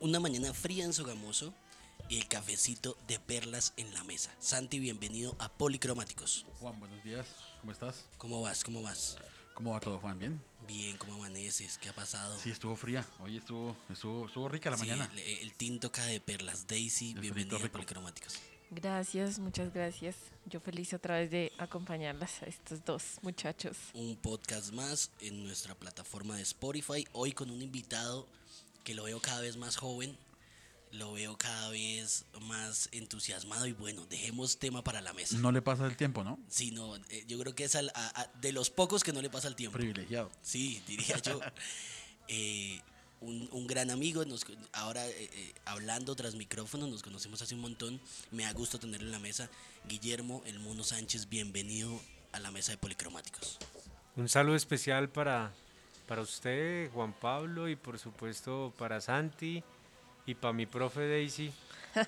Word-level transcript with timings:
Una 0.00 0.18
mañana 0.20 0.52
fría 0.54 0.84
en 0.84 0.92
Sogamoso 0.92 1.52
y 2.08 2.16
el 2.18 2.26
cafecito 2.26 2.96
de 3.06 3.18
perlas 3.18 3.72
en 3.76 3.92
la 3.94 4.02
mesa. 4.04 4.34
Santi, 4.40 4.78
bienvenido 4.78 5.36
a 5.38 5.48
Policromáticos. 5.50 6.46
Juan, 6.58 6.78
buenos 6.80 7.02
días. 7.04 7.26
¿Cómo 7.60 7.72
estás? 7.72 8.04
¿Cómo 8.18 8.40
vas? 8.40 8.64
¿Cómo 8.64 8.82
vas? 8.82 9.16
¿Cómo 9.54 9.72
va 9.72 9.80
todo, 9.80 9.98
Juan? 9.98 10.18
¿Bien? 10.18 10.42
Bien, 10.66 10.96
¿cómo 10.96 11.14
amaneces? 11.14 11.76
¿Qué 11.78 11.90
ha 11.90 11.94
pasado? 11.94 12.38
Sí, 12.38 12.50
estuvo 12.50 12.76
fría. 12.76 13.06
Hoy 13.20 13.36
estuvo, 13.36 13.76
estuvo, 13.90 14.26
estuvo 14.26 14.48
rica 14.48 14.70
la 14.70 14.76
Sí, 14.78 14.86
mañana. 14.86 15.10
el, 15.14 15.18
el 15.20 15.52
tinto 15.54 15.92
cae 15.92 16.12
de 16.14 16.20
perlas. 16.20 16.66
Daisy, 16.66 17.10
El 17.12 17.20
bienvenida 17.20 17.56
a. 17.56 17.68
Policromáticos. 17.70 18.34
Gracias, 18.70 19.38
muchas 19.38 19.74
gracias. 19.74 20.14
Yo 20.46 20.60
feliz 20.60 20.94
otra 20.94 21.18
vez 21.18 21.30
de 21.30 21.52
acompañarlas 21.58 22.40
a 22.42 22.46
estos 22.46 22.84
dos 22.84 23.02
muchachos. 23.22 23.76
Un 23.94 24.16
podcast 24.16 24.72
más 24.72 25.10
en 25.20 25.44
nuestra 25.44 25.74
plataforma 25.74 26.36
de 26.36 26.42
Spotify. 26.42 27.06
Hoy 27.12 27.32
con 27.32 27.50
un 27.50 27.60
invitado 27.60 28.28
que 28.84 28.94
lo 28.94 29.04
veo 29.04 29.20
cada 29.20 29.40
vez 29.40 29.56
más 29.56 29.76
joven. 29.76 30.16
Lo 30.92 31.12
veo 31.12 31.38
cada 31.38 31.68
vez 31.70 32.24
más 32.40 32.88
entusiasmado 32.90 33.64
y 33.66 33.72
bueno, 33.72 34.04
dejemos 34.06 34.58
tema 34.58 34.82
para 34.82 35.00
la 35.00 35.12
mesa. 35.12 35.36
No 35.38 35.52
le 35.52 35.62
pasa 35.62 35.86
el 35.86 35.96
tiempo, 35.96 36.24
¿no? 36.24 36.36
Sí, 36.48 36.72
no, 36.72 36.96
eh, 36.96 37.24
yo 37.28 37.38
creo 37.38 37.54
que 37.54 37.62
es 37.62 37.76
al- 37.76 37.92
a- 37.94 38.22
a- 38.22 38.26
de 38.40 38.50
los 38.50 38.70
pocos 38.70 39.04
que 39.04 39.12
no 39.12 39.22
le 39.22 39.30
pasa 39.30 39.46
el 39.46 39.54
tiempo. 39.54 39.78
Privilegiado. 39.78 40.32
Sí, 40.42 40.82
diría 40.88 41.16
yo. 41.18 41.38
Eh, 42.26 42.80
un, 43.20 43.48
un 43.52 43.66
gran 43.68 43.90
amigo, 43.90 44.24
nos, 44.24 44.44
ahora 44.72 45.06
eh, 45.06 45.30
eh, 45.32 45.54
hablando 45.64 46.16
tras 46.16 46.34
micrófono, 46.34 46.88
nos 46.88 47.02
conocemos 47.02 47.40
hace 47.40 47.54
un 47.54 47.60
montón. 47.60 48.00
Me 48.32 48.42
da 48.42 48.52
gusto 48.52 48.80
tenerlo 48.80 49.06
en 49.06 49.12
la 49.12 49.18
mesa. 49.20 49.48
Guillermo 49.88 50.42
El 50.44 50.58
Mono 50.58 50.82
Sánchez, 50.82 51.28
bienvenido 51.28 52.00
a 52.32 52.40
la 52.40 52.50
mesa 52.50 52.72
de 52.72 52.78
Policromáticos. 52.78 53.58
Un 54.16 54.28
saludo 54.28 54.56
especial 54.56 55.08
para, 55.08 55.52
para 56.10 56.22
usted, 56.22 56.90
Juan 56.90 57.12
Pablo, 57.12 57.68
y 57.68 57.76
por 57.76 57.96
supuesto 57.96 58.74
para 58.76 59.00
Santi 59.00 59.62
y 60.26 60.34
para 60.34 60.52
mi 60.52 60.66
profe 60.66 61.06
Daisy. 61.06 61.52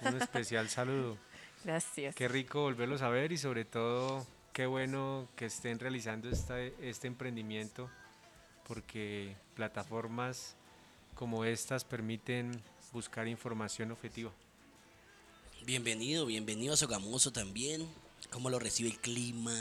Un 0.04 0.20
especial 0.20 0.68
saludo. 0.68 1.16
Gracias. 1.64 2.16
Qué 2.16 2.26
rico 2.26 2.62
volverlos 2.62 3.00
a 3.02 3.10
ver 3.10 3.30
y 3.30 3.38
sobre 3.38 3.64
todo 3.64 4.26
qué 4.52 4.66
bueno 4.66 5.28
que 5.36 5.44
estén 5.44 5.78
realizando 5.78 6.28
esta, 6.28 6.58
este 6.60 7.06
emprendimiento 7.06 7.88
porque 8.66 9.36
plataformas 9.54 10.56
como 11.14 11.44
estas 11.44 11.84
permiten 11.84 12.60
buscar 12.92 13.28
información 13.28 13.92
objetiva. 13.92 14.32
Bienvenido, 15.64 16.26
bienvenido 16.26 16.74
a 16.74 16.76
Sogamoso 16.76 17.32
también. 17.32 17.86
¿Cómo 18.30 18.50
lo 18.50 18.58
recibe 18.58 18.88
el 18.90 18.98
clima? 18.98 19.54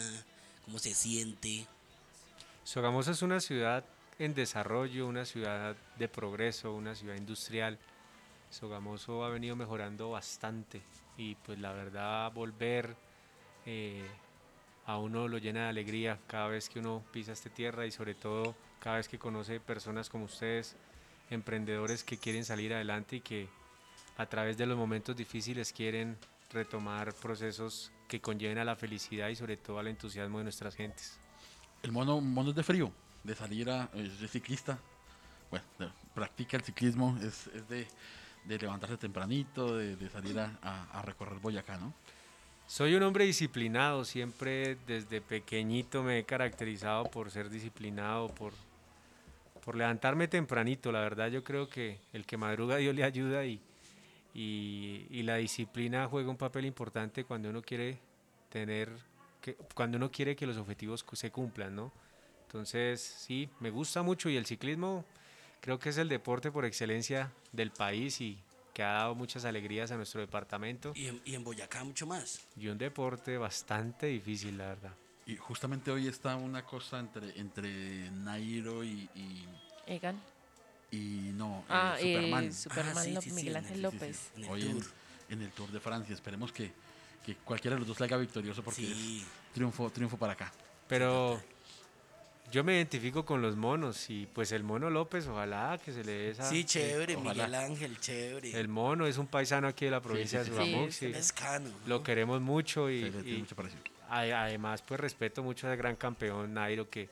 ¿Cómo 0.66 0.80
se 0.80 0.96
siente? 0.96 1.68
Sogamoso 2.64 3.12
es 3.12 3.22
una 3.22 3.40
ciudad 3.40 3.86
en 4.22 4.36
desarrollo, 4.36 5.08
una 5.08 5.26
ciudad 5.26 5.76
de 5.98 6.08
progreso, 6.08 6.76
una 6.76 6.94
ciudad 6.94 7.16
industrial. 7.16 7.80
Sogamoso 8.52 9.26
ha 9.26 9.30
venido 9.30 9.56
mejorando 9.56 10.12
bastante 10.12 10.84
y 11.18 11.34
pues 11.36 11.58
la 11.58 11.74
verdad 11.74 12.32
volver 12.32 12.96
eh, 13.66 14.06
a 14.86 15.00
uno 15.00 15.28
lo 15.28 15.40
llena 15.40 15.64
de 15.64 15.70
alegría 15.70 16.20
cada 16.28 16.50
vez 16.50 16.70
que 16.70 16.78
uno 16.78 17.04
pisa 17.12 17.32
esta 17.32 17.50
tierra 17.50 17.88
y 17.88 17.92
sobre 17.92 18.14
todo 18.14 18.54
cada 18.80 18.98
vez 18.98 19.08
que 19.08 19.18
conoce 19.18 19.60
personas 19.60 20.08
como 20.08 20.26
ustedes, 20.26 20.76
emprendedores 21.32 22.04
que 22.04 22.20
quieren 22.20 22.46
salir 22.46 22.76
adelante 22.76 23.16
y 23.16 23.22
que 23.22 23.50
a 24.18 24.28
través 24.28 24.56
de 24.56 24.68
los 24.68 24.78
momentos 24.78 25.16
difíciles 25.16 25.74
quieren 25.74 26.16
retomar 26.52 27.16
procesos 27.16 27.92
que 28.08 28.22
conlleven 28.22 28.60
a 28.60 28.66
la 28.66 28.76
felicidad 28.76 29.30
y 29.30 29.36
sobre 29.36 29.58
todo 29.58 29.80
al 29.80 29.88
entusiasmo 29.88 30.38
de 30.38 30.44
nuestras 30.44 30.76
gentes. 30.76 31.20
El 31.82 31.92
mono, 31.92 32.22
mono 32.22 32.52
es 32.52 32.56
de 32.56 32.64
frío, 32.64 32.92
de 33.24 33.36
salir 33.36 33.70
a. 33.70 33.90
Es 33.94 34.32
ciclista. 34.32 34.78
Bueno, 35.50 35.66
practica 36.14 36.58
el 36.58 36.64
ciclismo, 36.64 37.18
es, 37.22 37.48
es 37.48 37.68
de, 37.68 37.86
de 38.46 38.58
levantarse 38.58 38.98
tempranito, 38.98 39.76
de, 39.78 39.96
de 39.98 40.10
salir 40.10 40.40
a, 40.40 40.58
a- 40.62 41.00
a 41.00 41.02
recorrer 41.02 41.40
Boyacá, 41.40 41.78
¿no? 41.78 41.94
Soy 42.68 42.96
un 42.96 43.04
hombre 43.04 43.26
disciplinado, 43.26 44.06
siempre 44.06 44.78
desde 44.88 45.20
pequeñito 45.20 46.04
me 46.04 46.20
he 46.20 46.24
caracterizado 46.24 47.04
por 47.04 47.30
ser 47.30 47.50
disciplinado, 47.50 48.30
por, 48.30 48.54
por 49.66 49.76
levantarme 49.76 50.30
tempranito. 50.30 50.90
La 50.94 51.02
verdad 51.02 51.28
yo 51.28 51.44
creo 51.44 51.68
que 51.68 52.00
el 52.14 52.26
que 52.26 52.38
madruga 52.38 52.78
Dios 52.78 52.96
le 52.96 53.04
ayuda 53.04 53.44
y, 53.46 53.60
y, 54.34 55.06
y 55.10 55.24
la 55.24 55.36
disciplina 55.36 56.08
juega 56.08 56.30
un 56.30 56.38
papel 56.38 56.64
importante 56.66 57.26
cuando 57.26 57.50
uno 57.50 57.62
quiere 57.62 58.00
tener, 58.50 58.90
que, 59.42 59.56
cuando 59.76 59.98
uno 59.98 60.10
quiere 60.10 60.38
que 60.38 60.46
los 60.48 60.56
objetivos 60.56 61.06
se 61.12 61.30
cumplan, 61.30 61.76
¿no? 61.76 61.92
Entonces 62.56 63.00
sí, 63.02 63.48
me 63.62 63.70
gusta 63.70 64.04
mucho 64.04 64.30
y 64.30 64.36
el 64.36 64.46
ciclismo 64.46 65.06
creo 65.62 65.80
que 65.80 65.88
es 65.88 65.98
el 65.98 66.10
deporte 66.10 66.52
por 66.52 66.66
excelencia 66.66 67.32
del 67.54 67.72
país 67.72 68.20
y 68.20 68.38
que 68.74 68.84
ha 68.84 68.92
dado 68.92 69.16
muchas 69.16 69.46
alegrías 69.46 69.90
a 69.92 69.96
nuestro 69.96 70.20
departamento 70.20 70.92
Y 70.94 71.08
en, 71.08 71.22
y 71.24 71.36
en 71.36 71.46
Boyacá 71.46 71.86
mucho 71.86 72.06
más. 72.06 72.42
y 72.58 72.68
un 72.68 72.78
deporte 72.78 73.38
bastante 73.38 74.08
difícil, 74.08 74.58
la 74.58 74.68
verdad. 74.68 74.92
Y 75.26 75.38
justamente 75.38 75.92
hoy 75.92 76.10
está 76.10 76.36
una 76.36 76.66
cosa 76.66 77.00
entre, 77.00 77.40
entre 77.40 78.12
Nairo 78.12 78.84
y. 78.84 79.08
y, 79.16 79.46
Egan. 79.88 80.20
y 80.92 81.32
no, 81.34 81.60
eh, 81.60 81.64
Ah, 81.70 81.96
eh, 82.02 82.16
Superman. 82.16 82.54
Superman 82.54 82.98
Ah, 82.98 83.02
sí, 83.04 83.12
Ló- 83.14 83.22
sí, 83.22 83.30
sí, 83.30 83.36
Miguel 83.38 83.56
Ángel 83.56 83.82
López. 83.82 84.18
sí. 84.36 84.42
En 84.42 84.44
el 84.44 84.50
Hoy 84.50 84.84
en, 85.30 85.42
el 85.42 85.52
Tour 85.52 85.72
de 85.72 85.80
Francia. 85.80 86.14
Esperemos 86.14 86.52
que, 86.52 86.70
que 87.26 87.36
cualquiera 87.36 87.76
de 87.76 87.80
los 87.80 87.88
dos 87.88 87.98
salga 87.98 88.18
victorioso 88.18 88.62
porque 88.62 88.82
Sí. 88.82 89.22
es 89.26 89.54
triunfo, 89.54 89.90
triunfo 89.90 90.18
para 90.18 90.34
acá. 90.34 90.52
Pero 90.90 91.42
yo 92.52 92.64
me 92.64 92.76
identifico 92.76 93.26
con 93.26 93.42
los 93.42 93.56
monos 93.56 94.10
y 94.10 94.28
pues 94.28 94.52
el 94.52 94.64
mono 94.64 94.90
López, 94.90 95.26
ojalá 95.28 95.80
que 95.84 95.92
se 95.94 96.04
le 96.04 96.12
dé 96.12 96.30
esa... 96.32 96.50
Sí, 96.50 96.66
chévere, 96.66 97.16
ojalá. 97.16 97.34
Miguel 97.34 97.56
Ángel, 97.56 98.00
chévere. 98.00 98.60
El 98.60 98.68
mono 98.68 99.08
es 99.08 99.18
un 99.18 99.28
paisano 99.28 99.68
aquí 99.68 99.86
de 99.86 99.92
la 99.92 100.02
provincia 100.02 100.44
sí, 100.44 100.52
de 100.52 100.58
sí, 100.58 100.64
sí. 100.64 100.72
Sogamox 100.72 100.96
Sí, 100.96 101.06
y 101.08 101.12
Pescano. 101.14 101.70
lo 101.88 102.04
queremos 102.04 102.42
mucho 102.42 102.90
y, 102.90 103.02
Se 103.02 103.06
le 103.12 103.24
tiene 103.24 103.38
y 103.38 103.42
mucho 103.42 103.56
además 104.10 104.82
pues 104.82 105.00
respeto 105.00 105.42
mucho 105.42 105.70
al 105.70 105.78
gran 105.78 105.96
campeón 105.96 106.54
Nairo 106.54 106.90
que, 106.90 107.10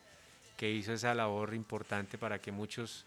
que 0.58 0.70
hizo 0.70 0.92
esa 0.92 1.14
labor 1.14 1.54
importante 1.54 2.18
para 2.18 2.40
que 2.40 2.52
muchos 2.52 3.06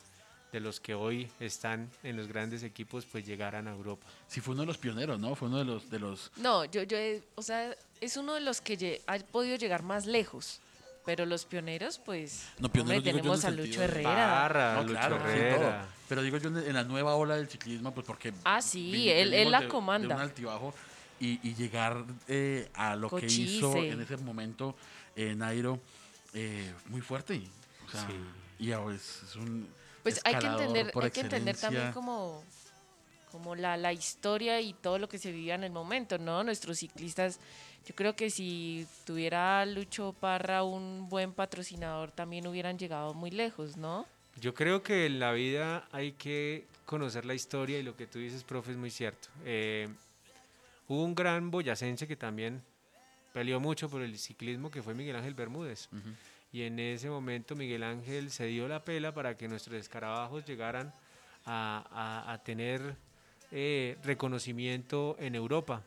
de 0.52 0.60
los 0.60 0.80
que 0.80 0.94
hoy 0.94 1.30
están 1.40 1.90
en 2.02 2.16
los 2.16 2.28
grandes 2.28 2.62
equipos 2.62 3.06
pues 3.06 3.26
llegaran 3.26 3.68
a 3.68 3.72
Europa. 3.72 4.06
Sí, 4.28 4.40
fue 4.40 4.52
uno 4.52 4.62
de 4.62 4.66
los 4.66 4.78
pioneros, 4.78 5.18
¿no? 5.18 5.34
Fue 5.34 5.48
uno 5.48 5.58
de 5.58 5.64
los, 5.64 5.90
de 5.90 5.98
los 5.98 6.30
No, 6.36 6.64
yo, 6.66 6.82
yo, 6.82 6.98
o 7.34 7.42
sea, 7.42 7.74
es 8.00 8.16
uno 8.16 8.34
de 8.34 8.40
los 8.40 8.60
que 8.60 9.00
ha 9.06 9.18
podido 9.18 9.56
llegar 9.56 9.82
más 9.82 10.04
lejos. 10.06 10.60
Pero 11.04 11.26
los 11.26 11.44
pioneros, 11.44 11.98
pues, 11.98 12.44
No, 12.58 12.66
hombre, 12.66 12.70
pioneros 12.82 13.04
yo 13.04 13.10
en 13.10 13.16
tenemos 13.16 13.44
a 13.44 13.50
Lucho 13.50 13.62
sentido 13.62 13.82
Herrera. 13.84 14.14
Parra, 14.14 14.74
No, 14.74 14.82
Lucho 14.82 14.92
claro, 14.94 15.16
sí, 15.18 15.22
Herrera. 15.32 15.56
todo. 15.56 15.72
Pero 16.08 16.22
digo 16.22 16.36
yo 16.38 16.48
en, 16.48 16.72
la 16.74 16.84
nueva 16.84 17.14
ola 17.16 17.36
del 17.36 17.48
ciclismo, 17.48 17.92
pues 17.92 18.06
porque. 18.06 18.32
Ah, 18.44 18.62
sí, 18.62 18.90
vi- 18.92 19.08
él- 19.10 19.34
él 19.34 19.50
la 19.50 19.62
de- 19.62 19.68
comanda. 19.68 20.08
De 20.08 20.14
un 20.14 20.20
altibajo 20.20 20.72
y, 21.18 21.40
y 21.48 21.54
llegar 21.54 22.04
eh, 22.28 22.68
a 22.74 22.94
lo 22.96 23.08
que 23.10 23.26
hizo 23.26 23.76
en 23.76 24.00
ese 24.00 24.16
momento 24.18 24.76
eh, 25.16 25.34
Nairo, 25.34 25.80
eh, 26.34 26.72
muy 26.86 27.00
fuerte. 27.00 27.34
y, 27.36 27.48
O 27.86 27.90
sea, 27.90 28.06
Sí. 28.06 28.14
y 28.60 28.72
ahora 28.72 28.94
es, 28.94 29.22
es 29.28 29.34
un. 29.36 29.68
Pues 30.04 30.20
hay 30.24 30.36
que 30.36 30.46
entender, 30.46 30.90
por 30.92 31.04
hay 31.04 31.10
que 31.10 31.20
entender 31.20 31.56
también 31.56 31.92
como, 31.92 32.42
como 33.30 33.54
la, 33.56 33.76
la 33.76 33.92
historia 33.92 34.60
y 34.60 34.72
todo 34.74 34.98
lo 34.98 35.08
que 35.08 35.18
se 35.18 35.32
vivía 35.32 35.54
en 35.56 35.64
el 35.64 35.72
momento, 35.72 36.18
¿no? 36.18 36.42
Nuestros 36.44 36.78
ciclistas, 36.78 37.38
yo 37.86 37.94
creo 37.94 38.14
que 38.16 38.30
si 38.30 38.86
tuviera 39.04 39.64
Lucho 39.66 40.12
Parra 40.18 40.62
un 40.62 41.08
buen 41.08 41.32
patrocinador, 41.32 42.10
también 42.12 42.46
hubieran 42.46 42.78
llegado 42.78 43.14
muy 43.14 43.30
lejos, 43.30 43.76
¿no? 43.76 44.06
Yo 44.40 44.54
creo 44.54 44.82
que 44.82 45.06
en 45.06 45.18
la 45.18 45.32
vida 45.32 45.86
hay 45.92 46.12
que 46.12 46.64
conocer 46.86 47.24
la 47.24 47.34
historia 47.34 47.78
y 47.78 47.82
lo 47.82 47.96
que 47.96 48.06
tú 48.06 48.18
dices, 48.18 48.44
profe, 48.44 48.72
es 48.72 48.76
muy 48.76 48.90
cierto. 48.90 49.28
Eh, 49.44 49.88
hubo 50.88 51.04
un 51.04 51.14
gran 51.14 51.50
boyacense 51.50 52.06
que 52.08 52.16
también 52.16 52.62
peleó 53.32 53.60
mucho 53.60 53.88
por 53.88 54.02
el 54.02 54.18
ciclismo, 54.18 54.70
que 54.70 54.82
fue 54.82 54.94
Miguel 54.94 55.16
Ángel 55.16 55.34
Bermúdez. 55.34 55.88
Y 56.52 56.62
en 56.62 56.78
ese 56.78 57.08
momento 57.08 57.56
Miguel 57.56 57.82
Ángel 57.82 58.30
se 58.30 58.46
dio 58.46 58.68
la 58.68 58.84
pela 58.84 59.12
para 59.14 59.36
que 59.36 59.48
nuestros 59.48 59.76
escarabajos 59.76 60.44
llegaran 60.44 60.92
a, 61.46 61.84
a- 62.26 62.32
a 62.32 62.38
tener 62.42 62.94
eh, 63.50 63.96
reconocimiento 64.02 65.16
en 65.18 65.34
Europa. 65.34 65.82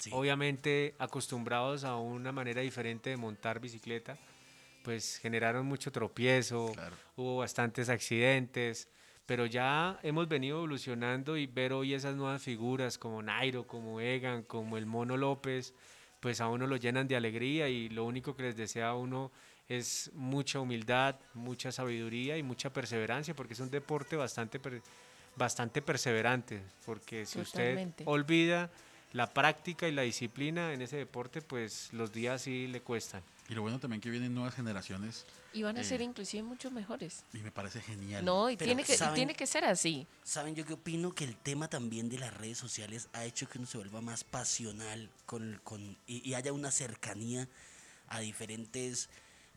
Sí. 0.00 0.10
Obviamente 0.14 0.94
acostumbrados 0.98 1.84
a 1.84 1.96
una 1.96 2.32
manera 2.32 2.62
diferente 2.62 3.10
de 3.10 3.18
montar 3.18 3.60
bicicleta, 3.60 4.16
pues 4.82 5.18
generaron 5.18 5.66
mucho 5.66 5.92
tropiezo, 5.92 6.72
Claro. 6.72 6.96
hubo 7.16 7.36
bastantes 7.36 7.90
accidentes, 7.90 8.88
pero 9.26 9.44
ya 9.44 10.00
hemos 10.02 10.26
venido 10.26 10.56
evolucionando 10.56 11.36
y 11.36 11.46
ver 11.46 11.74
hoy 11.74 11.92
esas 11.92 12.16
nuevas 12.16 12.42
figuras 12.42 12.96
como 12.96 13.22
Nairo, 13.22 13.66
como 13.66 14.00
Egan, 14.00 14.42
como 14.42 14.78
el 14.78 14.86
Mono 14.86 15.18
López, 15.18 15.74
pues 16.18 16.40
a 16.40 16.48
uno 16.48 16.66
lo 16.66 16.76
llenan 16.76 17.06
de 17.06 17.16
alegría 17.16 17.68
y 17.68 17.90
lo 17.90 18.06
único 18.06 18.34
que 18.34 18.44
les 18.44 18.56
desea 18.56 18.88
a 18.88 18.94
uno 18.96 19.30
es 19.68 20.10
mucha 20.14 20.60
humildad, 20.60 21.16
mucha 21.34 21.70
sabiduría 21.72 22.38
y 22.38 22.42
mucha 22.42 22.72
perseverancia, 22.72 23.34
porque 23.36 23.52
es 23.52 23.60
un 23.60 23.70
deporte 23.70 24.16
bastante, 24.16 24.58
bastante 25.36 25.82
perseverante, 25.82 26.62
porque 26.86 27.26
si 27.26 27.38
Totalmente. 27.42 28.02
usted 28.02 28.08
olvida 28.08 28.70
la 29.12 29.32
práctica 29.32 29.88
y 29.88 29.92
la 29.92 30.02
disciplina 30.02 30.72
en 30.72 30.82
ese 30.82 30.96
deporte, 30.96 31.42
pues 31.42 31.92
los 31.92 32.12
días 32.12 32.42
sí 32.42 32.66
le 32.68 32.80
cuestan. 32.80 33.22
Y 33.48 33.54
lo 33.54 33.62
bueno 33.62 33.80
también 33.80 34.00
que 34.00 34.10
vienen 34.10 34.32
nuevas 34.34 34.54
generaciones 34.54 35.26
Y 35.52 35.62
van 35.62 35.76
a 35.76 35.80
Eh. 35.80 35.84
ser 35.84 36.00
inclusive 36.00 36.44
mucho 36.44 36.70
mejores. 36.70 37.24
y 37.34 37.38
me 37.38 37.50
parece 37.50 37.80
genial. 37.80 38.24
No, 38.24 38.48
y 38.50 38.56
Pero, 38.56 38.68
tiene 38.68 38.84
que, 38.84 38.96
¿saben? 38.96 39.14
tiene 39.16 39.34
que 39.34 39.48
ser 39.48 39.64
así. 39.64 40.06
¿Saben 40.22 40.54
yo 40.54 40.64
qué 40.64 40.74
opino? 40.74 41.12
Que 41.12 41.24
el 41.24 41.34
tema 41.34 41.66
también 41.66 42.08
de 42.08 42.18
las 42.20 42.32
redes 42.34 42.56
sociales 42.58 43.08
ha 43.12 43.24
hecho 43.24 43.48
que 43.48 43.58
uno 43.58 43.66
se 43.66 43.76
vuelva 43.78 44.00
más 44.00 44.22
pasional 44.22 45.10
con, 45.26 45.60
con, 45.64 45.96
y, 46.06 46.28
y 46.28 46.34
haya 46.34 46.52
una 46.52 46.70
cercanía 46.70 47.48
a 48.06 48.20
diferentes 48.20 49.08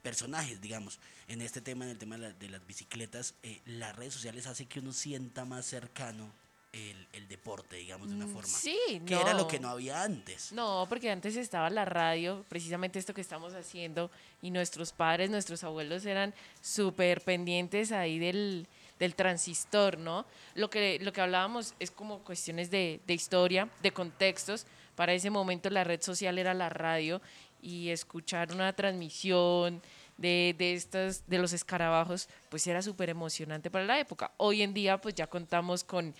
personajes, 0.01 0.59
digamos. 0.61 0.99
En 1.27 1.41
este 1.41 1.61
tema, 1.61 1.85
en 1.85 1.91
el 1.91 1.97
tema 1.99 2.15
de, 2.17 2.21
la- 2.23 2.33
de 2.33 2.49
las 2.49 2.65
bicicletas, 2.65 3.35
eh, 3.43 3.61
las 3.67 3.95
redes 3.95 4.15
sociales 4.15 4.47
hace 4.47 4.65
que 4.65 4.79
uno 4.79 4.93
sienta 4.93 5.45
más 5.45 5.67
cercano 5.67 6.31
el, 6.73 7.07
el 7.13 7.27
deporte, 7.27 7.75
digamos, 7.77 8.09
de 8.09 8.15
una 8.15 8.25
Mm, 8.25 8.33
forma. 8.33 8.47
sí, 8.57 8.77
Que 9.05 9.13
era 9.13 9.33
lo 9.35 9.47
que 9.47 9.59
no 9.59 9.69
había 9.69 10.01
antes. 10.03 10.51
No, 10.51 10.85
porque 10.89 11.09
antes 11.11 11.35
estaba 11.35 11.69
la 11.69 11.85
radio, 11.85 12.43
precisamente 12.49 12.97
esto 12.99 13.13
que 13.13 13.21
estamos 13.21 13.53
haciendo, 13.53 14.09
y 14.41 14.49
nuestros 14.51 14.91
padres, 14.91 15.29
nuestros 15.29 15.63
abuelos 15.63 16.05
eran 16.05 16.33
súper 16.61 17.21
pendientes 17.21 17.91
ahí 17.91 18.17
del, 18.17 18.67
del 18.99 19.13
transistor, 19.15 19.99
¿no? 19.99 20.25
Lo 20.55 20.69
que, 20.71 20.97
lo 21.01 21.13
que 21.13 21.21
hablábamos 21.21 21.75
es 21.79 21.91
como 21.91 22.19
cuestiones 22.23 22.71
de, 22.71 22.99
de 23.05 23.13
historia, 23.13 23.69
de 23.83 23.91
contextos. 23.91 24.65
Para 24.95 25.13
ese 25.13 25.29
momento 25.29 25.69
la 25.69 25.83
red 25.83 26.01
social 26.01 26.37
era 26.39 26.53
la 26.55 26.69
radio 26.69 27.21
y 27.61 27.89
escuchar 27.89 28.51
una 28.51 28.73
transmisión 28.73 29.81
de, 30.17 30.53
de, 30.57 30.73
estas, 30.73 31.27
de 31.27 31.39
los 31.39 31.53
escarabajos, 31.53 32.29
pues 32.49 32.65
era 32.67 32.81
súper 32.81 33.09
emocionante 33.09 33.71
para 33.71 33.85
la 33.85 33.99
época. 33.99 34.31
Hoy 34.37 34.61
en 34.61 34.73
día 34.73 34.99
pues 35.01 35.15
ya 35.15 35.25
contamos 35.27 35.83
con 35.83 36.13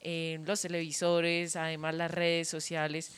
eh, 0.00 0.40
los 0.44 0.60
televisores, 0.62 1.56
además 1.56 1.94
las 1.94 2.10
redes 2.10 2.48
sociales, 2.48 3.12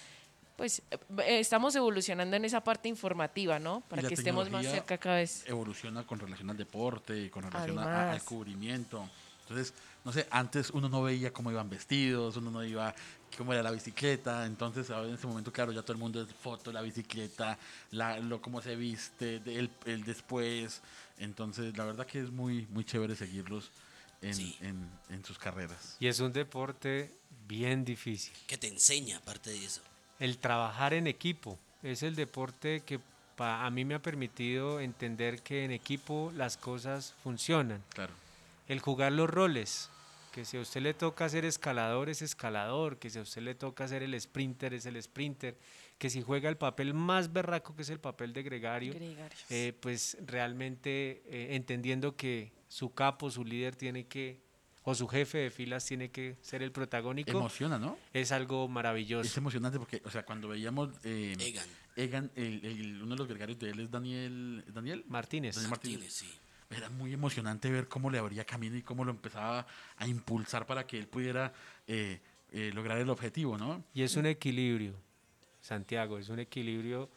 pues 0.57 0.83
eh, 0.91 1.41
estamos 1.41 1.75
evolucionando 1.75 2.37
en 2.37 2.45
esa 2.45 2.63
parte 2.63 2.89
informativa, 2.89 3.59
¿no? 3.59 3.81
Para 3.89 4.03
que 4.03 4.15
estemos 4.15 4.51
más 4.51 4.65
cerca 4.77 4.99
cada 4.99 5.17
vez. 5.17 5.45
Evoluciona 5.47 6.07
con 6.07 6.19
relación 6.19 6.51
al 6.51 6.57
deporte, 6.57 7.31
con 7.31 7.43
relación 7.45 7.79
a- 7.79 8.13
al 8.13 8.23
cubrimiento. 8.25 9.09
Entonces, 9.43 9.75
no 10.05 10.13
sé, 10.13 10.27
antes 10.31 10.71
uno 10.71 10.89
no 10.89 11.03
veía 11.03 11.33
cómo 11.33 11.51
iban 11.51 11.69
vestidos, 11.69 12.37
uno 12.37 12.51
no 12.53 12.63
iba 12.63 12.95
cómo 13.37 13.53
era 13.53 13.63
la 13.63 13.71
bicicleta, 13.73 14.47
entonces 14.47 14.91
ahora 14.91 15.09
en 15.09 15.15
ese 15.15 15.27
momento, 15.27 15.53
claro, 15.53 15.73
ya 15.73 15.83
todo 15.83 15.93
el 15.93 15.99
mundo 15.99 16.23
es 16.23 16.29
foto 16.35 16.73
la 16.73 16.83
bicicleta, 16.83 17.59
la, 17.91 18.19
lo 18.21 18.41
cómo 18.41 18.61
se 18.63 18.77
viste, 18.77 19.37
el, 19.47 19.71
el 19.87 20.05
después, 20.05 20.83
entonces 21.19 21.77
la 21.77 21.85
verdad 21.85 22.07
que 22.07 22.21
es 22.21 22.31
muy, 22.31 22.67
muy 22.71 22.85
chévere 22.85 23.17
seguirlos 23.17 23.71
en, 24.23 24.35
Sí. 24.35 24.57
en, 24.61 24.89
en 25.11 25.25
sus 25.25 25.39
carreras. 25.39 25.97
Y 26.01 26.07
es 26.09 26.21
un 26.21 26.33
deporte 26.33 27.11
bien 27.47 27.85
difícil. 27.85 28.33
Que 28.47 28.59
te 28.59 28.69
enseña, 28.69 29.19
aparte 29.19 29.51
de 29.51 29.65
eso. 29.65 29.81
El 30.19 30.39
trabajar 30.39 30.93
en 30.95 31.07
equipo 31.07 31.59
es 31.83 32.03
el 32.03 32.15
deporte 32.15 32.81
que 32.85 33.01
pa- 33.37 33.65
a 33.65 33.71
mí 33.71 33.85
me 33.85 33.95
ha 33.95 34.03
permitido 34.03 34.81
entender 34.81 35.43
que 35.43 35.65
en 35.65 35.71
equipo 35.71 36.33
las 36.37 36.57
cosas 36.57 37.15
funcionan. 37.23 37.83
Claro. 37.95 38.13
El 38.69 38.81
jugar 38.81 39.13
los 39.13 39.29
roles, 39.31 39.89
que 40.33 40.45
si 40.45 40.57
a 40.57 40.61
usted 40.61 40.81
le 40.81 40.95
toca 40.95 41.29
ser 41.29 41.45
escalador 41.45 42.09
es 42.09 42.23
escalador, 42.23 42.99
que 42.99 43.11
si 43.11 43.19
a 43.19 43.23
usted 43.23 43.43
le 43.43 43.55
toca 43.55 43.87
ser 43.89 44.03
el 44.03 44.19
sprinter 44.21 44.75
es 44.75 44.87
el 44.87 45.01
sprinter, 45.03 45.57
que 45.99 46.09
si 46.11 46.23
juega 46.23 46.49
el 46.49 46.57
papel 46.57 46.95
más 46.95 47.33
berraco 47.33 47.75
que 47.75 47.83
es 47.83 47.91
el 47.91 48.01
papel 48.01 48.33
de 48.33 48.43
gregario, 48.43 48.95
eh, 49.51 49.73
pues 49.81 50.17
realmente 50.25 51.23
eh, 51.27 51.55
entendiendo 51.57 52.17
que 52.17 52.53
su 52.69 52.95
capo, 52.95 53.31
su 53.31 53.45
líder 53.45 53.77
tiene 53.77 54.07
que, 54.07 54.41
o 54.83 54.95
su 54.95 55.09
jefe 55.09 55.39
de 55.39 55.51
filas 55.51 55.85
tiene 55.85 56.11
que 56.11 56.37
ser 56.41 56.63
el 56.63 56.73
protagónico, 56.73 57.31
Emociona, 57.31 57.79
¿no? 57.79 57.99
es 58.13 58.33
algo 58.33 58.69
maravilloso. 58.69 59.27
Es 59.29 59.37
emocionante 59.37 59.79
porque, 59.79 60.01
o 60.05 60.11
sea, 60.11 60.25
cuando 60.25 60.49
veíamos 60.49 60.91
eh, 61.05 61.35
Egan 61.39 61.67
Egan, 61.97 62.31
el, 62.37 62.65
el- 62.65 63.03
uno 63.03 63.15
de 63.15 63.19
los 63.19 63.29
gregarios 63.29 63.59
de 63.59 63.71
él 63.71 63.81
es 63.81 63.91
Daniel, 63.91 64.65
¿Daniel? 64.73 65.05
Martínez. 65.09 65.57
Daniel 65.57 65.71
Martínez. 65.71 65.99
Martínez, 65.99 66.15
sí. 66.15 66.31
Era 66.71 66.89
muy 66.89 67.13
emocionante 67.13 67.69
ver 67.69 67.89
cómo 67.89 68.11
le 68.11 68.19
abría 68.19 68.45
camino 68.45 68.77
y 68.77 68.83
cómo 68.83 69.05
lo 69.05 69.11
empezaba 69.11 69.67
a 69.97 70.07
impulsar 70.07 70.67
para 70.67 70.87
que 70.87 70.99
él 70.99 71.09
pudiera 71.09 71.53
eh, 71.89 72.21
eh, 72.53 72.71
lograr 72.73 72.99
el 72.99 73.11
objetivo, 73.11 73.59
¿no? 73.59 73.83
Y 73.93 74.03
es 74.03 74.17
un 74.17 74.27
equilibrio, 74.27 74.95
Santiago, 75.61 76.17
es 76.19 76.29
un 76.29 76.39
equilibrio 76.39 77.11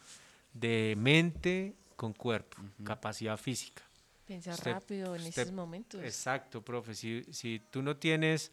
de 0.53 0.95
mente 0.97 1.75
con 1.95 2.13
cuerpo, 2.13 2.57
capacidad 2.83 3.37
física. 3.37 3.83
Pensar 4.25 4.55
usted- 4.55 4.71
rápido 4.71 5.15
en 5.15 5.21
usted- 5.21 5.43
esos 5.43 5.53
momentos. 5.53 6.03
Exacto, 6.03 6.63
profe. 6.63 6.95
Si, 6.95 7.23
si 7.31 7.61
tú 7.69 7.83
no 7.83 7.95
tienes 7.97 8.51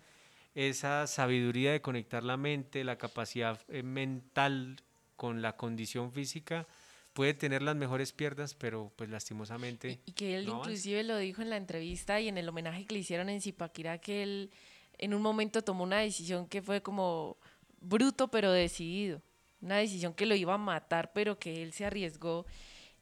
esa 0.55 1.07
sabiduría 1.07 1.73
de 1.73 1.81
conectar 1.81 2.23
la 2.25 2.37
mente, 2.37 2.85
la 2.85 2.99
capacidad 2.99 3.59
eh, 3.69 3.83
mental 3.83 4.77
con 5.17 5.41
la 5.41 5.57
condición 5.57 6.13
física, 6.13 6.67
puede 7.13 7.35
tener 7.35 7.63
las 7.63 7.77
mejores 7.77 8.13
piernas, 8.13 8.55
pero 8.55 8.93
pues 8.97 9.11
lastimosamente... 9.11 10.01
Y, 10.07 10.11
y 10.11 10.13
que 10.13 10.37
él 10.37 10.47
no 10.47 10.53
avanza. 10.55 10.71
inclusive 10.71 11.03
lo 11.05 11.17
dijo 11.19 11.43
en 11.43 11.51
la 11.51 11.57
entrevista 11.57 12.21
y 12.21 12.29
en 12.29 12.39
el 12.39 12.49
homenaje 12.49 12.87
que 12.87 12.95
le 12.95 13.01
hicieron 13.01 13.29
en 13.29 13.41
Zipaquirá, 13.41 13.99
que 13.99 14.23
él 14.23 14.51
en 14.99 15.15
un 15.15 15.23
momento 15.23 15.63
tomó 15.63 15.85
una 15.85 15.99
decisión 15.99 16.47
que 16.47 16.63
fue 16.63 16.83
como 16.83 17.37
bruto 17.81 18.29
pero 18.29 18.53
decidido. 18.53 19.21
Una 19.63 19.77
decisión 19.77 20.15
que 20.15 20.25
lo 20.27 20.35
iba 20.35 20.55
a 20.55 20.59
matar, 20.59 21.13
pero 21.13 21.39
que 21.39 21.63
él 21.63 21.73
se 21.73 21.85
arriesgó. 21.85 22.47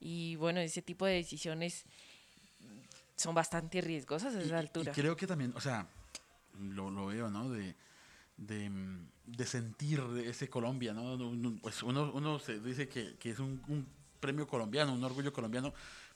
Y 0.01 0.37
bueno, 0.37 0.61
ese 0.61 0.83
tipo 0.83 1.07
de 1.07 1.15
decisiones 1.15 1.85
son 3.17 3.35
bastante 3.35 3.81
riesgosas 3.81 4.35
a 4.35 4.41
esa 4.43 4.57
y- 4.57 4.59
altura. 4.59 4.93
Y 4.93 4.95
creo 4.95 5.17
que 5.17 5.27
también, 5.27 5.53
o 5.57 5.61
sea, 5.61 5.87
lo, 6.61 6.91
lo 6.91 7.07
veo, 7.07 7.31
¿no? 7.31 7.51
De, 7.51 7.75
de, 8.37 8.71
de 9.27 9.47
sentir 9.47 10.01
ese 10.25 10.49
Colombia, 10.49 10.93
¿no? 10.95 11.15
Uno- 11.15 11.59
Pues 11.63 11.83
uno, 11.83 12.11
uno 12.15 12.39
se 12.39 12.61
dice 12.61 12.89
que, 12.89 13.17
que 13.19 13.31
es 13.31 13.39
un, 13.41 13.61
un 13.69 13.87
premio 14.19 14.47
colombiano, 14.47 14.93
un 14.93 15.05
orgullo 15.05 15.33
colombiano 15.33 15.73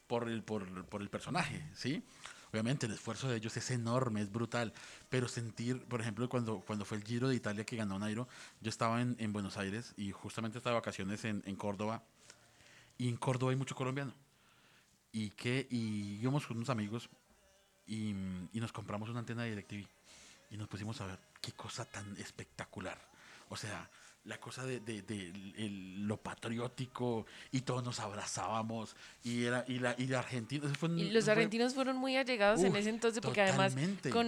por 0.06 0.28
el, 0.28 0.42
por, 0.42 0.84
por 0.86 1.02
el 1.02 1.08
personaje, 1.08 1.68
¿sí? 1.74 2.02
Obviamente 2.52 2.84
el 2.84 2.92
esfuerzo 2.92 3.28
de 3.28 3.36
ellos 3.36 3.56
es 3.56 3.70
enorme, 3.70 4.20
es 4.20 4.30
brutal, 4.30 4.74
pero 5.08 5.26
sentir, 5.26 5.84
por 5.86 6.02
ejemplo, 6.02 6.28
cuando, 6.28 6.60
cuando 6.60 6.84
fue 6.84 6.98
el 6.98 7.04
Giro 7.04 7.28
de 7.28 7.34
Italia 7.34 7.64
que 7.64 7.76
ganó 7.76 7.98
Nairo, 7.98 8.28
yo 8.60 8.68
estaba 8.68 9.00
en, 9.00 9.16
en 9.18 9.32
Buenos 9.32 9.56
Aires 9.56 9.94
y 9.96 10.12
justamente 10.12 10.58
estaba 10.58 10.74
de 10.74 10.80
vacaciones 10.80 11.24
en, 11.24 11.42
en 11.46 11.56
Córdoba, 11.56 12.02
y 12.98 13.08
en 13.08 13.16
Córdoba 13.16 13.52
hay 13.52 13.56
mucho 13.56 13.74
colombiano. 13.74 14.14
Y 15.12 15.30
que 15.30 15.66
y 15.70 16.18
íbamos 16.20 16.46
con 16.46 16.56
unos 16.58 16.70
amigos 16.70 17.08
y, 17.86 18.10
y 18.52 18.60
nos 18.60 18.72
compramos 18.72 19.08
una 19.08 19.20
antena 19.20 19.42
de 19.42 19.50
DirecTV 19.50 19.86
y 20.50 20.56
nos 20.56 20.68
pusimos 20.68 21.00
a 21.00 21.06
ver 21.06 21.18
qué 21.40 21.52
cosa 21.52 21.84
tan 21.84 22.16
espectacular. 22.18 22.98
O 23.48 23.56
sea, 23.56 23.90
la 24.24 24.38
cosa 24.38 24.64
de, 24.64 24.78
de- 24.78 25.02
de 25.02 25.28
el- 25.56 26.06
lo 26.06 26.16
patriótico 26.16 27.26
y 27.50 27.62
todos 27.62 27.82
nos 27.82 27.98
abrazábamos 27.98 28.94
y 29.24 29.44
era 29.44 29.64
y 29.66 29.80
la 29.80 29.94
y 29.98 30.06
la 30.06 30.20
Argentina 30.20 30.68
fue 30.78 30.90
Y 30.90 31.10
los 31.10 31.24
fue- 31.24 31.32
argentinos 31.32 31.74
fueron 31.74 31.96
muy 31.96 32.16
allegados 32.16 32.62
en 32.62 32.76
ese 32.76 32.90
entonces 32.90 33.20
porque 33.20 33.40
además 33.42 33.74
con, 34.12 34.26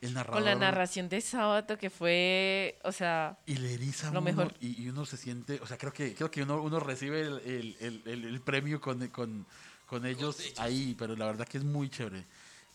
El 0.00 0.14
con 0.26 0.44
la 0.44 0.54
narración 0.54 1.08
de 1.08 1.20
sábado 1.20 1.76
que 1.78 1.90
fue, 1.90 2.78
o 2.84 2.92
sea, 2.92 3.36
y 3.46 3.56
le 3.56 3.74
eriza 3.74 4.06
Lo 4.06 4.20
uno 4.20 4.20
mejor. 4.22 4.54
Y, 4.60 4.82
y 4.82 4.88
uno 4.88 5.04
se 5.04 5.16
siente, 5.16 5.58
o 5.60 5.66
sea, 5.66 5.78
creo 5.78 5.92
que 5.92 6.14
creo 6.14 6.30
que 6.30 6.42
uno, 6.42 6.62
uno 6.62 6.78
recibe 6.78 7.20
el, 7.22 7.38
el- 7.40 7.76
el- 7.80 8.02
el- 8.06 8.24
el 8.26 8.40
premio 8.40 8.80
con, 8.80 9.08
con, 9.08 9.46
con 9.86 10.06
ellos 10.06 10.38
ellos. 10.40 10.60
ahí, 10.60 10.94
pero 10.96 11.16
la 11.16 11.26
verdad 11.26 11.46
que 11.48 11.58
es 11.58 11.64
muy 11.64 11.88
chévere. 11.88 12.24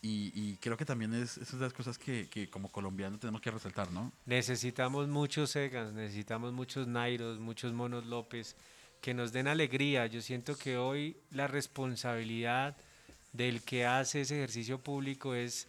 Y, 0.02 0.56
creo 0.56 0.78
que 0.78 0.86
también 0.86 1.12
es, 1.12 1.36
es 1.36 1.50
una 1.52 1.60
de 1.60 1.66
las 1.66 1.74
cosas 1.74 1.98
que, 1.98 2.48
como 2.50 2.70
colombianos 2.70 3.20
tenemos 3.20 3.42
que 3.42 3.50
resaltar, 3.50 3.90
¿no? 3.90 4.12
Necesitamos 4.24 5.08
muchos 5.08 5.54
Egans, 5.56 5.92
necesitamos 5.92 6.54
muchos 6.54 6.86
Nairos, 6.86 7.38
muchos 7.38 7.72
Monos 7.72 8.06
López 8.06 8.56
que 9.02 9.12
nos 9.12 9.32
den 9.32 9.46
alegría. 9.46 10.06
Yo 10.06 10.22
siento 10.22 10.56
que 10.56 10.78
hoy 10.78 11.16
la 11.30 11.48
responsabilidad 11.48 12.76
del 13.34 13.62
que 13.62 13.84
hace 13.84 14.22
ese 14.22 14.36
ejercicio 14.36 14.78
público 14.78 15.34
es 15.34 15.68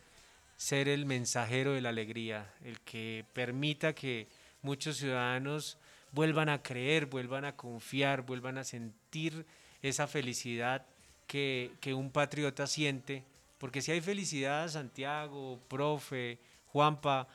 ser 0.55 0.87
el 0.87 1.05
mensajero 1.05 1.73
de 1.73 1.81
la 1.81 1.89
alegría, 1.89 2.53
el 2.63 2.79
que 2.81 3.25
permita 3.33 3.93
que 3.93 4.27
muchos 4.61 4.97
ciudadanos 4.97 5.77
vuelvan 6.13 6.47
a 6.47 6.61
creer, 6.61 7.05
vuelvan 7.05 7.43
a 7.43 7.55
confiar, 7.57 8.21
vuelvan 8.21 8.57
a 8.57 8.63
sentir 8.63 9.45
esa 9.81 10.07
felicidad 10.07 10.85
que 11.27 11.93
un 11.95 12.11
patriota 12.11 12.67
siente. 12.67 13.23
Porque 13.61 13.83
si 13.83 13.91
hay 13.91 14.01
felicidad, 14.01 14.67
Santiago, 14.69 15.61
profe, 15.67 16.39
Juanpa, 16.65 17.27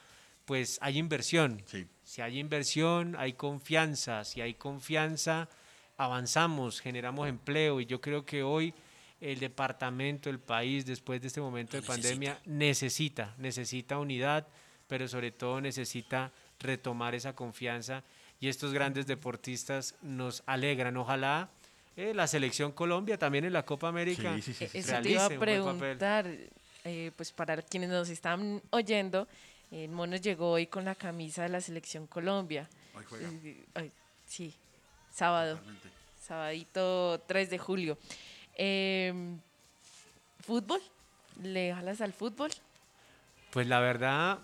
pues 0.44 0.76
hay 0.80 0.98
inversión. 0.98 1.62
Sí. 1.66 1.86
Si 2.02 2.20
hay 2.20 2.40
inversión, 2.40 3.14
hay 3.16 3.34
confianza. 3.34 4.24
Si 4.24 4.40
hay 4.40 4.54
confianza, 4.54 5.48
avanzamos, 5.96 6.80
generamos 6.80 7.28
empleo. 7.28 7.80
Y 7.80 7.86
yo 7.86 8.00
creo 8.00 8.26
que 8.26 8.42
hoy 8.42 8.74
el 9.20 9.38
departamento, 9.38 10.28
el 10.28 10.40
país, 10.40 10.84
después 10.84 11.20
de 11.20 11.28
este 11.28 11.40
momento 11.40 11.76
Lo 11.76 11.82
de 11.82 11.86
pandemia, 11.86 12.40
necesita, 12.44 13.36
necesita 13.38 13.96
unidad, 14.00 14.48
pero 14.88 15.06
sobre 15.06 15.30
todo 15.30 15.60
necesita 15.60 16.32
retomar 16.58 17.14
esa 17.14 17.36
confianza. 17.36 18.02
Y 18.40 18.48
estos 18.48 18.72
grandes 18.72 19.06
deportistas 19.06 19.94
nos 20.02 20.42
alegran. 20.46 20.96
Ojalá 20.96 21.52
eh, 21.96 22.12
la 22.14 22.26
selección 22.26 22.72
Colombia 22.72 23.18
también 23.18 23.46
en 23.46 23.52
la 23.52 23.64
Copa 23.64 23.88
América. 23.88 24.34
Sí, 24.36 24.42
sí, 24.42 24.52
sí, 24.52 24.68
sí. 24.68 24.78
Eso 24.78 25.00
te 25.00 25.10
iba 25.10 25.24
a 25.24 25.28
preguntar, 25.30 26.26
eh, 26.84 27.10
pues 27.16 27.32
para 27.32 27.62
quienes 27.62 27.88
nos 27.88 28.10
están 28.10 28.62
oyendo, 28.70 29.26
el 29.70 29.90
Mono 29.90 30.16
llegó 30.16 30.52
hoy 30.52 30.66
con 30.66 30.84
la 30.84 30.94
camisa 30.94 31.42
de 31.44 31.48
la 31.48 31.60
Selección 31.60 32.06
Colombia. 32.06 32.68
Hoy 32.94 33.04
juega. 33.08 33.30
Eh, 33.76 33.90
sí, 34.26 34.54
sábado, 35.10 35.56
Totalmente. 35.56 35.88
sabadito 36.20 37.20
3 37.26 37.50
de 37.50 37.58
julio. 37.58 37.98
Em, 38.54 39.38
¿Fútbol? 40.40 40.80
¿Le 41.42 41.74
jalas 41.74 42.00
al 42.00 42.12
fútbol? 42.12 42.50
Pues 43.50 43.66
la 43.66 43.80
verdad, 43.80 44.38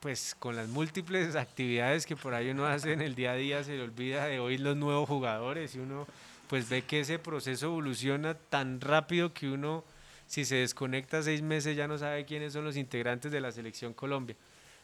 pues 0.00 0.34
con 0.38 0.54
las 0.54 0.68
múltiples 0.68 1.34
actividades 1.34 2.04
que 2.06 2.14
por 2.14 2.34
ahí 2.34 2.50
uno 2.50 2.66
hace 2.66 2.92
en 2.92 3.00
el 3.00 3.14
día 3.14 3.32
a 3.32 3.36
día, 3.36 3.64
se 3.64 3.76
le 3.76 3.82
olvida 3.82 4.26
de 4.26 4.38
oír 4.38 4.60
los 4.60 4.76
nuevos 4.76 5.08
jugadores 5.08 5.74
y 5.74 5.78
uno 5.78 6.06
pues 6.52 6.68
ve 6.68 6.82
que 6.82 7.00
ese 7.00 7.18
proceso 7.18 7.64
evoluciona 7.64 8.34
tan 8.34 8.78
rápido 8.82 9.32
que 9.32 9.48
uno, 9.48 9.84
si 10.26 10.44
se 10.44 10.56
desconecta 10.56 11.22
seis 11.22 11.40
meses, 11.40 11.74
ya 11.78 11.88
no 11.88 11.96
sabe 11.96 12.26
quiénes 12.26 12.52
son 12.52 12.62
los 12.66 12.76
integrantes 12.76 13.32
de 13.32 13.40
la 13.40 13.50
selección 13.52 13.94
Colombia. 13.94 14.36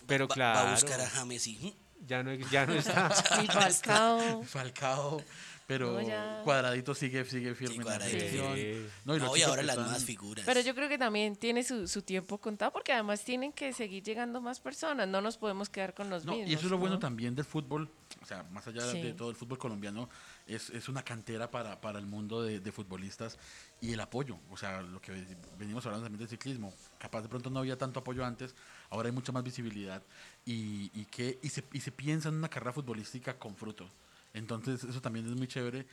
Pero 0.07 0.27
Va- 0.27 0.35
claro, 0.35 0.61
Va 0.61 0.69
a 0.71 0.75
buscar 0.75 0.99
a 0.99 1.07
James 1.11 1.47
y... 1.47 1.77
ya 2.07 2.23
no, 2.23 2.33
ya 2.33 2.65
no 2.65 2.73
está. 2.73 3.11
Y 3.45 3.47
Falcao. 3.49 4.43
Falcao, 4.45 5.23
pero 5.67 6.01
No. 6.01 6.43
Cuadradito 6.45 6.95
sigue, 6.95 7.23
sigue 7.27 7.55
firme 7.55 7.75
Sí, 7.75 7.81
en 7.81 7.85
la 7.85 7.85
Cuadradito. 7.85 8.19
selección. 8.19 8.55
Sí. 8.57 8.87
No, 9.05 9.17
y 9.17 9.19
los 9.19 9.29
No, 9.29 9.37
y 9.37 9.43
ahora 9.43 9.63
las 9.63 9.75
están- 9.75 9.85
nuevas 9.85 10.05
figuras. 10.07 10.47
Pero 10.47 10.61
yo 10.63 10.75
creo 10.75 10.89
que 10.89 10.97
también 10.97 11.37
tiene 11.37 11.63
su, 11.65 11.87
su 11.87 12.01
tiempo 12.01 12.39
contado 12.39 12.73
porque 12.73 12.95
además 12.95 13.23
tienen 13.25 13.53
que 13.53 13.75
seguir 13.75 14.03
llegando 14.03 14.41
más 14.41 14.59
personas. 14.61 15.07
No 15.07 15.21
nos 15.21 15.37
podemos 15.37 15.69
quedar 15.69 15.93
con 15.93 16.09
los 16.09 16.25
No, 16.25 16.33
mismos. 16.33 16.51
y 16.51 16.55
eso 16.55 16.65
es 16.65 16.71
lo 16.71 16.79
bueno 16.79 16.95
¿no? 16.95 16.99
también 17.01 17.35
del 17.35 17.45
fútbol, 17.45 17.91
o 18.23 18.25
sea, 18.25 18.45
más 18.45 18.67
allá 18.67 18.87
de 18.87 19.13
todo 19.13 19.29
el 19.29 19.37
fútbol 19.37 19.59
colombiano, 19.59 20.09
es, 20.49 20.71
es 20.71 20.89
una 20.89 21.03
cantera 21.03 21.51
para, 21.51 21.81
para 21.81 21.99
el 21.99 22.07
mundo 22.07 22.43
de, 22.43 22.61
de 22.61 22.73
futbolistas 22.73 23.39
y 23.81 23.93
el 23.93 24.01
apoyo, 24.01 24.39
o 24.51 24.57
sea, 24.57 24.83
lo 24.83 25.01
que 25.01 25.13
venimos 25.59 25.87
hablando 25.87 26.07
también 26.07 26.21
del 26.21 26.29
ciclismo, 26.29 26.75
capaz 26.99 27.23
de 27.23 27.29
pronto 27.29 27.51
no 27.51 27.61
había 27.61 27.79
tanto 27.79 28.01
apoyo 28.01 28.25
antes, 28.25 28.55
ahora 28.91 29.09
hay 29.09 29.15
mucha 29.15 29.31
más 29.31 29.45
visibilidad 29.45 30.03
y, 30.45 30.91
y 30.99 31.05
que, 31.05 31.39
y, 31.43 31.49
se, 31.51 31.63
y 31.73 31.81
se 31.81 31.93
piensa 31.93 32.29
en 32.29 32.37
una 32.37 32.49
carrera 32.49 32.73
futbolística 32.73 33.39
con 33.39 33.55
fruto. 33.55 33.89
Entonces, 34.35 34.85
eso 34.85 35.01
también 35.01 35.27
es 35.27 35.33
muy 35.33 35.47
chévere. 35.47 35.87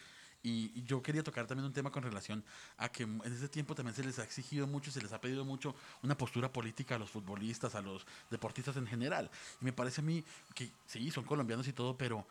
Y 0.43 0.83
yo 0.83 1.01
quería 1.01 1.24
tocar 1.24 1.47
también 1.47 1.65
un 1.65 1.74
tema 1.74 1.91
con 1.91 2.03
relación 2.03 2.43
a 2.77 2.89
que 2.89 3.01
en 3.01 3.21
ese 3.25 3.50
tiempo 3.50 3.74
también 3.74 3.95
se 3.95 4.03
les 4.03 4.19
ha 4.19 4.24
exigido 4.24 4.67
mucho, 4.67 4.91
se 4.91 5.01
les 5.01 5.12
ha 5.12 5.19
pedido 5.19 5.43
mucho 5.43 5.74
una 6.03 6.15
postura 6.15 6.53
política 6.53 6.95
a 6.95 7.00
los 7.00 7.09
futbolistas, 7.09 7.74
a 7.74 7.81
los 7.81 8.05
deportistas 8.29 8.77
en 8.77 8.85
general. 8.85 9.31
Y 9.59 9.65
me 9.65 9.74
parece 9.74 10.01
a 10.01 10.03
mí 10.03 10.24
que 10.53 10.69
sí, 10.85 11.09
son 11.09 11.24
colombianos 11.24 11.67
y 11.67 11.74
todo, 11.74 11.97
pero 11.97 12.27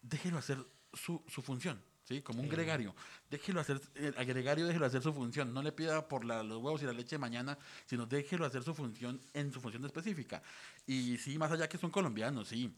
déjelo 0.00 0.38
hacer 0.38 0.64
su, 0.96 1.22
su 1.28 1.42
función, 1.42 1.80
¿sí? 2.04 2.22
Como 2.22 2.40
un 2.40 2.48
gregario. 2.48 2.94
Déjelo 3.30 3.60
hacer, 3.60 3.80
el 3.94 4.14
al 4.16 4.26
gregario 4.26 4.66
déjelo 4.66 4.86
hacer 4.86 5.02
su 5.02 5.12
función. 5.12 5.52
No 5.54 5.62
le 5.62 5.70
pida 5.72 6.08
por 6.08 6.24
la- 6.24 6.42
los 6.42 6.58
huevos 6.58 6.82
y 6.82 6.86
la 6.86 6.92
leche 6.92 7.16
de 7.16 7.18
mañana, 7.18 7.56
sino 7.86 8.06
déjelo 8.06 8.44
hacer 8.44 8.62
su 8.64 8.74
función 8.74 9.20
en 9.34 9.52
su 9.52 9.60
función 9.60 9.84
específica. 9.84 10.42
Y 10.86 11.18
sí, 11.18 11.38
más 11.38 11.52
allá 11.52 11.68
que 11.68 11.78
son 11.78 11.90
colombianos, 11.90 12.48
sí. 12.48 12.74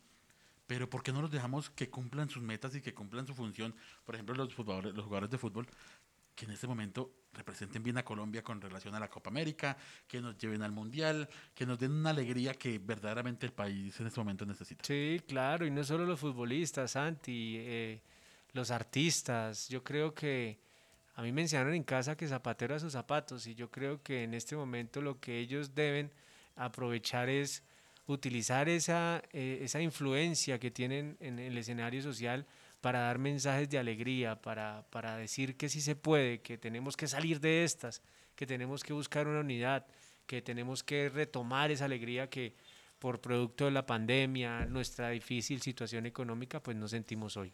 Pero 0.66 0.90
¿por 0.90 1.02
qué 1.02 1.12
no 1.12 1.22
los 1.22 1.30
dejamos 1.30 1.70
que 1.70 1.88
cumplan 1.88 2.28
sus 2.28 2.42
metas 2.42 2.74
y 2.74 2.82
que 2.82 2.92
cumplan 2.92 3.26
su 3.26 3.34
función? 3.34 3.74
Por 4.04 4.14
ejemplo, 4.14 4.34
los, 4.34 4.52
futboladores, 4.52 4.94
los 4.94 5.06
jugadores 5.06 5.30
de 5.30 5.38
fútbol 5.38 5.66
que 6.38 6.44
en 6.44 6.52
este 6.52 6.68
momento 6.68 7.26
representen 7.32 7.82
bien 7.82 7.98
a 7.98 8.04
Colombia 8.04 8.44
con 8.44 8.60
relación 8.60 8.94
a 8.94 9.00
la 9.00 9.10
Copa 9.10 9.28
América, 9.28 9.76
que 10.06 10.20
nos 10.20 10.38
lleven 10.38 10.62
al 10.62 10.70
Mundial, 10.70 11.28
que 11.52 11.66
nos 11.66 11.80
den 11.80 11.90
una 11.90 12.10
alegría 12.10 12.54
que 12.54 12.78
verdaderamente 12.78 13.44
el 13.44 13.52
país 13.52 13.98
en 13.98 14.06
este 14.06 14.20
momento 14.20 14.46
necesita. 14.46 14.84
Sí, 14.84 15.20
claro, 15.26 15.66
y 15.66 15.72
no 15.72 15.82
solo 15.82 16.06
los 16.06 16.20
futbolistas, 16.20 16.92
Santi, 16.92 17.56
eh, 17.58 18.00
los 18.52 18.70
artistas. 18.70 19.68
Yo 19.68 19.82
creo 19.82 20.14
que 20.14 20.60
a 21.16 21.22
mí 21.22 21.32
me 21.32 21.42
enseñaron 21.42 21.74
en 21.74 21.82
casa 21.82 22.16
que 22.16 22.28
zapatero 22.28 22.76
a 22.76 22.78
sus 22.78 22.92
zapatos 22.92 23.48
y 23.48 23.56
yo 23.56 23.68
creo 23.68 24.00
que 24.00 24.22
en 24.22 24.32
este 24.32 24.54
momento 24.54 25.02
lo 25.02 25.18
que 25.18 25.40
ellos 25.40 25.74
deben 25.74 26.12
aprovechar 26.54 27.28
es 27.28 27.64
utilizar 28.06 28.68
esa, 28.68 29.24
eh, 29.32 29.58
esa 29.62 29.80
influencia 29.80 30.60
que 30.60 30.70
tienen 30.70 31.16
en 31.18 31.40
el 31.40 31.58
escenario 31.58 32.00
social 32.00 32.46
para 32.80 33.00
dar 33.00 33.18
mensajes 33.18 33.68
de 33.68 33.78
alegría, 33.78 34.40
para, 34.40 34.86
para 34.90 35.16
decir 35.16 35.56
que 35.56 35.68
sí 35.68 35.80
se 35.80 35.96
puede, 35.96 36.40
que 36.40 36.58
tenemos 36.58 36.96
que 36.96 37.08
salir 37.08 37.40
de 37.40 37.64
estas, 37.64 38.02
que 38.36 38.46
tenemos 38.46 38.82
que 38.84 38.92
buscar 38.92 39.26
una 39.26 39.40
unidad, 39.40 39.86
que 40.26 40.42
tenemos 40.42 40.82
que 40.82 41.08
retomar 41.08 41.70
esa 41.70 41.86
alegría 41.86 42.30
que 42.30 42.54
por 42.98 43.20
producto 43.20 43.64
de 43.64 43.70
la 43.70 43.86
pandemia, 43.86 44.66
nuestra 44.66 45.10
difícil 45.10 45.62
situación 45.62 46.06
económica, 46.06 46.62
pues 46.62 46.76
nos 46.76 46.90
sentimos 46.90 47.36
hoy. 47.36 47.52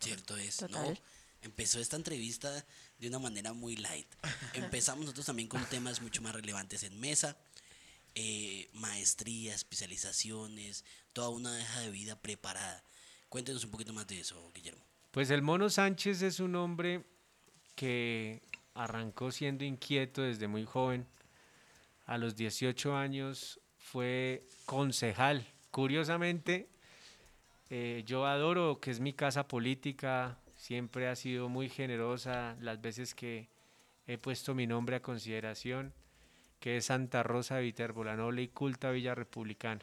Cierto 0.00 0.36
es, 0.36 0.58
Total. 0.58 0.94
¿no? 0.94 0.98
Empezó 1.42 1.80
esta 1.80 1.96
entrevista 1.96 2.64
de 2.98 3.08
una 3.08 3.18
manera 3.18 3.52
muy 3.52 3.76
light. 3.76 4.06
Empezamos 4.54 5.00
nosotros 5.04 5.26
también 5.26 5.48
con 5.48 5.64
temas 5.66 6.00
mucho 6.00 6.22
más 6.22 6.34
relevantes 6.34 6.84
en 6.84 6.98
mesa. 7.00 7.36
eh, 8.14 8.68
maestría, 8.74 9.54
especializaciones, 9.54 10.84
toda 11.12 11.30
una 11.30 11.52
deja 11.54 11.80
de 11.80 11.90
vida 11.90 12.14
preparada. 12.20 12.84
Cuéntenos 13.32 13.64
un 13.64 13.70
poquito 13.70 13.94
más 13.94 14.06
de 14.06 14.20
eso, 14.20 14.52
Guillermo. 14.54 14.82
Pues 15.10 15.30
el 15.30 15.40
Mono 15.40 15.70
Sánchez 15.70 16.20
es 16.20 16.38
un 16.38 16.54
hombre 16.54 17.02
que 17.74 18.42
arrancó 18.74 19.32
siendo 19.32 19.64
inquieto 19.64 20.20
desde 20.20 20.48
muy 20.48 20.66
joven. 20.66 21.06
A 22.04 22.18
los 22.18 22.36
18 22.36 22.94
años 22.94 23.58
fue 23.78 24.46
concejal. 24.66 25.48
Curiosamente, 25.70 26.68
eh, 27.70 28.02
yo 28.04 28.26
adoro 28.26 28.80
que 28.80 28.90
es 28.90 29.00
mi 29.00 29.14
casa 29.14 29.48
política, 29.48 30.38
siempre 30.54 31.08
ha 31.08 31.16
sido 31.16 31.48
muy 31.48 31.70
generosa 31.70 32.58
las 32.60 32.82
veces 32.82 33.14
que 33.14 33.48
he 34.06 34.18
puesto 34.18 34.54
mi 34.54 34.66
nombre 34.66 34.96
a 34.96 35.00
consideración, 35.00 35.94
que 36.60 36.76
es 36.76 36.84
Santa 36.84 37.22
Rosa 37.22 37.56
de 37.56 37.62
Viterbo, 37.62 38.04
la 38.04 38.14
noble 38.14 38.42
y 38.42 38.48
culta 38.48 38.90
Villa 38.90 39.14
Republicana. 39.14 39.82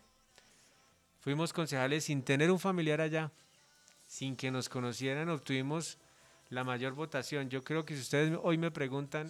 Fuimos 1.20 1.52
concejales 1.54 2.06
sin 2.06 2.24
tener 2.24 2.50
un 2.52 2.60
familiar 2.60 3.02
allá, 3.02 3.32
sin 4.08 4.36
que 4.36 4.52
nos 4.52 4.70
conocieran, 4.70 5.30
obtuvimos 5.30 5.98
la 6.50 6.64
mayor 6.64 6.94
votación. 6.94 7.50
Yo 7.50 7.64
creo 7.64 7.86
que 7.86 7.96
si 7.96 8.02
ustedes 8.02 8.38
hoy 8.42 8.58
me 8.58 8.72
preguntan, 8.72 9.30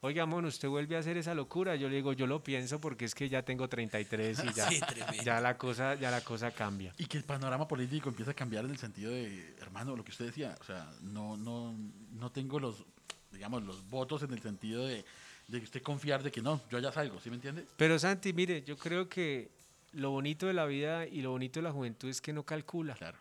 oiga, 0.00 0.26
mono, 0.26 0.48
¿usted 0.48 0.68
vuelve 0.68 0.96
a 0.96 0.98
hacer 0.98 1.16
esa 1.16 1.34
locura? 1.34 1.74
Yo 1.76 1.88
le 1.88 1.96
digo, 1.96 2.12
yo 2.12 2.26
lo 2.26 2.42
pienso 2.42 2.80
porque 2.80 3.04
es 3.06 3.14
que 3.14 3.28
ya 3.28 3.42
tengo 3.42 3.68
33 3.68 4.44
y 4.44 4.52
ya, 4.52 4.68
Sí, 4.68 4.80
ya, 5.24 5.40
la, 5.40 5.56
cosa, 5.56 5.94
ya 5.94 6.10
la 6.10 6.20
cosa 6.20 6.50
cambia. 6.50 6.92
Y 6.98 7.06
que 7.06 7.16
el 7.18 7.24
panorama 7.24 7.66
político 7.66 8.08
empieza 8.08 8.32
a 8.32 8.34
cambiar 8.34 8.64
en 8.64 8.72
el 8.72 8.78
sentido 8.78 9.10
de, 9.10 9.54
hermano, 9.60 9.96
lo 9.96 10.04
que 10.04 10.10
usted 10.10 10.26
decía, 10.26 10.56
o 10.60 10.64
sea, 10.64 10.92
no, 11.00 11.36
no, 11.36 11.74
no 12.12 12.30
tengo 12.30 12.60
los, 12.60 12.84
digamos, 13.32 13.62
los 13.62 13.88
votos 13.88 14.22
en 14.22 14.32
el 14.32 14.42
sentido 14.42 14.86
de, 14.86 15.04
de 15.48 15.58
que 15.58 15.64
usted 15.64 15.82
confiar 15.82 16.22
de 16.22 16.30
que 16.30 16.42
no, 16.42 16.60
yo 16.70 16.78
ya 16.78 16.92
salgo, 16.92 17.20
¿sí 17.20 17.30
me 17.30 17.36
entiende? 17.36 17.66
Pero 17.76 17.98
Santi, 17.98 18.32
mire, 18.32 18.62
yo 18.62 18.76
creo 18.76 19.08
que 19.08 19.50
lo 19.92 20.10
bonito 20.10 20.46
de 20.46 20.54
la 20.54 20.64
vida 20.66 21.06
y 21.06 21.22
lo 21.22 21.30
bonito 21.30 21.60
de 21.60 21.64
la 21.64 21.72
juventud 21.72 22.08
es 22.08 22.20
que 22.20 22.32
no 22.32 22.44
calcula. 22.44 22.94
Claro. 22.94 23.18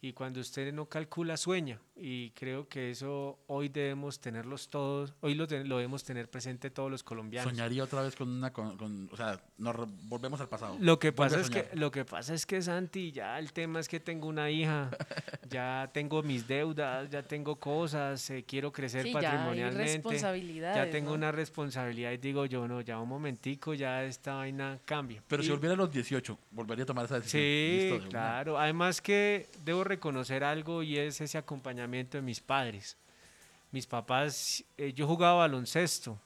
Y 0.00 0.12
cuando 0.12 0.38
usted 0.38 0.72
no 0.72 0.86
calcula, 0.86 1.36
sueña. 1.36 1.80
Y 1.96 2.30
creo 2.30 2.68
que 2.68 2.92
eso 2.92 3.40
hoy 3.48 3.68
debemos 3.68 4.20
tenerlos 4.20 4.68
todos, 4.68 5.12
hoy 5.22 5.34
lo, 5.34 5.44
lo 5.46 5.76
debemos 5.78 6.04
tener 6.04 6.30
presente 6.30 6.70
todos 6.70 6.88
los 6.88 7.02
colombianos. 7.02 7.50
Soñaría 7.50 7.82
otra 7.82 8.02
vez 8.02 8.14
con 8.14 8.28
una, 8.28 8.52
con, 8.52 8.76
con- 8.76 9.08
o 9.10 9.16
sea, 9.16 9.40
nos 9.56 9.74
volvemos 10.08 10.40
al 10.40 10.48
pasado. 10.48 10.76
Lo 10.78 11.00
que 11.00 11.10
Vuelve 11.10 11.34
pasa 11.36 11.40
es 11.40 11.50
que 11.50 11.76
lo 11.76 11.90
que 11.90 12.04
pasa 12.04 12.34
es 12.34 12.46
que 12.46 12.62
Santi, 12.62 13.10
ya 13.10 13.36
el 13.40 13.52
tema 13.52 13.80
es 13.80 13.88
que 13.88 13.98
tengo 13.98 14.28
una 14.28 14.48
hija, 14.48 14.88
ya 15.50 15.90
tengo 15.92 16.22
mis 16.22 16.46
deudas, 16.46 17.10
ya 17.10 17.24
tengo 17.24 17.56
cosas, 17.58 18.30
eh, 18.30 18.44
quiero 18.46 18.70
crecer 18.70 19.02
Sí, 19.02 19.10
ya 19.12 19.18
hay 19.18 19.24
patrimonialmente, 19.24 19.92
responsabilidades. 19.94 20.76
ya 20.76 20.90
tengo 20.92 21.10
¿no? 21.10 21.14
una 21.16 21.32
responsabilidad 21.32 22.12
y 22.12 22.18
digo 22.18 22.46
yo 22.46 22.68
no, 22.68 22.80
ya 22.82 23.00
un 23.00 23.08
momentico, 23.08 23.74
ya 23.74 24.04
esta 24.04 24.34
vaina 24.34 24.78
cambia. 24.84 25.24
Pero 25.26 25.42
si 25.42 25.50
volviera 25.50 25.74
a 25.74 25.76
los 25.76 25.90
18, 25.90 26.38
volvería 26.52 26.84
a 26.84 26.86
tomar 26.86 27.06
esa 27.06 27.16
decisión. 27.16 27.42
Sí, 27.42 27.78
Listo, 27.80 27.94
de 27.94 28.00
una. 28.02 28.08
claro. 28.10 28.58
Además 28.60 29.00
que 29.02 29.48
debo 29.64 29.82
reconocer 29.88 30.44
algo 30.44 30.82
y 30.82 30.98
es 30.98 31.20
ese 31.20 31.38
acompañamiento 31.38 32.18
de 32.18 32.22
mis 32.22 32.40
padres. 32.40 32.96
Mis 33.70 33.86
papás, 33.86 34.64
eh, 34.76 34.92
yo 34.92 35.06
jugaba 35.06 35.40
baloncesto 35.40 36.18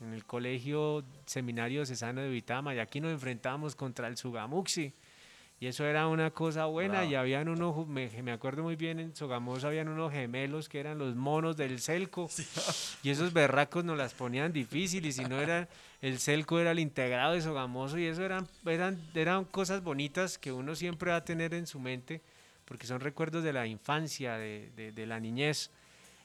en 0.00 0.12
el 0.12 0.24
colegio 0.24 1.04
seminario 1.26 1.86
cesano 1.86 2.20
de 2.20 2.28
Vitama 2.28 2.74
y 2.74 2.78
aquí 2.78 3.00
nos 3.00 3.12
enfrentábamos 3.12 3.74
contra 3.76 4.08
el 4.08 4.16
Sugamuxi. 4.16 4.92
Y 5.62 5.68
eso 5.68 5.84
era 5.86 6.08
una 6.08 6.32
cosa 6.32 6.64
buena 6.64 6.94
Bravo. 6.94 7.10
y 7.12 7.14
habían 7.14 7.48
unos, 7.48 7.86
me, 7.86 8.10
me 8.20 8.32
acuerdo 8.32 8.64
muy 8.64 8.74
bien, 8.74 8.98
en 8.98 9.14
Sogamoso 9.14 9.68
habían 9.68 9.86
unos 9.86 10.12
gemelos 10.12 10.68
que 10.68 10.80
eran 10.80 10.98
los 10.98 11.14
monos 11.14 11.56
del 11.56 11.80
Celco. 11.80 12.28
Y 13.04 13.10
esos 13.10 13.32
berracos 13.32 13.84
nos 13.84 13.96
las 13.96 14.12
ponían 14.12 14.52
difícil 14.52 15.06
y 15.06 15.12
si 15.12 15.24
no 15.24 15.40
era 15.40 15.68
el 16.00 16.18
Celco 16.18 16.58
era 16.58 16.72
el 16.72 16.80
integrado 16.80 17.34
de 17.34 17.42
Sogamoso 17.42 17.96
y 17.96 18.06
eso 18.06 18.24
eran, 18.24 18.48
eran, 18.66 19.00
eran 19.14 19.44
cosas 19.44 19.84
bonitas 19.84 20.36
que 20.36 20.50
uno 20.50 20.74
siempre 20.74 21.12
va 21.12 21.18
a 21.18 21.24
tener 21.24 21.54
en 21.54 21.68
su 21.68 21.78
mente 21.78 22.22
porque 22.64 22.86
son 22.86 23.00
recuerdos 23.00 23.44
de 23.44 23.52
la 23.52 23.66
infancia, 23.66 24.36
de, 24.36 24.70
de- 24.76 25.06
la 25.06 25.20
niñez. 25.20 25.70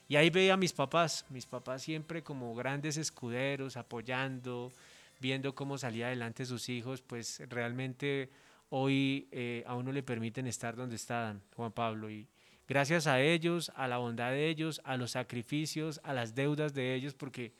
Y 0.08 0.16
ahí 0.16 0.30
veía 0.30 0.54
a 0.54 0.56
mis 0.56 0.72
papás, 0.72 1.26
mis 1.28 1.46
papás 1.46 1.82
siempre 1.82 2.22
como 2.22 2.54
grandes 2.54 2.96
escuderos, 2.96 3.76
apoyando, 3.76 4.72
viendo 5.20 5.54
cómo 5.54 5.76
salía 5.76 6.06
adelante 6.06 6.46
sus 6.46 6.68
hijos, 6.68 7.02
pues 7.02 7.42
realmente 7.48 8.30
hoy 8.70 9.28
eh, 9.32 9.64
a 9.66 9.74
uno 9.74 9.92
le 9.92 10.02
permiten 10.02 10.46
estar 10.46 10.76
donde 10.76 10.96
están, 10.96 11.42
Juan 11.56 11.72
Pablo. 11.72 12.10
Y 12.10 12.26
gracias 12.66 13.06
a 13.06 13.20
ellos, 13.20 13.70
a 13.76 13.86
la 13.88 13.98
bondad 13.98 14.30
de 14.30 14.48
ellos, 14.48 14.80
a 14.84 14.96
los 14.96 15.10
sacrificios, 15.12 16.00
a 16.04 16.12
las 16.14 16.34
deudas 16.34 16.72
de 16.72 16.94
ellos, 16.94 17.14
porque 17.14 17.52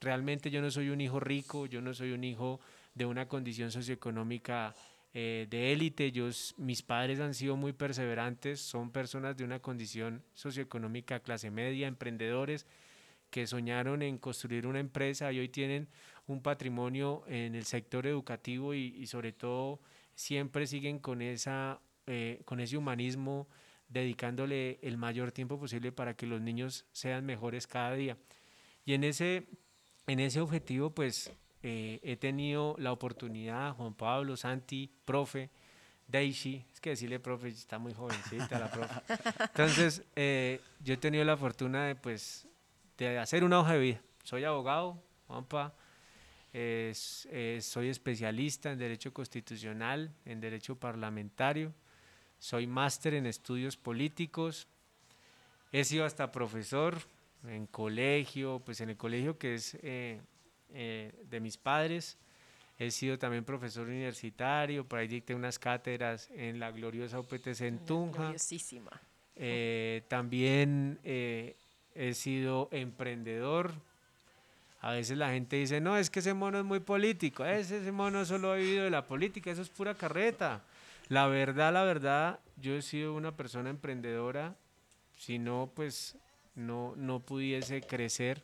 realmente 0.00 0.50
yo 0.50 0.60
no 0.60 0.70
soy 0.70 0.90
un 0.90 1.00
hijo 1.00 1.18
rico, 1.18 1.66
yo 1.66 1.80
no 1.80 1.94
soy 1.94 2.12
un 2.12 2.22
hijo 2.22 2.60
de 2.94 3.06
una 3.06 3.26
condición 3.26 3.70
socioeconómica 3.72 4.74
eh, 5.18 5.46
de 5.48 5.72
élite. 5.72 6.12
Yo, 6.12 6.28
mis 6.58 6.82
padres 6.82 7.20
han 7.20 7.32
sido 7.32 7.56
muy 7.56 7.72
perseverantes, 7.72 8.60
son 8.60 8.90
personas 8.90 9.34
de 9.34 9.44
una 9.44 9.60
condición 9.60 10.22
socioeconómica 10.34 11.20
clase 11.20 11.50
media, 11.50 11.88
emprendedores, 11.88 12.66
que 13.30 13.46
soñaron 13.46 14.02
en 14.02 14.18
construir 14.18 14.66
una 14.66 14.78
empresa 14.78 15.32
y 15.32 15.38
hoy 15.38 15.48
tienen 15.48 15.88
un 16.26 16.42
patrimonio 16.42 17.24
en 17.28 17.54
el 17.54 17.64
sector 17.64 18.06
educativo 18.06 18.74
y, 18.74 18.94
y 18.94 19.06
sobre 19.06 19.32
todo 19.32 19.80
siempre 20.14 20.66
siguen 20.66 20.98
con, 20.98 21.22
esa, 21.22 21.80
eh, 22.06 22.42
con 22.44 22.60
ese 22.60 22.76
humanismo 22.76 23.48
dedicándole 23.88 24.78
el 24.82 24.98
mayor 24.98 25.32
tiempo 25.32 25.58
posible 25.58 25.92
para 25.92 26.14
que 26.14 26.26
los 26.26 26.42
niños 26.42 26.84
sean 26.92 27.24
mejores 27.24 27.66
cada 27.66 27.94
día. 27.94 28.18
Y 28.84 28.92
en 28.92 29.02
ese, 29.02 29.46
en 30.08 30.20
ese 30.20 30.42
objetivo, 30.42 30.90
pues 30.90 31.32
eh, 31.68 31.98
he 32.04 32.14
tenido 32.14 32.76
la 32.78 32.92
oportunidad, 32.92 33.74
Juan 33.74 33.92
Pablo, 33.92 34.36
Santi, 34.36 34.88
profe, 35.04 35.50
Daisy, 36.06 36.64
es 36.72 36.80
que 36.80 36.90
decirle 36.90 37.18
profe, 37.18 37.48
está 37.48 37.76
muy 37.76 37.92
jovencita 37.92 38.60
la 38.60 38.70
profe. 38.70 38.94
Entonces, 39.40 40.04
eh, 40.14 40.60
yo 40.78 40.94
he 40.94 40.96
tenido 40.96 41.24
la 41.24 41.36
fortuna 41.36 41.86
de, 41.86 41.96
pues, 41.96 42.46
de 42.96 43.18
hacer 43.18 43.42
una 43.42 43.58
hoja 43.58 43.72
de 43.72 43.80
vida. 43.80 44.00
Soy 44.22 44.44
abogado, 44.44 45.02
Juanpa, 45.26 45.74
eh, 46.52 46.92
soy 47.60 47.88
especialista 47.88 48.70
en 48.70 48.78
Derecho 48.78 49.12
Constitucional, 49.12 50.14
en 50.24 50.40
Derecho 50.40 50.78
Parlamentario, 50.78 51.74
soy 52.38 52.68
máster 52.68 53.14
en 53.14 53.26
Estudios 53.26 53.76
Políticos, 53.76 54.68
he 55.72 55.82
sido 55.82 56.04
hasta 56.04 56.30
profesor 56.30 56.96
en 57.48 57.66
colegio, 57.66 58.62
pues 58.64 58.80
en 58.80 58.90
el 58.90 58.96
colegio 58.96 59.36
que 59.36 59.54
es 59.54 59.76
eh, 60.72 61.12
de 61.28 61.40
mis 61.40 61.56
padres, 61.56 62.18
He 62.78 62.90
sido 62.90 63.18
también 63.18 63.44
profesor 63.44 63.86
universitario, 63.86 64.84
por 64.84 64.98
ahí 64.98 65.08
dicté 65.08 65.34
unas 65.34 65.58
cátedras 65.58 66.28
en 66.34 66.60
la 66.60 66.70
gloriosa 66.70 67.18
UPTC 67.18 67.62
en 67.62 67.78
Tunja. 67.86 68.18
Gloriosísima. 68.18 68.90
Eh, 69.34 70.02
también 70.08 70.98
eh, 71.02 71.56
he 71.94 72.12
sido 72.12 72.68
emprendedor. 72.72 73.72
A 74.82 74.92
veces 74.92 75.16
la 75.16 75.30
gente 75.30 75.56
dice, 75.56 75.80
no, 75.80 75.96
es 75.96 76.10
que 76.10 76.18
ese 76.18 76.34
mono 76.34 76.58
es 76.58 76.66
muy 76.66 76.80
político. 76.80 77.46
Ese, 77.46 77.78
ese 77.78 77.92
mono 77.92 78.26
solo 78.26 78.52
ha 78.52 78.56
vivido 78.56 78.84
de 78.84 78.90
la 78.90 79.06
política, 79.06 79.50
eso 79.50 79.62
es 79.62 79.70
pura 79.70 79.94
carreta. 79.94 80.62
La 81.08 81.28
verdad, 81.28 81.72
la 81.72 81.82
verdad, 81.82 82.40
yo 82.60 82.74
he 82.74 82.82
sido 82.82 83.14
una 83.14 83.34
persona 83.34 83.70
emprendedora. 83.70 84.54
Si 85.16 85.38
no, 85.38 85.70
pues 85.74 86.16
no, 86.54 86.92
no 86.96 87.20
pudiese 87.20 87.80
crecer, 87.80 88.42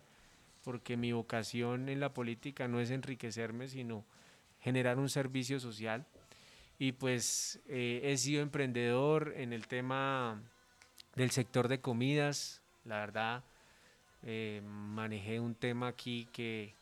porque 0.62 0.97
mi 0.97 1.12
vocación 1.12 1.88
en 1.88 2.00
la 2.00 2.14
política 2.14 2.69
no 2.69 2.81
es 2.81 2.90
enriquecerme, 2.90 3.69
sino 3.69 4.04
generar 4.61 4.99
un 4.99 5.09
servicio 5.09 5.61
social. 5.61 6.07
Y 6.78 6.92
pues 6.92 7.61
eh, 7.69 8.00
he 8.04 8.16
sido 8.16 8.42
emprendedor 8.42 9.35
en 9.37 9.52
el 9.52 9.66
tema 9.66 10.40
del 11.14 11.31
sector 11.31 11.69
de 11.69 11.81
comidas. 11.81 12.62
La 12.85 12.99
verdad, 12.99 13.45
eh, 14.23 14.62
manejé 14.64 15.40
un 15.40 15.54
tema 15.54 15.88
aquí 15.88 16.28
que, 16.33 16.75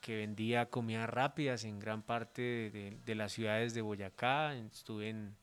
que, 0.00 0.16
vendía 0.16 0.66
comidas 0.66 1.08
rápidas 1.08 1.64
en 1.64 1.78
gran 1.78 2.02
parte 2.02 2.42
de, 2.42 2.96
de, 3.04 3.14
las 3.14 3.32
ciudades 3.32 3.74
de 3.74 3.82
Boyacá. 3.82 4.54
Estuve 4.54 5.10
en 5.10 5.36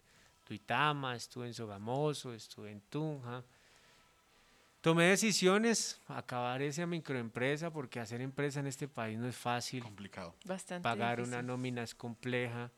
Tuitama, 0.46 1.16
estuve 1.16 1.48
en 1.48 1.54
Sogamoso, 1.54 2.34
estuve 2.34 2.72
en 2.72 2.82
Tunja. 2.90 3.44
Tomé 4.84 5.06
decisiones, 5.06 6.02
acabar 6.10 6.62
esa 6.62 6.86
microempresa, 6.86 7.72
porque 7.72 8.02
hacer 8.02 8.20
empresa 8.20 8.60
en 8.60 8.68
este 8.68 8.90
país 8.90 9.18
no 9.18 9.30
es 9.30 9.38
fácil. 9.38 9.82
Complicado. 9.82 10.36
Bastante 10.44 10.84
Pagar 10.84 11.20
difícil. 11.20 11.34
una 11.34 11.42
nómina 11.42 11.84
es 11.84 11.96
compleja. 11.96 12.70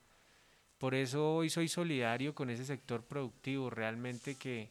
Por 0.77 0.93
eso 0.93 1.37
hoy 1.37 1.49
soy 1.49 1.67
solidario 1.67 2.35
con 2.35 2.51
ese 2.51 2.63
sector 2.63 3.03
productivo, 3.03 3.71
realmente 3.71 4.35
que, 4.35 4.69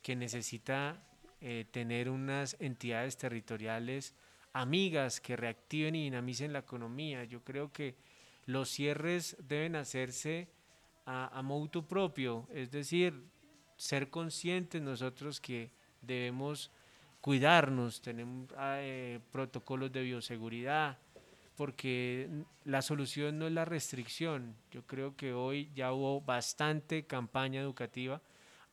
que 0.00 0.14
necesita 0.14 1.02
eh, 1.40 1.66
tener 1.72 2.08
unas 2.08 2.54
entidades 2.60 3.16
territoriales 3.16 4.14
amigas 4.52 5.20
que 5.20 5.34
reactiven 5.34 5.96
y 5.96 6.04
dinamicen 6.04 6.52
la 6.52 6.60
economía. 6.60 7.24
Yo 7.24 7.42
creo 7.42 7.72
que 7.72 7.96
los 8.44 8.70
cierres 8.70 9.36
deben 9.40 9.74
hacerse 9.74 10.46
a, 11.04 11.36
a 11.36 11.42
motu 11.42 11.84
propio, 11.84 12.46
es 12.54 12.70
decir, 12.70 13.24
ser 13.76 14.08
conscientes 14.08 14.80
nosotros 14.80 15.40
que 15.40 15.72
debemos 16.00 16.70
cuidarnos, 17.26 18.02
tenemos 18.02 18.48
eh, 18.56 19.18
protocolos 19.32 19.90
de 19.90 20.00
bioseguridad, 20.00 20.96
porque 21.56 22.30
la 22.64 22.82
solución 22.82 23.36
no 23.36 23.48
es 23.48 23.52
la 23.52 23.64
restricción. 23.64 24.54
Yo 24.70 24.86
creo 24.86 25.16
que 25.16 25.32
hoy 25.32 25.72
ya 25.74 25.92
hubo 25.92 26.20
bastante 26.20 27.04
campaña 27.04 27.60
educativa, 27.60 28.22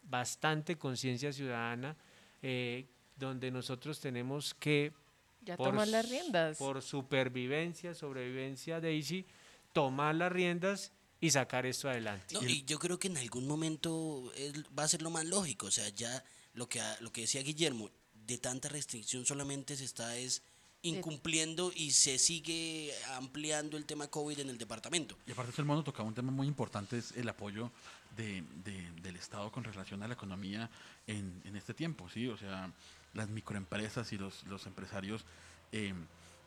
bastante 0.04 0.78
conciencia 0.78 1.34
ciudadana, 1.34 1.98
eh, 2.44 2.86
donde 3.16 3.50
nosotros 3.50 4.00
tenemos 4.00 4.54
que, 4.54 4.94
ya 5.42 5.58
tomar 5.58 5.88
las 5.88 6.08
riendas. 6.08 6.60
por 6.60 6.84
supervivencia, 6.84 7.96
sobrevivencia, 7.96 8.80
Daisy, 8.80 9.26
tomar 9.72 10.14
las 10.14 10.32
riendas 10.32 10.94
y 11.20 11.32
sacar 11.32 11.66
esto 11.66 11.90
adelante. 11.90 12.36
No, 12.36 12.48
y 12.48 12.64
yo 12.66 12.78
creo 12.78 13.00
que 13.00 13.08
en 13.08 13.18
algún 13.18 13.48
momento 13.48 14.32
es, 14.36 14.54
va 14.78 14.84
a 14.84 14.88
ser 14.88 15.02
lo 15.02 15.10
más 15.10 15.26
lógico, 15.26 15.66
o 15.66 15.72
sea, 15.72 15.90
ya 15.90 16.24
lo 16.54 16.70
que, 16.70 16.80
lo 17.00 17.12
que 17.12 17.22
decía 17.22 17.42
Guillermo, 17.42 17.90
de 18.28 18.38
tanta 18.38 18.70
restricción 18.70 19.26
solamente 19.26 19.76
se 19.76 19.86
está 19.86 20.16
es 20.18 20.44
incumpliendo 20.84 21.72
y 21.74 21.92
se 21.92 22.18
sigue 22.18 22.92
ampliando 23.16 23.78
el 23.78 23.86
tema 23.86 24.08
COVID 24.08 24.40
en 24.40 24.50
el 24.50 24.58
departamento. 24.58 25.18
Y 25.26 25.32
aparte 25.32 25.54
el 25.62 25.66
mono 25.66 25.84
tocaba 25.84 26.08
un 26.08 26.14
tema 26.14 26.32
muy 26.32 26.46
importante, 26.46 26.98
es 26.98 27.14
el 27.14 27.30
apoyo 27.30 27.72
de, 28.18 28.44
de, 28.66 28.92
del 29.02 29.16
Estado 29.16 29.50
con 29.52 29.64
relación 29.64 30.04
a 30.04 30.08
la 30.08 30.14
economía 30.14 30.70
en, 31.08 31.42
en, 31.46 31.56
este 31.56 31.74
tiempo, 31.74 32.10
¿sí? 32.10 32.28
O 32.28 32.38
sea, 32.38 32.72
las 33.14 33.30
microempresas 33.30 34.12
y 34.12 34.18
los, 34.18 34.44
los 34.44 34.66
empresarios 34.66 35.24
eh, 35.72 35.94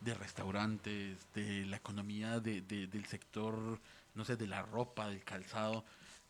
de 0.03 0.15
restaurantes, 0.15 1.17
de 1.35 1.65
la 1.65 1.79
economía 1.79 2.39
de, 2.39 2.61
del 2.61 3.07
sector, 3.07 3.81
no 4.15 4.25
sé, 4.25 4.37
de 4.37 4.47
la 4.47 4.63
ropa, 4.63 5.09
del 5.09 5.25
calzado, 5.25 5.85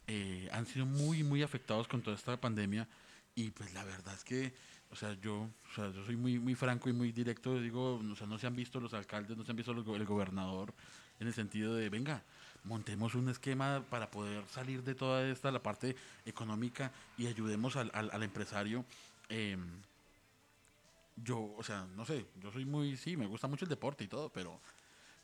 eh, 0.07 0.49
han 0.53 0.67
sido 0.67 0.87
muy, 0.87 1.25
muy 1.25 1.43
afectados 1.43 1.89
con 1.89 2.03
toda 2.03 2.17
esta 2.17 2.41
pandemia 2.41 2.87
y 3.35 3.51
pues 3.51 3.75
la 3.75 3.83
verdad 3.83 4.15
es 4.15 4.23
que 4.23 4.55
o 4.91 4.97
sea, 4.97 5.15
yo, 5.21 5.43
o 5.43 5.75
sea, 5.75 5.91
yo 5.91 6.05
soy 6.05 6.17
muy, 6.17 6.39
muy 6.39 6.55
franco 6.55 6.89
y 6.89 6.93
muy 6.93 7.13
directo, 7.13 7.61
digo, 7.61 7.97
o 7.97 8.17
sea, 8.17 8.27
no 8.27 8.39
se 8.39 8.47
han 8.47 8.57
visto 8.57 8.81
los 8.81 8.95
alcaldes, 8.95 9.37
no 9.37 9.45
se 9.45 9.51
han 9.51 9.57
visto 9.57 9.73
los, 9.75 9.87
el 9.89 10.05
gobernador, 10.05 10.73
en 11.21 11.27
el 11.27 11.35
sentido 11.35 11.75
de, 11.75 11.89
venga, 11.89 12.23
montemos 12.65 13.15
un 13.15 13.29
esquema 13.29 13.83
para 13.91 14.11
poder 14.11 14.45
salir 14.49 14.83
de 14.83 14.95
toda 14.95 15.27
esta, 15.29 15.51
la 15.51 15.63
parte 15.63 15.97
económica, 16.25 16.93
y 17.17 17.27
ayudemos 17.27 17.77
al, 17.77 17.91
al, 17.95 18.11
al 18.13 18.23
empresario. 18.23 18.85
Eh, 19.29 19.57
yo, 21.17 21.55
o 21.57 21.63
sea, 21.63 21.87
no 21.97 22.05
sé, 22.05 22.27
yo 22.41 22.53
soy 22.53 22.65
muy, 22.65 22.97
sí, 22.97 23.17
me 23.17 23.27
gusta 23.27 23.47
mucho 23.49 23.65
el 23.65 23.69
deporte 23.71 24.05
y 24.05 24.09
todo, 24.09 24.29
pero 24.29 24.61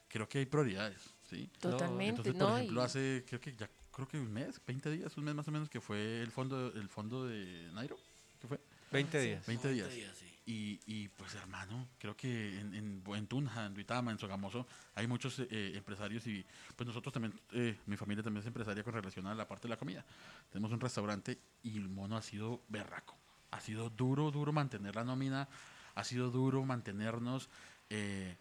creo 0.08 0.28
que 0.28 0.38
hay 0.38 0.46
prioridades, 0.46 0.98
¿sí? 1.28 1.48
Totalmente, 1.60 2.10
Entonces, 2.10 2.34
por 2.34 2.48
¿no? 2.48 2.56
ejemplo, 2.56 2.80
Y- 2.80 2.84
hace, 2.84 3.24
creo 3.28 3.40
que 3.40 3.54
ya, 3.54 3.68
creo 3.94 4.08
que 4.08 4.18
un 4.18 4.32
mes, 4.32 4.60
20 4.66 4.90
días, 4.90 5.16
un 5.16 5.24
mes 5.24 5.34
más 5.34 5.46
o 5.48 5.50
menos, 5.50 5.68
que 5.68 5.80
fue 5.80 6.22
el 6.22 6.30
fondo, 6.30 6.72
el 6.74 6.88
fondo 6.88 7.26
de 7.26 7.70
Nairo, 7.74 7.98
¿qué 8.40 8.48
fue? 8.48 8.58
20 8.92 9.20
días. 9.20 9.46
20 9.46 9.68
días. 9.72 9.88
sí. 9.92 10.28
Y, 10.44 10.80
y 10.86 11.08
pues 11.08 11.34
hermano, 11.36 11.88
creo 11.98 12.16
que 12.16 12.58
en, 12.58 12.74
en, 12.74 13.02
en 13.06 13.26
Tunja, 13.28 13.66
en 13.66 13.74
Duitama, 13.74 14.10
en 14.10 14.18
Sogamoso, 14.18 14.66
hay 14.96 15.06
muchos 15.06 15.38
eh, 15.38 15.72
empresarios 15.76 16.26
y 16.26 16.44
pues 16.74 16.84
nosotros 16.84 17.12
también, 17.12 17.32
eh, 17.52 17.78
mi 17.86 17.96
familia 17.96 18.24
también 18.24 18.40
es 18.40 18.46
empresaria 18.48 18.82
con 18.82 18.92
relación 18.92 19.26
a 19.28 19.36
la 19.36 19.46
parte 19.46 19.68
de 19.68 19.68
la 19.68 19.76
comida. 19.76 20.04
Tenemos 20.50 20.72
un 20.72 20.80
restaurante 20.80 21.38
y 21.62 21.76
el 21.78 21.88
mono 21.88 22.16
ha 22.16 22.22
sido 22.22 22.60
berraco. 22.68 23.16
Ha 23.52 23.60
sido 23.60 23.88
duro, 23.90 24.32
duro 24.32 24.52
mantener 24.52 24.96
la 24.96 25.04
nómina, 25.04 25.48
ha 25.94 26.02
sido 26.04 26.30
duro 26.30 26.64
mantenernos. 26.64 27.48
eh, 27.90 28.36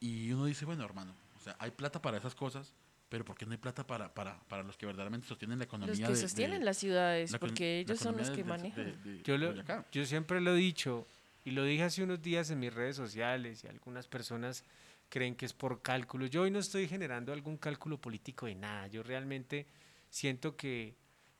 y 0.00 0.30
uno 0.32 0.46
dice, 0.46 0.64
bueno 0.64 0.84
hermano, 0.84 1.12
o 1.36 1.40
sea, 1.40 1.56
hay 1.58 1.72
plata 1.72 2.00
para 2.00 2.16
esas 2.16 2.34
cosas, 2.34 2.72
pero 3.08 3.24
¿por 3.24 3.36
qué 3.36 3.46
no 3.46 3.52
hay 3.52 3.58
plata 3.58 3.86
para, 3.86 4.12
para, 4.12 4.38
para 4.48 4.62
los 4.62 4.76
que 4.76 4.84
verdaderamente 4.86 5.26
sostienen 5.26 5.58
la 5.58 5.64
economía? 5.64 5.90
Los 5.92 5.98
que 6.00 6.06
de- 6.06 6.12
de- 6.14 6.20
sostienen 6.20 6.64
las 6.64 6.76
ciudades, 6.76 7.32
la 7.32 7.38
porque 7.38 7.80
ellos 7.80 7.98
son 7.98 8.16
los 8.16 8.30
que 8.30 8.36
de- 8.38 8.44
manejan. 8.44 8.84
de- 9.02 9.12
de 9.14 9.22
Yo, 9.22 9.38
lo- 9.38 9.54
yo 9.92 10.04
siempre 10.04 10.40
lo 10.40 10.54
he 10.54 10.58
dicho 10.58 11.06
y 11.44 11.52
lo 11.52 11.64
dije 11.64 11.84
hace 11.84 12.02
unos 12.02 12.20
días 12.22 12.50
en 12.50 12.60
mis 12.60 12.72
redes 12.74 12.96
sociales 12.96 13.64
y 13.64 13.68
algunas 13.68 14.06
personas 14.08 14.64
creen 15.08 15.34
que 15.34 15.46
es 15.46 15.54
por 15.54 15.80
cálculo. 15.80 16.26
Yo 16.26 16.42
hoy 16.42 16.50
no 16.50 16.58
estoy 16.58 16.86
generando 16.86 17.32
algún 17.32 17.56
cálculo 17.56 17.98
político 17.98 18.44
de 18.44 18.54
nada. 18.54 18.88
Yo 18.88 19.02
realmente 19.02 19.66
siento 20.10 20.54
que, 20.56 20.94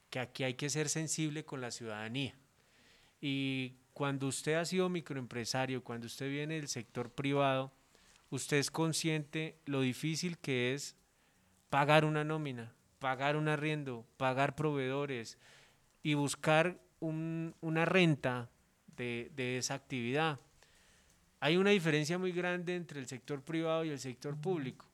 que 0.09 0.21
aquí 0.21 0.45
hay 0.45 0.55
que 0.55 0.71
ser 0.71 0.89
sensible 0.89 1.45
con 1.45 1.61
la 1.61 1.71
ciudadanía. 1.71 2.35
Y 3.21 3.75
cuando 3.93 4.27
usted 4.29 4.55
ha 4.55 4.65
sido 4.65 4.89
microempresario, 4.89 5.83
cuando 5.85 6.07
usted 6.07 6.31
viene 6.31 6.55
del 6.55 6.69
sector 6.69 7.11
privado, 7.11 7.73
usted 8.31 8.57
es 8.59 8.71
consciente 8.71 9.59
lo 9.67 9.81
difícil 9.83 10.39
que 10.39 10.73
es 10.73 10.95
pagar 11.71 12.05
una 12.05 12.25
nómina, 12.25 12.73
pagar 12.99 13.37
un 13.37 13.49
arriendo, 13.49 14.05
pagar 14.17 14.55
proveedores 14.55 15.39
y 16.03 16.15
buscar 16.15 16.79
un- 17.01 17.55
una 17.61 17.85
renta 17.85 18.51
de, 18.97 19.31
de 19.35 19.59
esa 19.59 19.75
actividad. 19.75 20.41
Hay 21.41 21.57
una 21.57 21.71
diferencia 21.71 22.19
muy 22.19 22.33
grande 22.33 22.75
entre 22.75 22.99
el 23.01 23.07
sector 23.07 23.43
privado 23.43 23.85
y 23.85 23.91
el 23.91 23.99
sector 24.01 24.37
público. 24.37 24.87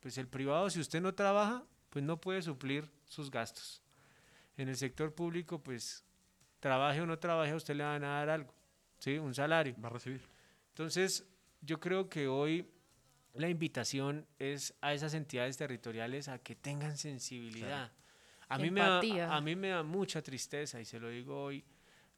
Pues 0.00 0.18
el 0.18 0.26
privado, 0.26 0.68
si 0.70 0.80
usted 0.80 1.00
no 1.00 1.14
trabaja, 1.14 1.64
pues 1.90 2.04
no 2.04 2.20
puede 2.20 2.42
suplir 2.42 2.90
sus 3.06 3.30
gastos. 3.30 3.82
En 4.56 4.68
el 4.68 4.76
sector 4.76 5.14
público, 5.14 5.62
pues 5.62 6.04
trabaje 6.60 7.00
o 7.00 7.06
no 7.06 7.18
trabaje, 7.18 7.52
a 7.52 7.56
usted 7.56 7.76
le 7.76 7.84
van 7.84 8.02
a 8.02 8.08
dar 8.18 8.30
algo, 8.30 8.52
¿sí? 8.98 9.18
Un 9.18 9.34
salario. 9.34 9.76
Va 9.82 9.88
a 9.88 9.92
recibir. 9.92 10.22
Entonces, 10.70 11.24
yo 11.60 11.78
creo 11.78 12.08
que 12.08 12.26
hoy 12.26 12.68
la 13.38 13.48
invitación 13.48 14.26
es 14.38 14.74
a 14.80 14.92
esas 14.94 15.14
entidades 15.14 15.56
territoriales 15.56 16.28
a 16.28 16.38
que 16.38 16.54
tengan 16.56 16.96
sensibilidad. 16.96 17.92
A 18.48 18.58
mí, 18.58 18.70
me 18.70 18.80
da, 18.80 19.00
a 19.36 19.40
mí 19.40 19.56
me 19.56 19.68
da 19.68 19.82
mucha 19.82 20.22
tristeza, 20.22 20.80
y 20.80 20.84
se 20.84 21.00
lo 21.00 21.08
digo 21.08 21.42
hoy, 21.42 21.64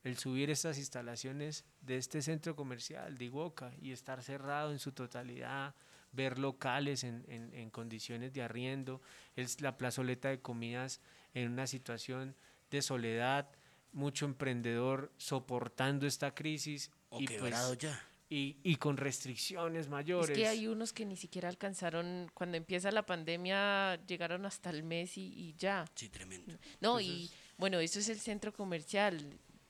el 0.05 0.17
subir 0.19 0.51
estas 0.51 0.79
instalaciones 0.79 1.65
de 1.81 1.97
este 1.97 2.23
centro 2.23 2.55
comercial 2.55 3.17
de 3.19 3.25
Iguoca 3.25 3.73
y 3.81 3.93
estar 3.93 4.23
cerrado 4.23 4.71
en 4.73 4.79
su 4.79 4.93
totalidad, 4.93 5.75
ver 6.13 6.39
locales 6.39 7.03
en, 7.05 7.25
en- 7.29 7.53
en 7.55 7.71
condiciones 7.71 8.33
de 8.33 8.43
arriendo, 8.43 9.01
es 9.37 9.61
la 9.61 9.77
plazoleta 9.77 10.29
de 10.29 10.41
comidas 10.41 11.01
en 11.35 11.51
una 11.51 11.67
situación 11.67 12.37
de 12.71 12.83
soledad, 12.83 13.49
mucho 13.93 14.25
emprendedor 14.27 15.11
soportando 15.17 16.07
esta 16.07 16.35
crisis 16.35 16.91
O 17.11 17.21
y, 17.21 17.27
pues, 17.27 17.79
ya. 17.79 18.01
Y, 18.31 18.57
y 18.63 18.77
con 18.77 18.97
restricciones 18.97 19.89
mayores. 19.89 20.31
Es 20.31 20.37
que 20.37 20.47
hay 20.47 20.67
unos 20.67 20.93
que 20.93 21.05
ni 21.07 21.17
siquiera 21.17 21.49
alcanzaron, 21.49 22.31
cuando 22.35 22.57
empieza 22.57 22.91
la 22.91 23.05
pandemia, 23.07 23.99
llegaron 24.07 24.45
hasta 24.47 24.71
el 24.71 24.83
mes 24.83 25.17
y, 25.17 25.23
y 25.35 25.55
ya. 25.59 25.85
Sí, 25.95 26.09
tremendo. 26.09 26.55
No, 26.81 27.01
y 27.01 27.31
bueno, 27.57 27.79
eso 27.81 27.99
es 27.99 28.09
el 28.09 28.19
centro 28.21 28.53
comercial. 28.53 29.19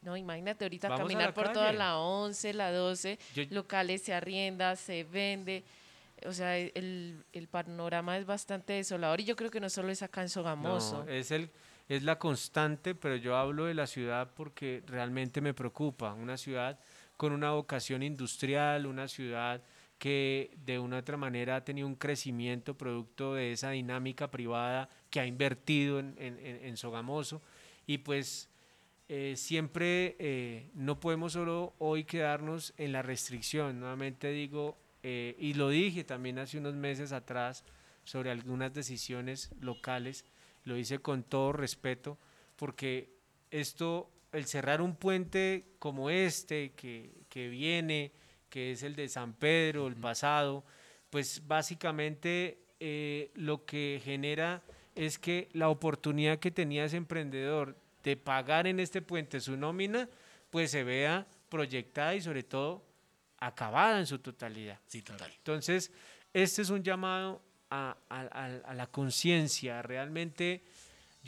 No, 0.02 0.16
imagínate 0.16 0.64
ahorita 0.64 0.88
caminar 0.96 1.34
por 1.34 1.52
toda 1.52 1.66
calle. 1.66 1.78
la 1.78 1.98
11, 1.98 2.54
la 2.54 2.72
12, 2.72 3.18
Yo- 3.34 3.44
locales 3.50 4.02
se 4.02 4.14
arrienda, 4.14 4.76
se 4.76 5.04
vende. 5.04 5.64
O 6.26 6.32
sea, 6.32 6.56
el, 6.58 7.24
el 7.32 7.46
panorama 7.48 8.18
es 8.18 8.26
bastante 8.26 8.72
desolador 8.72 9.20
y 9.20 9.24
yo 9.24 9.36
creo 9.36 9.50
que 9.50 9.60
no 9.60 9.70
solo 9.70 9.90
es 9.90 10.02
acá 10.02 10.22
en 10.22 10.28
Sogamoso. 10.28 11.04
No, 11.04 11.10
es, 11.10 11.30
el, 11.30 11.48
es 11.88 12.02
la 12.02 12.18
constante, 12.18 12.96
pero 12.96 13.14
yo 13.16 13.36
hablo 13.36 13.66
de 13.66 13.74
la 13.74 13.86
ciudad 13.86 14.30
porque 14.34 14.82
realmente 14.86 15.40
me 15.40 15.54
preocupa. 15.54 16.12
Una 16.14 16.36
ciudad 16.36 16.78
con 17.18 17.32
una 17.32 17.50
vocación 17.50 18.02
industrial, 18.02 18.86
una 18.86 19.06
ciudad 19.08 19.60
que 19.98 20.56
de 20.64 20.78
una 20.78 20.96
u 20.96 20.98
otra 21.00 21.16
manera 21.16 21.56
ha 21.56 21.64
tenido 21.64 21.86
un 21.88 21.96
crecimiento 21.96 22.78
producto 22.78 23.34
de 23.34 23.52
esa 23.52 23.70
dinámica 23.72 24.30
privada 24.30 24.88
que 25.10 25.18
ha 25.20 25.26
invertido 25.26 25.98
en, 25.98 26.14
en- 26.18 26.38
en- 26.38 26.76
Sogamoso. 26.76 27.42
Y 27.86 27.98
pues 27.98 28.48
eh, 29.08 29.34
siempre 29.36 30.14
eh, 30.20 30.70
no 30.74 31.00
podemos 31.00 31.32
solo 31.32 31.74
hoy 31.78 32.04
quedarnos 32.04 32.72
en 32.78 32.92
la 32.92 33.02
restricción. 33.02 33.80
Nuevamente 33.80 34.30
digo, 34.30 34.78
eh, 35.02 35.34
y 35.38 35.54
lo 35.54 35.68
dije 35.70 36.04
también 36.04 36.38
hace 36.38 36.58
unos 36.58 36.74
meses 36.74 37.10
atrás 37.12 37.64
sobre 38.04 38.30
algunas 38.30 38.72
decisiones 38.72 39.50
locales, 39.60 40.24
lo 40.64 40.76
hice 40.76 40.98
con 41.00 41.24
todo 41.24 41.52
respeto, 41.52 42.18
porque 42.56 43.10
esto, 43.50 44.10
el 44.32 44.46
cerrar 44.46 44.80
un 44.82 44.94
puente 44.96 45.64
como 45.78 46.10
este 46.10 46.72
que, 46.72 47.10
que 47.28 47.48
viene, 47.48 48.12
que 48.50 48.72
es 48.72 48.82
el 48.82 48.94
de 48.96 49.08
San 49.08 49.32
Pedro, 49.34 49.86
el 49.86 49.96
pasado, 49.96 50.64
pues 51.10 51.42
básicamente 51.46 52.58
eh, 52.80 53.30
lo 53.34 53.64
que 53.64 54.00
genera 54.04 54.62
es 54.94 55.18
que 55.18 55.48
la 55.52 55.68
oportunidad 55.68 56.38
que 56.38 56.50
tenía 56.50 56.84
ese 56.84 56.96
emprendedor 56.96 57.76
de 58.04 58.16
pagar 58.16 58.66
en 58.66 58.80
este 58.80 59.02
puente 59.02 59.40
su 59.40 59.56
nómina, 59.56 60.08
pues 60.50 60.70
se 60.70 60.84
vea 60.84 61.26
proyectada 61.48 62.14
y 62.14 62.20
sobre 62.20 62.42
todo 62.42 62.82
acabada 63.38 63.98
en 63.98 64.06
su 64.06 64.18
totalidad. 64.18 64.78
Sí, 64.86 65.02
total. 65.02 65.30
Entonces, 65.36 65.92
este 66.32 66.62
es 66.62 66.70
un 66.70 66.82
llamado 66.82 67.42
a, 67.70 67.96
a- 68.08 68.20
a- 68.20 68.60
a 68.70 68.74
la 68.74 68.86
conciencia. 68.86 69.82
Realmente, 69.82 70.62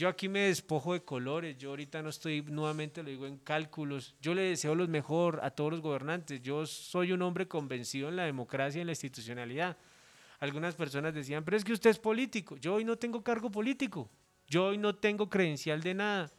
yo 0.00 0.08
aquí 0.08 0.30
me 0.30 0.40
despojo 0.40 0.94
de 0.94 1.02
colores. 1.02 1.58
Yo 1.58 1.68
ahorita 1.68 2.00
no 2.00 2.08
estoy, 2.08 2.40
nuevamente 2.40 3.02
lo 3.02 3.10
digo, 3.10 3.26
en 3.26 3.36
cálculos. 3.36 4.14
Yo 4.22 4.32
le 4.32 4.40
deseo 4.40 4.74
lo 4.74 4.88
mejor 4.88 5.40
a 5.42 5.50
todos 5.50 5.72
los 5.72 5.82
gobernantes. 5.82 6.40
Yo 6.40 6.64
soy 6.64 7.12
un 7.12 7.20
hombre 7.20 7.46
convencido 7.46 8.08
en 8.08 8.16
la 8.16 8.24
democracia 8.24 8.78
y 8.78 8.80
en 8.80 8.86
la 8.86 8.92
institucionalidad. 8.92 9.76
Algunas 10.38 10.74
personas 10.74 11.12
decían, 11.12 11.44
pero 11.44 11.58
es 11.58 11.64
que 11.64 11.74
usted 11.74 11.90
es 11.90 11.98
político. 11.98 12.56
Yo 12.56 12.76
hoy 12.76 12.84
no 12.84 12.96
tengo 12.96 13.22
cargo 13.22 13.50
político. 13.50 14.08
Yo 14.48 14.68
hoy 14.68 14.78
no 14.78 14.94
tengo 14.94 15.28
credencial 15.28 15.82
de 15.82 15.92
nada. 15.92 16.30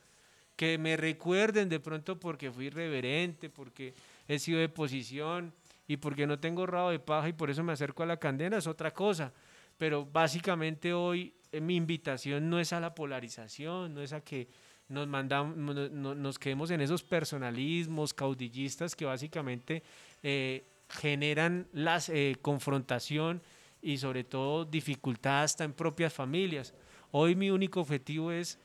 Que 0.55 0.79
me 0.79 0.97
recuerden 0.97 1.69
de 1.69 1.79
pronto 1.79 2.19
porque 2.19 2.49
fui 2.49 2.65
irreverente, 2.65 3.51
porque 3.51 3.93
he 4.27 4.39
sido 4.39 4.59
de 4.59 4.69
posición 4.69 5.53
y 5.87 5.97
porque 5.97 6.25
no 6.25 6.39
tengo 6.39 6.65
rabo 6.65 6.89
de 6.89 6.97
paja 6.97 7.29
y 7.29 7.33
por 7.33 7.51
eso 7.51 7.61
me 7.63 7.73
acerco 7.73 8.01
a 8.01 8.07
la 8.07 8.17
candela 8.17 8.57
es 8.57 8.65
otra 8.65 8.89
cosa. 8.89 9.31
Pero 9.77 10.03
básicamente 10.03 10.93
hoy 10.93 11.35
mi 11.59 11.75
invitación 11.75 12.49
no 12.49 12.59
es 12.59 12.71
a 12.73 12.79
la 12.79 12.95
polarización, 12.95 13.93
no 13.93 14.01
es 14.01 14.13
a 14.13 14.21
que 14.21 14.47
nos, 14.87 15.07
mandamos, 15.07 15.55
no- 15.57 15.89
no- 15.89 16.15
nos 16.15 16.39
quedemos 16.39 16.71
en 16.71 16.81
esos 16.81 17.03
personalismos 17.03 18.13
caudillistas 18.13 18.95
que 18.95 19.05
básicamente 19.05 19.83
eh, 20.23 20.63
generan 20.89 21.67
la 21.73 22.01
confrontación 22.41 23.41
y 23.81 23.97
sobre 23.97 24.23
todo 24.23 24.65
dificultad 24.65 25.43
hasta 25.43 25.63
en 25.63 25.73
propias 25.73 26.13
familias. 26.13 26.73
Hoy 27.11 27.35
mi 27.35 27.49
único 27.49 27.81
objetivo 27.81 28.31
es, 28.31 28.59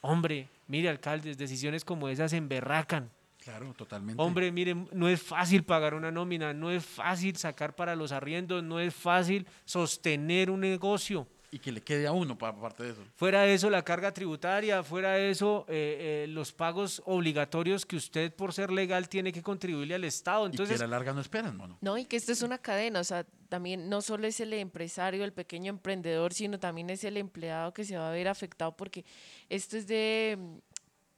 hombre, 0.00 0.48
mire 0.66 0.88
alcaldes, 0.88 1.36
decisiones 1.38 1.84
como 1.84 2.08
esas 2.08 2.32
emberracan. 2.32 3.10
Claro, 3.42 3.72
totalmente. 3.74 4.20
Hombre, 4.22 4.52
miren, 4.52 4.88
no 4.92 5.08
es 5.08 5.22
fácil 5.22 5.62
pagar 5.62 5.94
una 5.94 6.10
nómina, 6.10 6.52
no 6.52 6.70
es 6.70 6.84
fácil 6.84 7.36
sacar 7.36 7.74
para 7.74 7.96
los 7.96 8.12
arriendos, 8.12 8.62
no 8.62 8.78
es 8.80 8.94
fácil 8.94 9.46
sostener 9.64 10.50
un 10.50 10.60
negocio. 10.60 11.26
Y 11.50 11.58
que 11.60 11.72
le 11.72 11.80
quede 11.80 12.06
a 12.06 12.12
uno, 12.12 12.36
pa- 12.36 12.48
aparte 12.48 12.82
de 12.82 12.90
eso. 12.90 13.02
Fuera 13.16 13.40
de 13.42 13.54
eso, 13.54 13.70
la 13.70 13.82
carga 13.82 14.12
tributaria, 14.12 14.82
fuera 14.82 15.12
de 15.14 15.30
eso, 15.30 15.64
eh, 15.68 16.24
eh, 16.24 16.26
los 16.28 16.52
pagos 16.52 17.00
obligatorios 17.06 17.86
que 17.86 17.96
usted 17.96 18.34
por 18.34 18.52
ser 18.52 18.70
legal 18.70 19.08
tiene 19.08 19.32
que 19.32 19.42
contribuirle 19.42 19.94
al 19.94 20.04
Estado. 20.04 20.46
y 20.46 20.50
que 20.50 20.56
Entonces, 20.56 20.78
a 20.80 20.84
la 20.84 20.90
larga 20.90 21.14
no 21.14 21.22
esperan, 21.22 21.56
mono. 21.56 21.78
No, 21.80 21.96
y 21.96 22.04
que 22.04 22.16
esto 22.16 22.32
es 22.32 22.42
una 22.42 22.58
cadena, 22.58 23.00
o 23.00 23.04
sea, 23.04 23.24
también 23.48 23.88
no 23.88 24.02
solo 24.02 24.26
es 24.26 24.38
el 24.40 24.52
empresario, 24.52 25.24
el 25.24 25.32
pequeño 25.32 25.70
emprendedor, 25.70 26.34
sino 26.34 26.58
también 26.58 26.90
es 26.90 27.02
el 27.04 27.16
empleado 27.16 27.72
que 27.72 27.84
se 27.84 27.96
va 27.96 28.10
a 28.10 28.12
ver 28.12 28.28
afectado 28.28 28.76
porque 28.76 29.06
esto 29.48 29.78
es 29.78 29.86
de, 29.86 30.36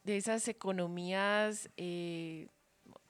de 0.05 0.17
esas 0.17 0.47
economías 0.47 1.69
eh, 1.77 2.47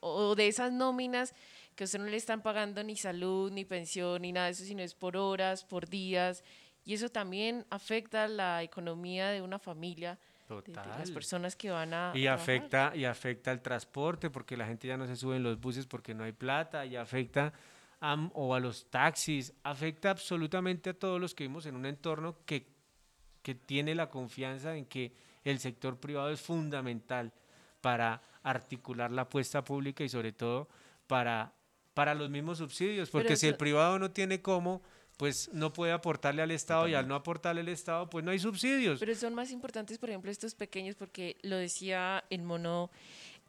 o 0.01 0.35
de 0.35 0.49
esas 0.49 0.73
nóminas 0.73 1.35
que 1.75 1.85
a 1.85 1.87
usted 1.87 1.99
no 1.99 2.07
le 2.07 2.17
están 2.17 2.43
pagando 2.43 2.83
ni 2.83 2.97
salud, 2.97 3.51
ni 3.53 3.65
pensión, 3.65 4.23
ni 4.23 4.33
nada 4.33 4.47
de 4.47 4.53
eso, 4.53 4.65
sino 4.65 4.83
es 4.83 4.95
por 4.95 5.17
horas, 5.17 5.65
por 5.65 5.89
días, 5.89 6.43
y 6.85 6.95
eso 6.95 7.09
también 7.09 7.67
afecta 7.71 8.27
la 8.29 8.63
economía 8.63 9.29
de 9.31 9.43
una 9.43 9.59
familia, 9.59 10.19
de- 10.49 10.55
de, 10.63 10.73
las 10.75 10.85
Total. 10.87 11.13
personas 11.15 11.55
que 11.57 11.71
van 11.71 11.95
a... 11.95 12.13
y 12.15 12.23
trabajar. 12.25 12.43
afecta, 12.43 12.93
y 12.97 13.05
afecta 13.05 13.51
al 13.53 13.61
transporte, 13.63 14.31
porque 14.31 14.57
la 14.57 14.67
gente 14.67 14.89
ya 14.89 14.97
no 14.97 15.07
se 15.07 15.15
sube 15.17 15.37
en 15.37 15.43
los 15.45 15.61
buses 15.61 15.87
porque 15.87 16.15
no 16.15 16.25
hay 16.25 16.33
plata, 16.33 16.85
y 16.87 16.97
afecta 16.97 17.53
a, 18.01 18.17
o 18.35 18.55
a 18.55 18.61
los 18.61 18.87
taxis, 18.91 19.53
afecta 19.63 20.11
absolutamente 20.11 20.91
a 20.91 20.95
todos 20.95 21.21
los 21.21 21.35
que 21.35 21.45
vivimos 21.45 21.67
en 21.67 21.77
un 21.77 21.87
entorno 21.87 22.37
que, 22.47 22.67
que 23.43 23.55
tiene 23.55 23.95
la 23.95 24.09
confianza 24.11 24.75
en 24.77 24.87
que 24.87 25.13
el 25.45 25.59
sector 25.61 25.99
privado 25.99 26.31
es 26.31 26.41
fundamental 26.41 27.33
para 27.81 28.21
articular 28.43 29.11
la 29.11 29.23
apuesta 29.23 29.63
pública 29.65 30.03
y 30.05 30.09
sobre 30.09 30.33
todo 30.33 30.69
para, 31.07 31.53
para 31.95 32.15
los 32.15 32.29
mismos 32.31 32.59
subsidios, 32.59 33.09
porque 33.11 33.29
Pero 33.29 33.37
si 33.37 33.47
el 33.47 33.53
eso- 33.53 33.59
privado 33.59 33.99
no 33.99 34.11
tiene 34.11 34.43
cómo, 34.43 34.83
pues 35.21 35.51
no 35.53 35.71
puede 35.71 35.93
aportarle 35.93 36.41
al 36.41 36.51
Estado 36.51 36.89
y 36.89 36.95
al 36.95 37.07
no 37.07 37.15
aportarle 37.15 37.61
al 37.61 37.69
Estado, 37.69 38.09
pues 38.09 38.25
no 38.25 38.31
hay 38.31 38.39
subsidios. 38.39 38.99
Pero 38.99 39.15
son 39.15 39.35
más 39.35 39.51
importantes, 39.51 39.99
por 39.99 40.09
ejemplo, 40.09 40.31
estos 40.31 40.55
pequeños, 40.55 40.97
porque 40.97 41.37
lo 41.43 41.59
decía 41.59 42.25
el 42.31 42.41
mono, 42.41 42.91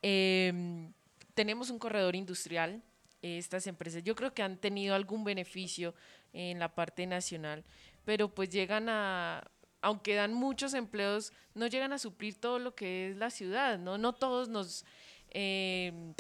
em, 0.02 0.92
tenemos 1.34 1.70
un 1.70 1.80
corredor 1.80 2.18
industrial, 2.18 2.84
eh, 3.22 3.38
estas 3.38 3.68
empresas, 3.68 4.04
yo 4.04 4.16
creo 4.16 4.34
que 4.34 4.44
han 4.44 4.58
tenido 4.58 4.96
algún 4.96 5.24
beneficio 5.24 5.96
en 6.34 6.60
la 6.60 6.76
parte 6.76 7.08
nacional, 7.08 7.64
pero 8.04 8.28
pues 8.28 8.50
llegan 8.50 8.90
a, 8.90 9.50
aunque 9.80 10.16
dan 10.16 10.34
muchos 10.34 10.74
empleos, 10.74 11.32
no 11.56 11.68
llegan 11.68 11.94
a 11.94 12.00
suplir 12.00 12.36
todo 12.36 12.60
lo 12.60 12.76
que 12.76 13.12
es 13.12 13.16
la 13.16 13.30
ciudad, 13.30 13.80
¿no? 13.80 13.98
No 13.98 14.12
todos 14.12 14.50
nos, 14.50 14.84
em, 15.30 16.14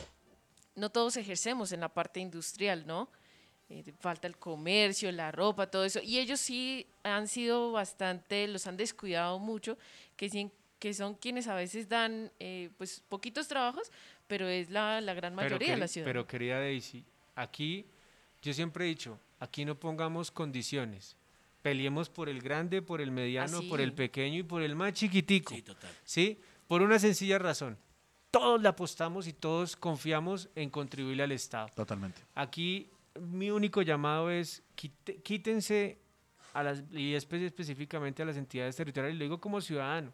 no 0.77 0.89
todos 0.89 1.17
ejercemos 1.17 1.73
en 1.73 1.81
la 1.81 1.89
parte 1.89 2.21
industrial, 2.21 2.87
¿no? 2.87 3.09
Eh, 3.71 3.93
falta 3.99 4.27
el 4.27 4.37
comercio, 4.37 5.11
la 5.11 5.31
ropa, 5.31 5.67
todo 5.67 5.85
eso. 5.85 5.99
Y 6.03 6.19
ellos 6.19 6.39
sí 6.39 6.85
han 7.03 7.27
sido 7.27 7.71
bastante, 7.71 8.47
los 8.47 8.67
han 8.67 8.75
descuidado 8.77 9.39
mucho, 9.39 9.77
que, 10.15 10.29
sí- 10.29 10.51
que 10.79 10.93
son 10.93 11.15
quienes 11.15 11.47
a 11.47 11.55
veces 11.55 11.87
dan 11.87 12.31
eh, 12.39 12.69
pues 12.77 13.01
poquitos 13.07 13.47
trabajos, 13.47 13.91
pero 14.27 14.47
es 14.47 14.69
la, 14.69 14.99
la 15.01 15.13
gran 15.13 15.35
Pero 15.35 15.49
mayoría 15.49 15.73
de 15.73 15.79
la 15.79 15.87
ciudad. 15.87 16.05
Pero 16.05 16.27
querida 16.27 16.59
Daisy, 16.59 17.03
aquí 17.35 17.85
yo 18.41 18.53
siempre 18.53 18.85
he 18.85 18.87
dicho, 18.89 19.19
aquí 19.39 19.63
no 19.65 19.75
pongamos 19.75 20.31
condiciones. 20.31 21.15
Peleemos 21.61 22.09
por 22.09 22.27
el 22.27 22.41
grande, 22.41 22.81
por 22.81 23.01
el 23.01 23.11
mediano, 23.11 23.61
por 23.69 23.79
el 23.81 23.93
pequeño 23.93 24.39
y 24.39 24.43
por 24.43 24.63
el 24.63 24.75
más 24.75 24.93
chiquitico. 24.93 25.53
Sí, 25.53 25.61
total. 25.61 25.91
¿sí? 26.03 26.39
Por 26.67 26.81
una 26.81 26.97
sencilla 26.97 27.37
razón. 27.37 27.77
Todos 28.31 28.59
le 28.61 28.67
apostamos 28.69 29.27
y 29.27 29.33
todos 29.33 29.75
confiamos 29.75 30.49
en 30.55 30.69
contribuirle 30.71 31.21
al 31.21 31.31
Estado. 31.33 31.69
Totalmente. 31.75 32.21
Aquí 32.33 32.89
mi 33.19 33.51
único 33.51 33.81
llamado 33.81 34.29
es 34.31 34.63
quite- 34.75 35.21
quítense 35.21 35.99
a 36.53 36.63
las 36.63 36.79
y 36.91 37.13
espe- 37.13 37.41
específicamente 37.45 38.21
a 38.21 38.25
las 38.25 38.37
entidades 38.37 38.75
territoriales, 38.75 39.17
lo 39.17 39.23
digo 39.23 39.39
como 39.39 39.61
ciudadano. 39.61 40.13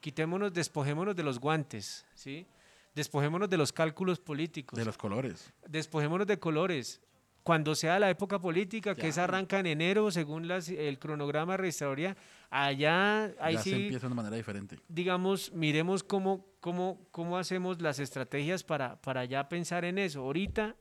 Quitémonos, 0.00 0.52
despojémonos 0.52 1.16
de 1.16 1.22
los 1.22 1.38
guantes, 1.38 2.04
¿sí? 2.14 2.46
Despojémonos 2.94 3.48
de 3.48 3.56
los 3.56 3.72
cálculos 3.72 4.20
políticos. 4.20 4.78
De 4.78 4.84
los 4.84 4.98
colores. 4.98 5.52
Despojémonos 5.66 6.26
de 6.26 6.38
colores. 6.38 7.00
Cuando 7.42 7.74
sea 7.74 7.98
la 7.98 8.08
época 8.08 8.38
política, 8.38 8.94
que 8.94 9.08
esa 9.08 9.24
arranca 9.24 9.58
en 9.58 9.66
enero, 9.66 10.10
según 10.10 10.48
las- 10.48 10.68
el 10.68 10.98
cronograma 10.98 11.54
de 11.54 11.56
registraduría, 11.58 12.16
allá, 12.50 13.24
ahí 13.40 13.54
ya 13.54 13.62
se 13.62 13.70
sí, 13.70 13.74
empieza 13.82 14.00
de 14.00 14.06
una 14.06 14.14
manera 14.16 14.36
diferente. 14.36 14.78
digamos, 14.88 15.52
miremos 15.52 16.02
cómo, 16.04 16.46
cómo, 16.60 17.06
cómo 17.10 17.36
hacemos 17.36 17.82
las 17.82 17.98
estrategias 17.98 18.62
para, 18.64 19.00
para 19.02 19.24
ya 19.26 19.48
pensar 19.48 19.84
en 19.84 19.98
eso. 19.98 20.20
Ahorita 20.20 20.74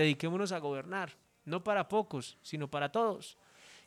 dediquémonos 0.00 0.52
a 0.52 0.58
gobernar, 0.58 1.16
no 1.44 1.62
para 1.64 1.88
pocos, 1.88 2.38
sino 2.42 2.68
para 2.70 2.90
todos. 2.92 3.36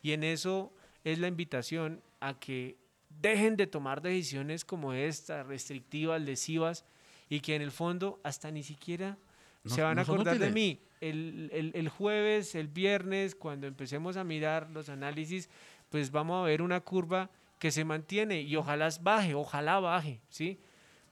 Y 0.02 0.12
en 0.13 0.23
eso 0.23 0.73
es 1.04 1.19
la 1.19 1.28
invitación 1.28 2.02
a 2.19 2.39
que 2.39 2.78
dejen 3.10 3.56
de 3.58 3.67
tomar 3.67 4.02
decisiones 4.02 4.65
como 4.65 4.93
esta, 4.93 5.43
restrictivas, 5.43 6.21
lesivas, 6.21 6.86
y 7.30 7.39
que 7.39 7.56
en 7.56 7.62
el 7.62 7.71
fondo 7.71 8.19
hasta 8.23 8.52
ni 8.52 8.63
siquiera 8.63 9.17
No- 9.63 9.73
se 9.76 9.82
van 9.82 9.91
a 9.93 9.95
no 9.95 10.02
acordar 10.02 10.38
de 10.39 10.52
mí. 10.54 10.80
El, 10.99 11.49
el- 11.54 11.71
el 11.73 11.89
jueves, 11.89 12.54
el 12.56 12.67
viernes, 12.67 13.34
cuando 13.36 13.65
empecemos 13.67 14.17
a 14.17 14.23
mirar 14.23 14.69
los 14.71 14.89
análisis, 14.89 15.49
pues 15.89 16.12
vamos 16.12 16.41
a 16.41 16.45
ver 16.47 16.62
una 16.62 16.80
curva 16.82 17.30
que 17.60 17.71
se 17.71 17.86
mantiene 17.86 18.41
y 18.41 18.56
ojalá 18.58 18.89
baje, 19.02 19.34
ojalá 19.36 19.80
baje, 19.80 20.19
¿sí? 20.30 20.60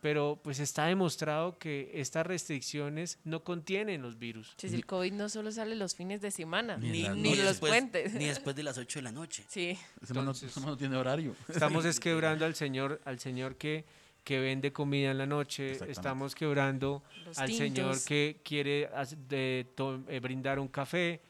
Pero 0.02 0.40
pues 0.44 0.60
está 0.60 0.88
demostrado 0.88 1.60
que 1.60 1.92
estas 1.94 2.26
restricciones 2.26 3.20
no 3.24 3.44
contienen 3.44 4.02
los 4.02 4.18
virus. 4.18 4.56
Si 4.58 4.68
el 4.68 4.86
COVID 4.88 5.14
no 5.14 5.30
solo 5.30 5.52
sale 5.52 5.76
los 5.76 5.94
fines 5.96 6.22
de 6.22 6.32
semana, 6.32 6.76
Ni 6.78 7.08
ni, 7.10 7.36
los 7.36 7.46
después, 7.46 7.72
puentes. 7.72 8.14
Ni 8.16 8.26
después 8.26 8.56
de 8.56 8.64
las 8.64 8.80
8 8.80 8.98
de 9.00 9.04
la 9.04 9.12
noche. 9.12 9.46
Sí, 9.48 9.78
no- 10.14 10.22
Entonces- 10.22 10.58
no 10.58 10.76
tiene 10.76 10.98
horario. 10.98 11.36
Estamos 11.48 11.86
es 11.86 12.00
quebrando 12.00 12.46
al 12.46 12.56
señor, 12.56 13.00
al 13.06 13.20
señor 13.20 13.58
que, 13.58 13.86
que 14.24 14.40
vende 14.40 14.74
comida 14.74 15.12
en 15.12 15.20
la 15.20 15.28
noche, 15.28 15.78
estamos 15.88 16.34
quebrando 16.34 17.04
Los 17.26 17.38
al 17.38 17.52
señor 17.54 18.04
que 18.04 18.42
quiere 18.44 18.90
hac- 18.92 19.16
de 19.28 19.68
to- 19.76 20.04
eh, 20.08 20.20
brindar 20.20 20.58
un 20.60 20.68
café. 20.68 21.22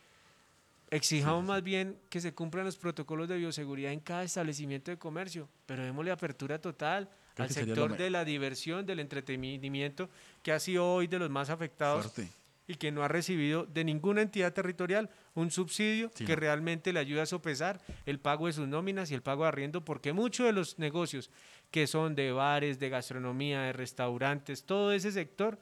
Exijamos 0.90 1.44
más 1.46 1.64
bien 1.64 1.98
que 2.10 2.20
se 2.20 2.34
cumplan 2.34 2.66
los 2.66 2.78
protocolos 2.78 3.30
de 3.30 3.38
bioseguridad 3.38 3.94
en 3.94 4.02
cada 4.02 4.24
establecimiento 4.24 4.92
de 4.92 4.98
comercio, 4.98 5.48
pero 5.66 5.84
démosle 5.84 6.12
apertura 6.12 6.60
total 6.60 7.10
Creo 7.48 7.62
al 7.62 7.68
sector 7.68 7.98
de 7.98 8.10
la 8.10 8.26
diversión, 8.26 8.86
del 8.86 9.00
entretenimiento, 9.00 10.10
que 10.44 10.52
ha 10.52 10.60
sido 10.60 10.94
hoy 10.94 11.08
de 11.08 11.20
los 11.20 11.30
más 11.30 11.50
afectados 11.50 12.12
Fuerte. 12.12 12.32
y 12.68 12.76
que 12.76 12.92
no 12.92 13.04
ha 13.04 13.08
recibido 13.08 13.66
de 13.66 13.84
ninguna 13.84 14.22
entidad 14.22 14.54
territorial 14.54 15.10
un 15.34 15.52
subsidio 15.52 16.12
Sí, 16.14 16.26
que 16.26 16.36
realmente 16.36 16.94
le 16.94 17.00
ayude 17.00 17.22
a 17.22 17.26
sopesar 17.26 17.82
el 18.06 18.20
pago 18.20 18.48
de 18.48 18.54
sus 18.54 18.68
nóminas 18.68 19.12
y 19.12 19.14
el 19.14 19.22
pago 19.22 19.44
de 19.44 19.50
arriendo, 19.50 19.84
porque 19.86 20.14
muchos 20.14 20.46
de 20.46 20.54
los 20.54 20.80
negocios 20.80 21.30
que 21.72 21.88
son 21.88 22.16
de 22.16 22.32
bares, 22.32 22.80
de 22.80 22.90
gastronomía, 22.90 23.62
de 23.62 23.74
restaurantes, 23.74 24.64
todo 24.64 24.92
ese 24.92 25.12
sector 25.12 25.58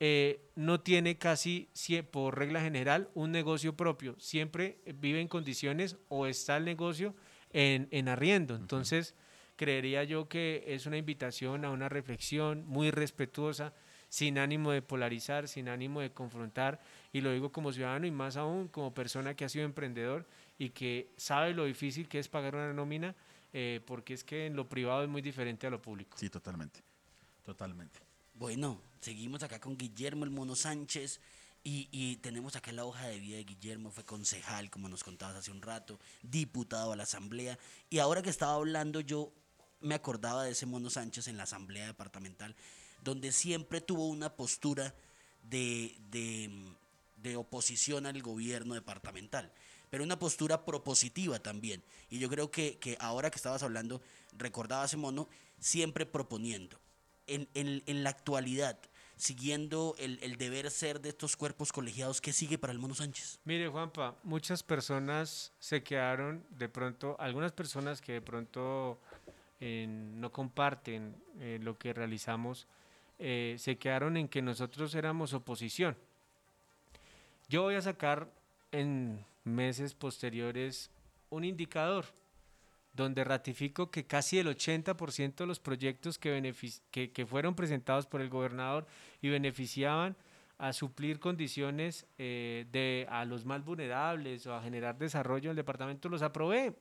eh, 0.00 0.40
no 0.54 0.80
tiene 0.80 1.18
casi, 1.18 1.68
por 2.12 2.38
regla 2.38 2.60
general, 2.60 3.08
un 3.14 3.32
negocio 3.32 3.76
propio. 3.76 4.14
Siempre 4.20 4.78
vive 4.94 5.20
en 5.20 5.26
condiciones 5.26 5.96
o 6.08 6.26
está 6.26 6.56
el 6.56 6.64
negocio 6.64 7.14
en, 7.52 7.88
en 7.90 8.08
arriendo. 8.08 8.54
Entonces, 8.54 9.16
creería 9.58 10.04
yo 10.04 10.28
que 10.28 10.64
es 10.68 10.86
una 10.86 10.96
invitación 10.96 11.64
a 11.64 11.70
una 11.70 11.88
reflexión 11.88 12.64
muy 12.66 12.92
respetuosa, 12.92 13.74
sin 14.08 14.38
ánimo 14.38 14.70
de 14.70 14.82
polarizar, 14.82 15.48
sin 15.48 15.68
ánimo 15.68 16.00
de 16.00 16.12
confrontar, 16.12 16.80
y 17.12 17.20
lo 17.20 17.32
digo 17.32 17.50
como 17.50 17.72
ciudadano 17.72 18.06
y 18.06 18.10
más 18.12 18.36
aún 18.36 18.68
como 18.68 18.94
persona 18.94 19.34
que 19.34 19.44
ha 19.44 19.48
sido 19.48 19.64
emprendedor 19.64 20.26
y 20.58 20.70
que 20.70 21.10
sabe 21.16 21.52
lo 21.52 21.64
difícil 21.64 22.08
que 22.08 22.20
es 22.20 22.28
pagar 22.28 22.54
una 22.54 22.72
nómina, 22.72 23.16
eh, 23.52 23.80
porque 23.84 24.14
es 24.14 24.22
que 24.22 24.46
en 24.46 24.54
lo 24.54 24.68
privado 24.68 25.02
es 25.02 25.08
muy 25.08 25.22
diferente 25.22 25.66
a 25.66 25.70
lo 25.70 25.82
público. 25.82 26.16
Sí, 26.16 26.30
totalmente. 26.30 26.80
Totalmente. 27.44 27.98
Bueno, 28.34 28.80
seguimos 29.00 29.42
acá 29.42 29.60
con 29.60 29.76
Guillermo 29.76 30.24
el 30.24 30.30
Mono 30.30 30.54
Sánchez 30.54 31.20
y, 31.64 31.88
y 31.90 32.16
tenemos 32.16 32.54
acá 32.54 32.70
la 32.70 32.84
hoja 32.84 33.08
de 33.08 33.18
vida 33.18 33.38
de 33.38 33.44
Guillermo, 33.44 33.90
fue 33.90 34.04
concejal, 34.04 34.70
como 34.70 34.88
nos 34.88 35.02
contabas 35.02 35.34
hace 35.34 35.50
un 35.50 35.60
rato, 35.60 35.98
diputado 36.22 36.92
a 36.92 36.96
la 36.96 37.02
asamblea 37.02 37.58
y 37.90 37.98
ahora 37.98 38.22
que 38.22 38.30
estaba 38.30 38.54
hablando 38.54 39.00
yo 39.00 39.32
me 39.80 39.94
acordaba 39.94 40.44
de 40.44 40.50
ese 40.52 40.66
Mono 40.66 40.90
Sánchez 40.90 41.28
en 41.28 41.36
la 41.36 41.44
asamblea 41.44 41.86
departamental, 41.86 42.54
donde 43.02 43.32
siempre 43.32 43.80
tuvo 43.80 44.06
una 44.08 44.34
postura 44.34 44.94
de, 45.42 45.96
de, 46.10 46.50
de 47.16 47.36
oposición 47.36 48.06
al 48.06 48.20
gobierno 48.22 48.74
departamental, 48.74 49.52
pero 49.90 50.04
una 50.04 50.18
postura 50.18 50.64
propositiva 50.64 51.38
también. 51.38 51.82
Y 52.10 52.18
yo 52.18 52.28
creo 52.28 52.50
que, 52.50 52.78
que 52.78 52.96
ahora 53.00 53.30
que 53.30 53.36
estabas 53.36 53.62
hablando, 53.62 54.02
recordaba 54.36 54.82
a 54.82 54.86
ese 54.86 54.96
mono, 54.96 55.28
siempre 55.58 56.06
proponiendo. 56.06 56.78
En, 57.26 57.48
en- 57.54 57.82
en 57.86 58.02
la 58.04 58.10
actualidad, 58.10 58.78
siguiendo 59.16 59.94
el, 59.98 60.18
el 60.22 60.36
deber 60.38 60.70
ser 60.70 61.00
de 61.00 61.10
estos 61.10 61.36
cuerpos 61.36 61.72
colegiados, 61.72 62.20
¿qué 62.20 62.32
sigue 62.32 62.56
para 62.58 62.72
el 62.72 62.78
mono 62.78 62.94
Sánchez? 62.94 63.40
Mire, 63.44 63.68
Juanpa, 63.68 64.16
muchas 64.22 64.62
personas 64.62 65.52
se 65.58 65.82
quedaron 65.82 66.44
de 66.50 66.68
pronto, 66.68 67.16
algunas 67.18 67.52
personas 67.52 68.00
que 68.00 68.12
de 68.12 68.20
pronto 68.22 69.00
no 69.60 70.32
comparten 70.32 71.16
eh, 71.40 71.58
lo 71.62 71.78
que 71.78 71.92
realizamos, 71.92 72.66
eh, 73.18 73.56
se 73.58 73.76
quedaron 73.76 74.16
en 74.16 74.28
que 74.28 74.42
nosotros 74.42 74.94
éramos 74.94 75.34
oposición. 75.34 75.96
Yo 77.48 77.62
voy 77.62 77.74
a 77.74 77.82
sacar 77.82 78.30
en 78.72 79.24
meses 79.44 79.94
posteriores 79.94 80.90
un 81.30 81.44
indicador 81.44 82.04
donde 82.92 83.24
ratifico 83.24 83.90
que 83.90 84.06
casi 84.06 84.38
el 84.38 84.48
80% 84.48 85.34
de 85.36 85.46
los 85.46 85.60
proyectos 85.60 86.18
que 86.18 87.26
fueron 87.28 87.54
presentados 87.54 88.06
por 88.06 88.20
el 88.20 88.28
gobernador 88.28 88.86
y 89.22 89.28
beneficiaban 89.28 90.16
a 90.58 90.72
suplir 90.72 91.20
condiciones 91.20 92.06
eh, 92.18 92.66
de, 92.72 93.06
a 93.08 93.24
los 93.24 93.44
más 93.44 93.64
vulnerables 93.64 94.46
o 94.46 94.54
a 94.54 94.62
generar 94.62 94.98
desarrollo 94.98 95.50
en 95.50 95.50
el 95.50 95.56
departamento, 95.56 96.08
los 96.08 96.22
aprobé. 96.22 96.74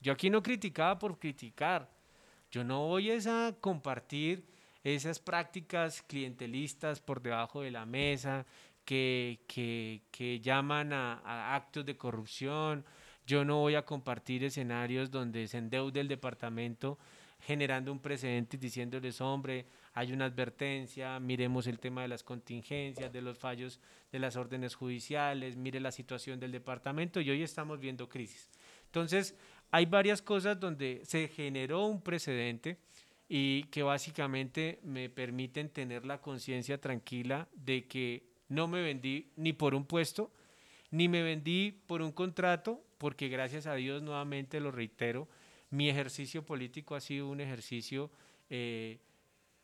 Yo 0.00 0.12
aquí 0.12 0.30
no 0.30 0.42
criticaba 0.42 0.98
por 0.98 1.18
criticar. 1.18 1.90
Yo 2.50 2.64
no 2.64 2.86
voy 2.86 3.10
a 3.10 3.54
compartir 3.60 4.44
esas 4.82 5.18
prácticas 5.18 6.02
clientelistas 6.02 7.00
por 7.00 7.20
debajo 7.20 7.60
de 7.60 7.70
la 7.70 7.84
mesa 7.84 8.46
que, 8.84 9.40
que, 9.46 10.40
llaman 10.40 10.92
a, 10.92 11.20
a 11.24 11.54
actos 11.54 11.84
de 11.84 11.96
corrupción. 11.96 12.84
Yo 13.26 13.44
no 13.44 13.58
voy 13.58 13.74
a 13.74 13.84
compartir 13.84 14.42
escenarios 14.42 15.10
donde 15.10 15.46
se 15.46 15.58
endeude 15.58 16.00
el 16.00 16.08
departamento 16.08 16.98
generando 17.40 17.90
un 17.92 18.00
precedente 18.00 18.56
y 18.56 18.60
diciéndoles, 18.60 19.20
hombre, 19.20 19.66
hay 19.94 20.12
una 20.12 20.26
advertencia, 20.26 21.18
miremos 21.20 21.66
el 21.66 21.78
tema 21.78 22.02
de 22.02 22.08
las 22.08 22.22
contingencias, 22.22 23.12
de 23.12 23.22
los 23.22 23.38
fallos 23.38 23.80
de 24.12 24.18
las 24.18 24.36
órdenes 24.36 24.74
judiciales, 24.74 25.56
mire 25.56 25.80
la 25.80 25.90
situación 25.90 26.38
del 26.38 26.52
departamento 26.52 27.20
y 27.20 27.30
hoy 27.30 27.42
estamos 27.42 27.80
viendo 27.80 28.08
crisis. 28.08 28.50
Entonces, 28.86 29.36
hay 29.70 29.86
varias 29.86 30.22
cosas 30.22 30.58
donde 30.58 31.02
se 31.04 31.28
generó 31.28 31.86
un 31.86 32.02
precedente 32.02 32.78
y 33.28 33.64
que 33.64 33.82
básicamente 33.82 34.80
me 34.82 35.08
permiten 35.08 35.68
tener 35.68 36.04
la 36.04 36.20
conciencia 36.20 36.80
tranquila 36.80 37.48
de 37.54 37.86
que 37.86 38.24
no 38.48 38.66
me 38.66 38.82
vendí 38.82 39.30
ni 39.36 39.52
por 39.52 39.74
un 39.74 39.84
puesto, 39.84 40.32
ni 40.90 41.08
me 41.08 41.22
vendí 41.22 41.70
por 41.86 42.02
un 42.02 42.10
contrato, 42.10 42.84
porque 42.98 43.28
gracias 43.28 43.66
a 43.66 43.74
Dios, 43.74 44.02
nuevamente 44.02 44.58
lo 44.58 44.72
reitero, 44.72 45.28
mi 45.70 45.88
ejercicio 45.88 46.44
político 46.44 46.96
ha 46.96 47.00
sido 47.00 47.28
un 47.28 47.40
ejercicio 47.40 48.10
eh, 48.48 48.98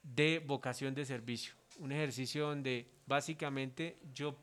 de 0.05 0.39
vocación 0.39 0.95
de 0.95 1.05
servicio, 1.05 1.55
un 1.79 1.91
ejercicio 1.91 2.47
donde 2.47 2.87
básicamente 3.07 3.99
yo 4.15 4.37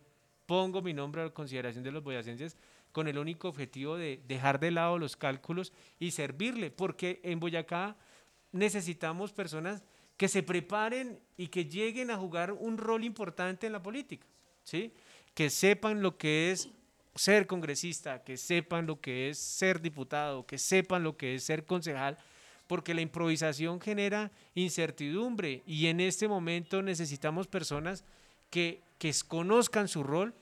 pongo 0.45 0.81
mi 0.81 0.93
nombre 0.93 1.21
a 1.21 1.25
la 1.25 1.33
consideración 1.33 1.85
de 1.85 1.91
los 1.91 2.03
boyacenses 2.03 2.57
con 2.93 3.09
el 3.09 3.17
único 3.17 3.49
objetivo 3.49 3.97
de 3.97 4.21
dejar 4.27 4.59
de 4.59 4.71
lado 4.71 4.97
los 4.97 5.17
cálculos 5.17 5.73
y 5.99 6.11
servirle, 6.11 6.71
porque 6.71 7.19
en 7.23 7.41
Boyacá 7.41 7.97
necesitamos 8.53 9.33
personas 9.33 9.83
que 10.15 10.29
se 10.29 10.43
preparen 10.43 11.19
y 11.35 11.47
que 11.47 11.65
lleguen 11.65 12.11
a 12.11 12.17
jugar 12.17 12.53
un 12.53 12.77
rol 12.77 13.03
importante 13.03 13.67
en 13.67 13.73
la 13.73 13.83
política, 13.83 14.25
¿sí? 14.63 14.93
Que 15.33 15.49
sepan 15.49 16.01
lo 16.01 16.17
que 16.17 16.51
es 16.51 16.69
ser 17.15 17.47
congresista, 17.47 18.23
que 18.23 18.37
sepan 18.37 18.85
lo 18.85 19.01
que 19.01 19.29
es 19.29 19.39
ser 19.39 19.81
diputado, 19.81 20.45
que 20.45 20.57
sepan 20.57 21.03
lo 21.03 21.17
que 21.17 21.35
es 21.35 21.43
ser 21.43 21.65
concejal, 21.65 22.17
porque 22.67 22.93
la 22.93 23.01
improvisación 23.01 23.81
genera 23.81 24.31
incertidumbre 24.53 25.63
y 25.65 25.87
en 25.87 25.99
este 25.99 26.27
momento 26.27 26.81
necesitamos 26.81 27.47
personas 27.47 28.05
que, 28.49 28.81
que 28.99 29.11
conozcan 29.27 29.87
su 29.87 30.03
rol, 30.03 30.33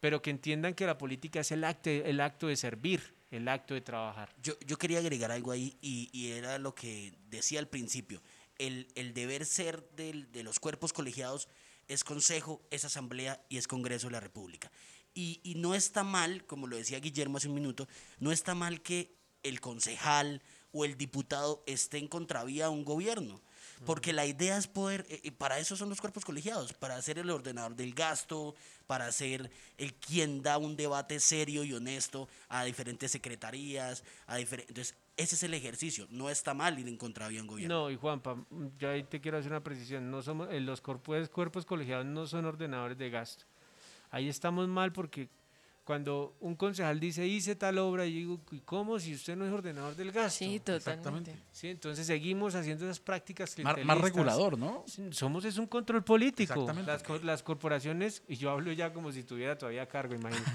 pero 0.00 0.22
que 0.22 0.30
entiendan 0.30 0.74
que 0.74 0.86
la 0.86 0.98
política 0.98 1.40
es 1.40 1.50
el 1.52 1.64
acto, 1.64 1.90
el 1.90 2.20
acto 2.20 2.46
de 2.46 2.56
servir, 2.56 3.14
el 3.30 3.48
acto 3.48 3.74
de 3.74 3.80
trabajar. 3.80 4.34
Yo, 4.42 4.54
yo 4.66 4.78
quería 4.78 4.98
agregar 4.98 5.30
algo 5.30 5.50
ahí 5.50 5.76
y, 5.80 6.08
y 6.12 6.32
era 6.32 6.58
lo 6.58 6.74
que 6.74 7.14
decía 7.28 7.58
al 7.60 7.68
principio. 7.68 8.22
El, 8.58 8.88
el 8.94 9.14
deber 9.14 9.44
ser 9.44 9.88
del- 9.90 10.30
de 10.32 10.42
los 10.42 10.60
cuerpos 10.60 10.92
colegiados 10.92 11.48
es 11.88 12.04
consejo, 12.04 12.62
es 12.70 12.84
asamblea 12.84 13.42
y 13.48 13.56
es 13.58 13.66
congreso 13.68 14.06
de 14.08 14.12
la 14.12 14.20
República. 14.20 14.70
Y, 15.14 15.40
y 15.42 15.54
no 15.56 15.74
está 15.74 16.04
mal, 16.04 16.44
como 16.46 16.66
lo 16.66 16.76
decía 16.76 17.00
Guillermo 17.00 17.38
hace 17.38 17.48
un 17.48 17.54
minuto, 17.54 17.88
no 18.20 18.30
está 18.30 18.54
mal 18.54 18.82
que 18.82 19.14
el 19.42 19.60
concejal 19.60 20.42
o 20.72 20.84
el 20.84 20.96
diputado 20.96 21.62
esté 21.66 21.98
en 21.98 22.08
contravía 22.08 22.66
a 22.66 22.70
un 22.70 22.84
gobierno. 22.84 23.40
Porque 23.84 24.12
la 24.12 24.26
idea 24.26 24.56
es 24.56 24.66
poder, 24.66 25.06
eh, 25.08 25.20
y 25.22 25.30
para 25.30 25.58
eso 25.58 25.76
son 25.76 25.88
los 25.88 26.00
cuerpos 26.00 26.24
colegiados, 26.24 26.72
para 26.72 27.00
ser 27.02 27.18
el 27.18 27.30
ordenador 27.30 27.74
del 27.74 27.94
gasto, 27.94 28.54
para 28.86 29.10
ser 29.12 29.50
el 29.76 29.94
quien 29.94 30.42
da 30.42 30.58
un 30.58 30.76
debate 30.76 31.20
serio 31.20 31.64
y 31.64 31.72
honesto 31.72 32.28
a 32.48 32.64
diferentes 32.64 33.10
secretarías, 33.10 34.04
a 34.26 34.36
diferentes... 34.36 34.70
Entonces, 34.70 34.96
ese 35.16 35.34
es 35.34 35.42
el 35.42 35.52
ejercicio. 35.54 36.06
No 36.10 36.30
está 36.30 36.54
mal 36.54 36.78
ir 36.78 36.86
en 36.86 36.96
contra 36.96 37.28
de 37.28 37.40
un 37.40 37.48
gobierno. 37.48 37.82
No, 37.82 37.90
y 37.90 37.96
Juanpa, 37.96 38.36
yo 38.78 38.88
ahí 38.88 39.02
te 39.02 39.20
quiero 39.20 39.38
hacer 39.38 39.50
una 39.50 39.64
precisión. 39.64 40.10
No 40.10 40.22
somos, 40.22 40.48
eh, 40.52 40.60
los 40.60 40.80
cuerpos, 40.80 41.28
cuerpos 41.28 41.66
colegiados 41.66 42.06
no 42.06 42.26
son 42.26 42.44
ordenadores 42.44 42.96
de 42.96 43.10
gasto. 43.10 43.44
Ahí 44.10 44.28
estamos 44.28 44.68
mal 44.68 44.92
porque 44.92 45.28
cuando 45.88 46.36
un 46.40 46.54
concejal 46.54 47.00
dice 47.00 47.26
hice 47.26 47.56
tal 47.56 47.78
obra, 47.78 48.04
y 48.04 48.12
digo, 48.12 48.38
¿y 48.50 48.60
cómo 48.60 48.98
si 48.98 49.14
usted 49.14 49.34
no 49.36 49.46
es 49.46 49.50
ordenador 49.54 49.96
del 49.96 50.12
gasto? 50.12 50.44
Sí, 50.44 50.60
totalmente. 50.60 51.34
Sí, 51.50 51.68
entonces 51.68 52.06
seguimos 52.06 52.54
haciendo 52.54 52.84
esas 52.84 53.00
prácticas 53.00 53.58
Más, 53.60 53.82
más 53.86 53.98
regulador, 53.98 54.58
¿no? 54.58 54.84
Somos 55.12 55.46
es 55.46 55.56
un 55.56 55.66
control 55.66 56.04
político. 56.04 56.52
Exactamente. 56.52 56.90
Las, 56.92 57.02
co- 57.02 57.18
las 57.24 57.42
corporaciones, 57.42 58.22
y 58.28 58.36
yo 58.36 58.50
hablo 58.50 58.70
ya 58.72 58.92
como 58.92 59.10
si 59.12 59.22
tuviera 59.22 59.56
todavía 59.56 59.86
cargo, 59.88 60.14
imagínate. 60.14 60.50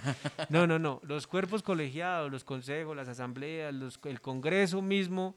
No, 0.50 0.68
no, 0.68 0.78
no. 0.78 1.02
Los 1.04 1.26
cuerpos 1.26 1.64
colegiados, 1.64 2.32
los 2.32 2.44
consejos, 2.44 2.96
las 2.96 3.08
asambleas, 3.08 3.74
los- 3.74 4.00
el 4.04 4.22
Congreso 4.22 4.84
mismo. 4.84 5.36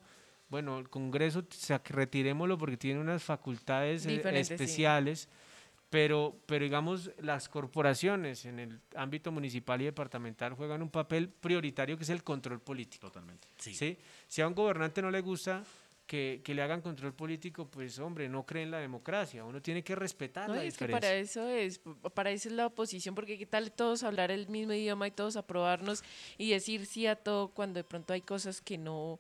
Bueno, 0.51 0.79
el 0.79 0.91
Congreso, 0.91 1.43
retirémoslo 1.89 2.59
porque 2.59 2.77
tiene 2.77 3.01
unas 3.01 3.23
facultades 3.23 4.05
eh, 4.05 4.21
sí. 4.69 5.46
Pero, 5.89 6.41
pero 6.47 6.65
digamos, 6.65 7.13
las 7.21 7.49
corporaciones 7.49 8.45
en 8.45 8.59
el 8.59 8.81
ámbito 8.97 9.31
municipal 9.31 9.81
y 9.81 9.85
departamental 9.85 10.55
juegan 10.55 10.83
un 10.83 10.91
papel 10.91 11.29
prioritario 11.29 11.97
que 11.97 12.03
es 12.03 12.11
el 12.11 12.25
control 12.25 12.61
político. 12.61 13.07
Totalmente. 13.07 13.49
Sí. 13.59 13.73
¿sí? 13.75 13.97
Si 14.27 14.43
a 14.43 14.49
un 14.49 14.55
gobernante 14.55 15.01
no 15.01 15.11
le 15.13 15.21
gusta 15.21 15.63
que, 16.05 16.41
que 16.45 16.55
le 16.55 16.63
hagan 16.63 16.81
control 16.81 17.15
político, 17.15 17.69
pues 17.71 17.99
hombre, 18.01 18.29
no 18.29 18.45
cree 18.45 18.65
en 18.65 18.73
la 18.73 18.79
democracia. 18.79 19.45
Uno 19.45 19.63
tiene 19.63 19.83
que 19.85 19.95
respetar 19.95 20.49
No, 20.49 20.57
la 20.57 20.65
es 20.65 20.77
que 20.77 20.87
diferencia. 20.87 21.01
para 21.01 21.15
eso 21.15 21.49
es, 21.49 21.81
para 22.15 22.31
eso 22.31 22.49
es 22.49 22.55
la 22.55 22.67
oposición, 22.67 23.15
porque 23.15 23.39
qué 23.39 23.47
tal 23.47 23.71
todos 23.73 24.03
hablar 24.03 24.31
el 24.33 24.49
mismo 24.49 24.73
idioma 24.73 25.07
y 25.07 25.13
todos 25.13 25.37
aprobarnos 25.37 26.03
y 26.37 26.51
decir 26.51 26.87
sí 26.87 27.07
a 27.07 27.15
todo 27.17 27.49
cuando 27.49 27.79
de 27.79 27.85
pronto 27.85 28.13
hay 28.13 28.23
cosas 28.23 28.61
que 28.61 28.77
no, 28.79 29.19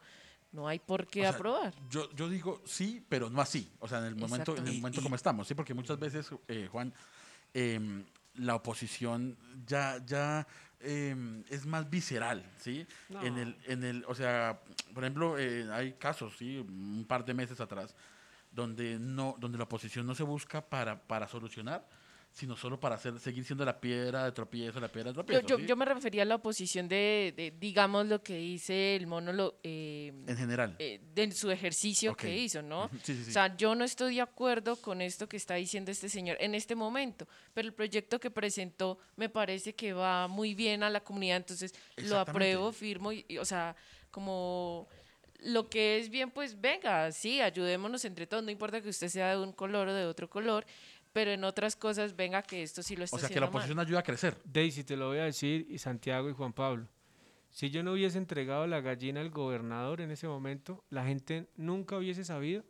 no 0.57 0.67
hay 0.67 0.79
por 0.79 1.07
qué 1.07 1.21
O 1.21 1.23
sea, 1.25 1.31
aprobar. 1.31 1.75
Yo, 1.91 2.11
yo 2.17 2.29
digo 2.29 2.63
sí, 2.65 3.05
pero 3.09 3.29
no 3.31 3.41
así. 3.41 3.71
O 3.79 3.87
sea, 3.87 3.99
en 3.99 4.07
el 4.07 4.17
momento, 4.17 4.57
en 4.57 4.67
el 4.67 4.79
momento 4.79 5.01
Y- 5.01 5.03
como 5.05 5.15
estamos, 5.15 5.47
¿sí? 5.47 5.55
Porque 5.55 5.75
muchas 5.75 5.99
veces, 5.99 6.29
eh, 6.49 6.69
Juan, 6.73 6.93
em, 7.55 8.05
la 8.35 8.55
oposición 8.55 9.37
ya, 9.67 10.03
ya 10.05 10.47
em, 10.81 11.45
es 11.49 11.65
más 11.67 11.89
visceral, 11.89 12.45
¿sí? 12.59 12.87
En 13.23 13.37
el, 13.39 13.57
en 13.67 13.83
el, 13.85 14.05
o 14.09 14.15
sea, 14.15 14.61
por 14.95 15.05
ejemplo, 15.05 15.39
eh, 15.39 15.67
hay 15.73 15.93
casos, 15.95 16.37
¿sí? 16.39 16.59
Un 16.59 17.05
par 17.09 17.25
de 17.25 17.35
meses 17.35 17.61
atrás, 17.61 17.95
donde 18.51 18.99
no, 18.99 19.37
donde 19.39 19.59
la 19.59 19.65
oposición 19.65 20.07
no 20.07 20.15
se 20.15 20.23
busca 20.23 20.61
para, 20.61 21.01
para 21.01 21.29
solucionar, 21.29 21.87
sino 22.37 22.55
solo 22.55 22.79
para 22.79 22.97
hacer, 22.97 23.19
seguir 23.19 23.47
siendo 23.47 23.65
la 23.65 23.81
piedra 23.81 24.27
de 24.27 24.33
tropiezo, 24.33 24.79
la 24.79 24.89
piedra 24.89 25.11
de 25.11 25.17
Yo, 25.17 25.25
tropiezo. 25.25 25.47
yo, 25.47 25.57
¿sí? 25.57 25.67
yo 25.67 25.75
me 25.75 25.87
refería 25.87 26.21
a 26.21 26.27
la 26.27 26.35
oposición 26.35 26.87
de, 26.87 27.33
de, 27.35 27.51
digamos, 27.59 28.05
lo 28.07 28.23
que 28.23 28.37
dice 28.37 28.95
el 28.95 29.07
mono 29.07 29.33
lo, 29.33 29.59
eh, 29.63 30.13
en 30.27 30.37
general. 30.37 30.77
eh, 30.79 31.01
de 31.15 31.33
su 31.33 31.51
ejercicio 31.51 32.15
que 32.15 32.37
hizo, 32.37 32.61
¿no? 32.61 32.91
Sí, 33.03 33.15
sí. 33.25 33.31
O 33.31 33.33
sea, 33.33 33.57
yo 33.57 33.75
no 33.75 33.85
estoy 33.87 34.17
de 34.17 34.21
acuerdo 34.21 34.77
con 34.77 35.01
esto 35.01 35.27
que 35.27 35.39
está 35.39 35.55
diciendo 35.55 35.91
este 35.91 36.11
señor 36.11 36.37
en 36.39 36.55
este 36.55 36.75
momento, 36.75 37.27
pero 37.55 37.67
el 37.69 37.73
proyecto 37.73 38.21
que 38.21 38.31
presentó 38.31 38.99
me 39.17 39.31
parece 39.31 39.75
que 39.75 39.95
va 39.95 40.29
muy 40.29 40.55
bien 40.55 40.83
a 40.83 40.91
la 40.91 41.01
comunidad, 41.01 41.39
entonces 41.39 41.73
lo 41.97 42.19
apruebo, 42.19 42.71
firmo, 42.71 43.13
y, 43.13 43.25
y, 43.29 43.39
o 43.39 43.47
sea, 43.47 43.75
como 44.11 44.87
lo 45.41 45.69
que 45.69 45.99
es 45.99 46.09
bien, 46.09 46.31
pues 46.31 46.59
venga, 46.61 47.13
sí, 47.13 47.41
ayudémonos 47.41 48.05
entre 48.07 48.27
todos, 48.27 48.43
no 48.43 48.51
importa 48.51 48.81
que 48.81 48.89
usted 48.89 49.09
sea 49.09 49.31
de 49.37 49.43
un 49.43 49.53
color 49.53 49.89
o 49.89 49.95
de 49.95 50.07
otro 50.07 50.29
color, 50.31 50.65
pero 51.17 51.31
en 51.31 51.45
otras 51.45 51.77
cosas, 51.77 52.15
venga, 52.15 52.43
que 52.43 52.63
esto 52.63 52.83
sí 52.83 52.95
lo 52.95 53.03
está 53.03 53.17
o 53.17 53.19
sea, 53.19 53.31
que 53.31 53.37
la 53.37 53.47
mal. 53.47 53.49
oposición 53.49 53.79
ayuda 53.79 54.01
a 54.01 54.03
crecer. 54.03 54.37
Daisy, 54.45 54.85
te 54.85 54.99
lo 54.99 55.07
voy 55.07 55.17
a 55.17 55.25
decir, 55.25 55.67
y 55.71 55.79
Santiago 55.79 56.29
y 56.29 56.35
Juan 56.35 56.53
Pablo. 56.53 56.87
Si 57.49 57.71
yo 57.71 57.83
no 57.83 57.93
hubiese 57.93 58.19
entregado 58.19 58.67
la 58.67 58.83
gallina 58.83 59.23
al 59.23 59.31
gobernador 59.31 60.03
en 60.03 60.11
ese 60.11 60.29
momento, 60.29 60.85
la 60.91 61.07
gente 61.07 61.49
nunca 61.57 61.97
hubiese 61.97 62.23
sabido 62.23 62.65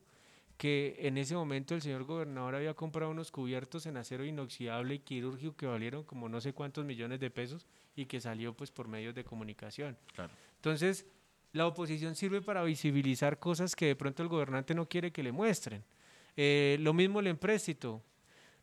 que 0.58 0.94
en 1.00 1.18
ese 1.18 1.34
momento 1.34 1.74
el 1.74 1.82
señor 1.82 2.04
gobernador 2.04 2.54
había 2.54 2.74
comprado 2.74 3.10
unos 3.10 3.32
cubiertos 3.32 3.84
en 3.86 3.96
acero 3.96 4.24
inoxidable 4.24 4.94
y 4.94 4.98
quirúrgico 5.00 5.56
que 5.56 5.66
valieron 5.66 6.04
como 6.04 6.28
no 6.28 6.40
sé 6.40 6.52
cuántos 6.52 6.84
millones 6.84 7.18
de 7.18 7.30
pesos 7.32 7.66
y 7.96 8.06
que 8.06 8.20
salió 8.20 8.54
pues 8.54 8.70
por 8.70 8.86
medios 8.86 9.16
de 9.16 9.24
comunicación. 9.24 9.98
Claro. 10.14 10.30
Entonces, 10.54 11.04
la 11.50 11.66
oposición 11.66 12.14
sirve 12.14 12.42
para 12.42 12.62
visibilizar 12.62 13.40
cosas 13.40 13.74
que 13.74 13.86
de 13.86 13.96
pronto 13.96 14.22
el 14.22 14.28
gobernante 14.28 14.72
no 14.72 14.88
quiere 14.88 15.10
que 15.10 15.24
le 15.24 15.32
muestren. 15.32 15.82
Eh, 16.36 16.76
lo 16.78 16.94
mismo 16.94 17.18
el 17.18 17.26
empréstito. 17.26 18.04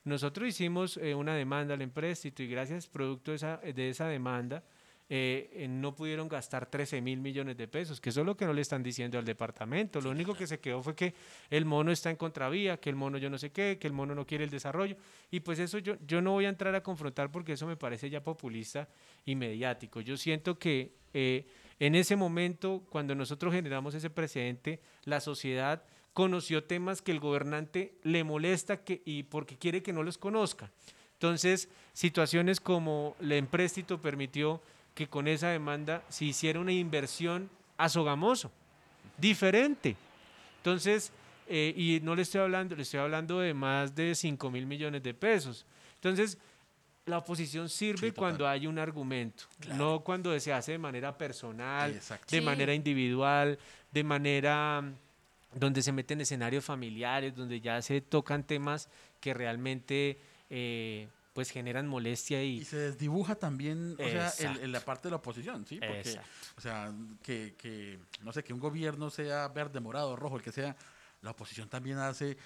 Nosotros 0.06 0.50
hicimos 0.50 0.98
eh, 0.98 1.16
una 1.16 1.36
demanda 1.36 1.74
al 1.76 1.82
empréstito 1.82 2.44
y 2.44 2.48
gracias 2.48 2.88
producto 2.88 3.32
de 3.32 3.38
esa, 3.38 3.58
de 3.58 3.90
esa 3.90 4.08
demanda 4.08 4.64
eh, 5.10 5.50
eh, 5.54 5.68
no 5.68 5.96
pudieron 5.96 6.28
gastar 6.28 6.66
13 6.66 7.02
mil 7.02 7.20
millones 7.20 7.56
de 7.56 7.68
pesos, 7.68 8.02
que 8.02 8.10
eso 8.10 8.22
es 8.22 8.26
lo 8.26 8.36
que 8.36 8.46
no 8.46 8.54
le 8.54 8.62
están 8.62 8.82
diciendo 8.84 9.18
al 9.18 9.26
departamento. 9.26 10.02
Lo 10.02 10.10
único 10.10 10.34
que 10.34 10.48
se 10.48 10.60
quedó 10.60 10.82
fue 10.82 10.96
que 10.96 11.14
el 11.50 11.66
mono 11.66 11.92
está 11.92 12.10
en 12.10 12.16
contravía, 12.16 12.78
que 12.78 12.90
el 12.90 12.96
mono 12.96 13.18
yo 13.18 13.30
no 13.30 13.38
sé 13.38 13.52
qué, 13.52 13.78
que 13.80 13.88
el 13.88 13.94
mono 13.94 14.16
no 14.16 14.26
quiere 14.26 14.44
el 14.44 14.50
desarrollo. 14.50 14.98
Y 15.30 15.42
pues 15.42 15.60
eso 15.60 15.78
yo, 15.78 15.96
yo 16.06 16.22
no 16.22 16.32
voy 16.32 16.46
a 16.46 16.50
entrar 16.50 16.74
a 16.76 16.82
confrontar 16.82 17.32
porque 17.32 17.54
eso 17.54 17.68
me 17.68 17.78
parece 17.78 18.10
ya 18.10 18.24
populista 18.24 18.90
y 19.26 19.36
mediático. 19.36 20.02
Yo 20.02 20.18
siento 20.18 20.58
que 20.58 20.96
en 21.80 21.96
ese 21.96 22.16
momento, 22.16 22.84
cuando 22.90 23.14
nosotros 23.14 23.54
generamos 23.54 23.94
ese 23.94 24.10
precedente, 24.10 24.82
la 25.04 25.20
sociedad 25.20 25.84
conoció 26.14 26.64
temas 26.64 27.02
que 27.02 27.12
el 27.12 27.20
gobernante 27.20 27.94
le 28.04 28.24
molesta 28.24 28.78
que, 28.84 29.02
y 29.06 29.24
porque 29.24 29.58
quiere 29.58 29.82
que 29.82 29.94
no 29.94 30.04
los 30.04 30.18
conozca. 30.18 30.72
Entonces, 31.14 31.70
situaciones 31.94 32.60
como 32.60 33.16
el 33.20 33.32
empréstito 33.32 34.02
permitió 34.02 34.62
que 34.94 35.08
con 35.08 35.28
esa 35.28 35.50
demanda 35.50 36.04
se 36.10 36.26
hiciera 36.26 36.60
una 36.60 36.72
inversión 36.72 37.50
a 37.78 37.90
Sogamoso, 37.90 38.52
diferente. 39.18 39.96
Entonces, 40.58 41.12
eh, 41.48 41.74
y 41.76 42.00
no 42.04 42.16
le 42.16 42.22
estoy 42.22 42.42
hablando, 42.42 42.76
le 42.76 42.84
estoy 42.84 43.00
hablando 43.00 43.40
de 43.40 43.54
más 43.54 43.96
de 43.96 44.16
5 44.16 44.52
mil 44.52 44.66
millones 44.66 45.02
de 45.04 45.14
pesos. 45.14 45.66
Entonces, 45.96 46.38
la 47.06 47.18
oposición 47.18 47.68
sirve 47.70 48.10
Sí, 48.10 48.14
cuando 48.14 48.48
hay 48.48 48.66
un 48.68 48.80
argumento, 48.80 49.46
no 49.76 50.02
cuando 50.02 50.38
se 50.40 50.54
hace 50.54 50.74
de 50.74 50.78
manera 50.78 51.18
personal, 51.18 51.94
de 51.94 52.02
Sí. 52.28 52.42
manera 52.42 52.74
individual, 52.74 53.60
de 53.92 54.04
manera 54.04 54.84
donde 55.56 55.82
se 55.82 55.92
meten 55.92 56.22
escenarios 56.22 56.66
familiares, 56.66 57.36
donde 57.36 57.60
ya 57.62 57.82
se 57.82 58.02
tocan 58.02 58.46
temas 58.46 58.90
que 59.20 59.34
realmente 59.34 60.20
eh, 60.50 61.08
pues 61.34 61.50
generan 61.50 61.88
molestia 61.88 62.44
Y 62.44 62.60
y... 62.60 62.66
se 62.66 62.78
desdibuja 62.78 63.36
también, 63.36 63.94
o 64.00 64.08
sea, 64.10 64.30
el- 64.40 64.60
en 64.66 64.72
la 64.72 64.80
parte 64.82 65.08
de 65.08 65.12
la 65.12 65.16
oposición, 65.18 65.66
¿sí? 65.66 65.80
Porque, 65.80 66.00
Exacto. 66.00 66.30
o 66.58 66.62
sea, 66.62 66.94
que, 67.24 67.56
que, 67.58 68.00
no 68.22 68.32
sé, 68.32 68.44
que 68.44 68.54
un 68.54 68.60
gobierno 68.60 69.10
sea 69.10 69.48
verde, 69.48 69.80
morado, 69.80 70.16
rojo, 70.16 70.38
el 70.38 70.44
que 70.44 70.52
sea, 70.52 70.76
la 71.22 71.32
oposición 71.32 71.70
también 71.70 71.98
hace, 71.98 72.38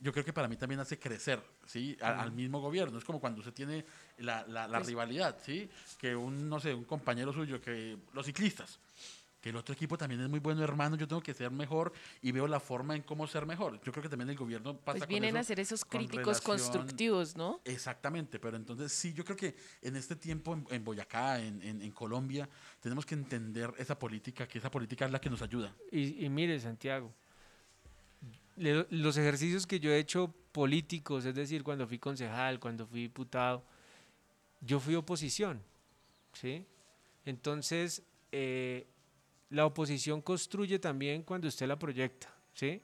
yo 0.00 0.12
creo 0.12 0.24
que 0.24 0.32
para 0.32 0.48
mí 0.48 0.56
también 0.56 0.80
hace 0.80 0.98
crecer, 0.98 1.42
¿sí? 1.66 1.96
Al 2.00 2.32
mismo 2.32 2.60
gobierno. 2.60 2.96
Es 2.98 3.04
como 3.04 3.20
cuando 3.20 3.40
usted 3.40 3.52
tiene 3.52 3.84
la, 4.18 4.46
la, 4.46 4.66
la 4.66 4.78
Pues- 4.78 4.86
rivalidad, 4.88 5.36
¿sí? 5.44 5.68
Que 5.98 6.16
un, 6.16 6.48
no 6.48 6.58
sé, 6.58 6.72
un 6.72 6.84
compañero 6.84 7.32
suyo, 7.34 7.60
que 7.60 7.98
los 8.14 8.24
ciclistas, 8.24 8.78
que 9.42 9.50
el 9.50 9.56
otro 9.56 9.74
equipo 9.74 9.98
también 9.98 10.20
es 10.20 10.28
muy 10.28 10.38
bueno, 10.38 10.62
hermano, 10.62 10.94
yo 10.96 11.06
tengo 11.08 11.20
que 11.20 11.34
ser 11.34 11.50
mejor 11.50 11.92
y 12.22 12.30
veo 12.30 12.46
la 12.46 12.60
forma 12.60 12.94
en 12.94 13.02
cómo 13.02 13.26
ser 13.26 13.44
mejor. 13.44 13.80
Yo 13.82 13.90
creo 13.90 14.00
que 14.02 14.08
también 14.08 14.30
el 14.30 14.36
gobierno 14.36 14.76
pasa 14.76 14.92
Pues 14.92 15.02
con 15.02 15.08
vienen 15.08 15.30
eso, 15.30 15.38
a 15.40 15.42
ser 15.44 15.58
esos 15.58 15.84
con 15.84 15.98
críticos 15.98 16.24
relación- 16.38 16.58
constructivos, 16.58 17.36
¿no? 17.36 17.60
Exactamente, 17.64 18.38
pero 18.38 18.56
entonces 18.56 18.92
sí, 18.92 19.12
yo 19.12 19.24
creo 19.24 19.36
que 19.36 19.56
en 19.82 19.96
este 19.96 20.14
tiempo 20.14 20.54
en, 20.54 20.64
en 20.70 20.84
Boyacá, 20.84 21.40
en, 21.40 21.60
en- 21.60 21.82
en 21.82 21.90
Colombia, 21.90 22.48
tenemos 22.80 23.04
que 23.04 23.14
entender 23.16 23.74
esa 23.78 23.98
política, 23.98 24.46
que 24.46 24.58
esa 24.58 24.70
política 24.70 25.06
es 25.06 25.10
la 25.10 25.20
que 25.20 25.28
nos 25.28 25.42
ayuda. 25.42 25.74
Y, 25.90 26.24
y 26.24 26.28
mire, 26.28 26.60
Santiago, 26.60 27.12
le- 28.56 28.86
los 28.90 29.16
ejercicios 29.16 29.66
que 29.66 29.80
yo 29.80 29.90
he 29.90 29.98
hecho 29.98 30.32
políticos, 30.52 31.24
es 31.24 31.34
decir, 31.34 31.64
cuando 31.64 31.86
fui 31.88 31.98
concejal, 31.98 32.60
cuando 32.60 32.86
fui 32.86 33.00
diputado, 33.02 33.64
yo 34.60 34.78
fui 34.78 34.94
oposición, 34.94 35.60
¿sí? 36.32 36.64
Entonces, 37.24 38.02
eh, 38.30 38.86
la 39.52 39.66
oposición 39.66 40.22
construye 40.22 40.78
también 40.78 41.22
cuando 41.22 41.46
usted 41.46 41.66
la 41.66 41.78
proyecta, 41.78 42.34
¿sí? 42.54 42.80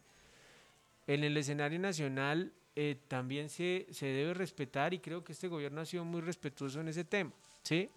En 1.06 1.24
el 1.24 1.36
escenario 1.36 1.78
nacional 1.78 2.52
eh, 2.76 2.96
también 3.08 3.48
se, 3.48 3.86
se 3.90 4.06
debe 4.06 4.34
respetar 4.34 4.92
y 4.92 4.98
creo 4.98 5.24
que 5.24 5.32
este 5.32 5.48
gobierno 5.48 5.80
ha 5.80 5.86
sido 5.86 6.04
muy 6.04 6.20
respetuoso 6.20 6.80
en 6.80 6.88
ese 6.88 7.04
tema, 7.04 7.32
¿sí? 7.62 7.88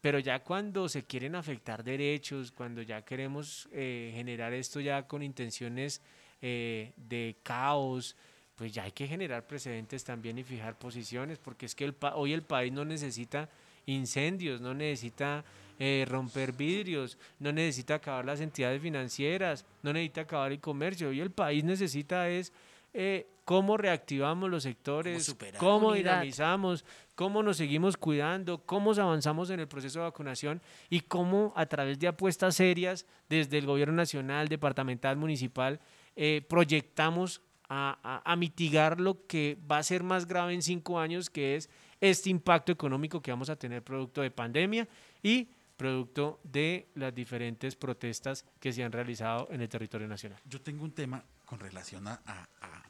Pero 0.00 0.18
ya 0.18 0.40
cuando 0.40 0.88
se 0.88 1.04
quieren 1.04 1.36
afectar 1.36 1.84
derechos, 1.84 2.50
cuando 2.50 2.82
ya 2.82 3.02
queremos 3.02 3.68
eh, 3.70 4.10
generar 4.12 4.52
esto 4.52 4.80
ya 4.80 5.06
con 5.06 5.22
intenciones 5.22 6.02
eh, 6.42 6.92
de 6.96 7.36
caos, 7.44 8.16
pues 8.56 8.72
ya 8.72 8.82
hay 8.82 8.92
que 8.92 9.06
generar 9.06 9.46
precedentes 9.46 10.02
también 10.02 10.38
y 10.38 10.42
fijar 10.42 10.76
posiciones, 10.76 11.38
porque 11.38 11.66
es 11.66 11.76
que 11.76 11.84
el 11.84 11.94
hoy 12.14 12.32
el 12.32 12.42
país 12.42 12.72
no 12.72 12.84
necesita 12.84 13.48
incendios, 13.86 14.60
no 14.60 14.74
necesita 14.74 15.44
eh, 15.84 16.04
romper 16.08 16.52
vidrios, 16.52 17.18
no 17.40 17.50
necesita 17.50 17.96
acabar 17.96 18.24
las 18.24 18.40
entidades 18.40 18.80
financieras, 18.80 19.64
no 19.82 19.92
necesita 19.92 20.20
acabar 20.20 20.52
el 20.52 20.60
comercio. 20.60 21.08
Hoy 21.08 21.18
el 21.20 21.32
país 21.32 21.64
necesita 21.64 22.28
es 22.28 22.52
eh, 22.94 23.26
cómo 23.44 23.76
reactivamos 23.76 24.48
los 24.48 24.62
sectores, 24.62 25.24
cómo 25.58 25.88
Unidad. 25.88 26.12
dinamizamos, 26.20 26.84
cómo 27.16 27.42
nos 27.42 27.56
seguimos 27.56 27.96
cuidando, 27.96 28.58
cómo 28.64 28.92
avanzamos 28.92 29.50
en 29.50 29.58
el 29.58 29.66
proceso 29.66 29.98
de 29.98 30.04
vacunación 30.04 30.60
y 30.88 31.00
cómo 31.00 31.52
a 31.56 31.66
través 31.66 31.98
de 31.98 32.06
apuestas 32.06 32.54
serias 32.54 33.04
desde 33.28 33.58
el 33.58 33.66
gobierno 33.66 33.94
nacional, 33.94 34.46
departamental, 34.46 35.16
municipal, 35.16 35.80
eh, 36.14 36.42
proyectamos 36.48 37.40
a, 37.68 37.98
a- 38.04 38.32
a 38.32 38.36
mitigar 38.36 39.00
lo 39.00 39.26
que 39.26 39.56
va 39.68 39.78
a 39.78 39.82
ser 39.82 40.04
más 40.04 40.26
grave 40.26 40.54
en 40.54 40.62
cinco 40.62 41.00
años, 41.00 41.28
que 41.28 41.56
es 41.56 41.68
este 42.00 42.30
impacto 42.30 42.70
económico 42.70 43.20
que 43.20 43.30
vamos 43.32 43.50
a 43.50 43.56
tener 43.56 43.82
producto 43.82 44.20
de 44.22 44.30
pandemia 44.30 44.86
y 45.22 45.48
producto 45.76 46.40
de 46.44 46.88
las 46.94 47.14
diferentes 47.14 47.74
protestas 47.76 48.44
que 48.60 48.72
se 48.72 48.84
han 48.84 48.92
realizado 48.92 49.48
en 49.50 49.60
el 49.62 49.68
territorio 49.68 50.06
nacional. 50.08 50.38
Yo 50.44 50.60
tengo 50.60 50.84
un 50.84 50.92
tema 50.92 51.22
con 51.44 51.58
relación 51.58 52.06
a, 52.08 52.20
a- 52.26 52.48
a- 52.60 52.82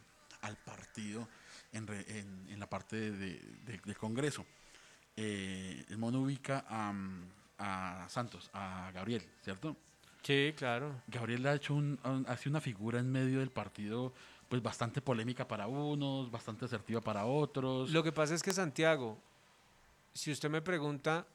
al 0.42 0.56
partido 0.56 1.28
en, 1.72 1.86
re- 1.86 2.04
en- 2.18 2.46
en 2.50 2.60
la 2.60 2.68
parte 2.68 2.96
de, 2.96 3.38
de- 3.66 3.78
del 3.84 3.96
Congreso. 3.96 4.44
Eh, 5.16 5.84
el 5.88 5.98
mono 5.98 6.20
ubica 6.20 6.64
a, 6.68 6.92
a 7.58 8.08
Santos, 8.08 8.50
a 8.52 8.90
Gabriel, 8.92 9.22
¿cierto? 9.42 9.76
Sí, 10.22 10.54
claro. 10.56 11.02
Gabriel 11.08 11.46
ha 11.46 11.54
hecho 11.54 11.74
un, 11.74 11.98
un- 12.04 12.24
hace 12.28 12.48
una 12.48 12.60
figura 12.60 12.98
en 13.00 13.10
medio 13.10 13.40
del 13.40 13.50
partido, 13.50 14.12
pues 14.48 14.62
bastante 14.62 15.00
polémica 15.00 15.46
para 15.48 15.66
unos, 15.66 16.30
bastante 16.30 16.64
asertiva 16.66 17.00
para 17.00 17.24
otros. 17.26 17.90
Lo 17.90 18.02
que 18.02 18.12
pasa 18.12 18.34
es 18.34 18.42
que 18.42 18.52
Santiago, 18.52 19.18
si 20.14 20.30
usted 20.30 20.48
me 20.50 20.60
pregunta, 20.62 21.26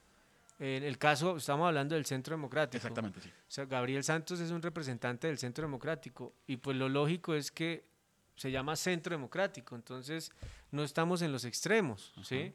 en 0.59 0.83
el 0.83 0.97
caso, 0.97 1.37
estamos 1.37 1.67
hablando 1.67 1.95
del 1.95 2.05
Centro 2.05 2.35
Democrático. 2.35 2.77
Exactamente, 2.77 3.21
sí. 3.21 3.29
O 3.29 3.51
sea, 3.51 3.65
Gabriel 3.65 4.03
Santos 4.03 4.39
es 4.39 4.51
un 4.51 4.61
representante 4.61 5.27
del 5.27 5.37
Centro 5.37 5.63
Democrático 5.63 6.33
y 6.47 6.57
pues 6.57 6.75
lo 6.77 6.89
lógico 6.89 7.35
es 7.35 7.51
que 7.51 7.85
se 8.35 8.51
llama 8.51 8.75
Centro 8.75 9.15
Democrático, 9.15 9.75
entonces 9.75 10.31
no 10.71 10.83
estamos 10.83 11.21
en 11.21 11.31
los 11.31 11.43
extremos, 11.45 12.13
¿sí? 12.23 12.53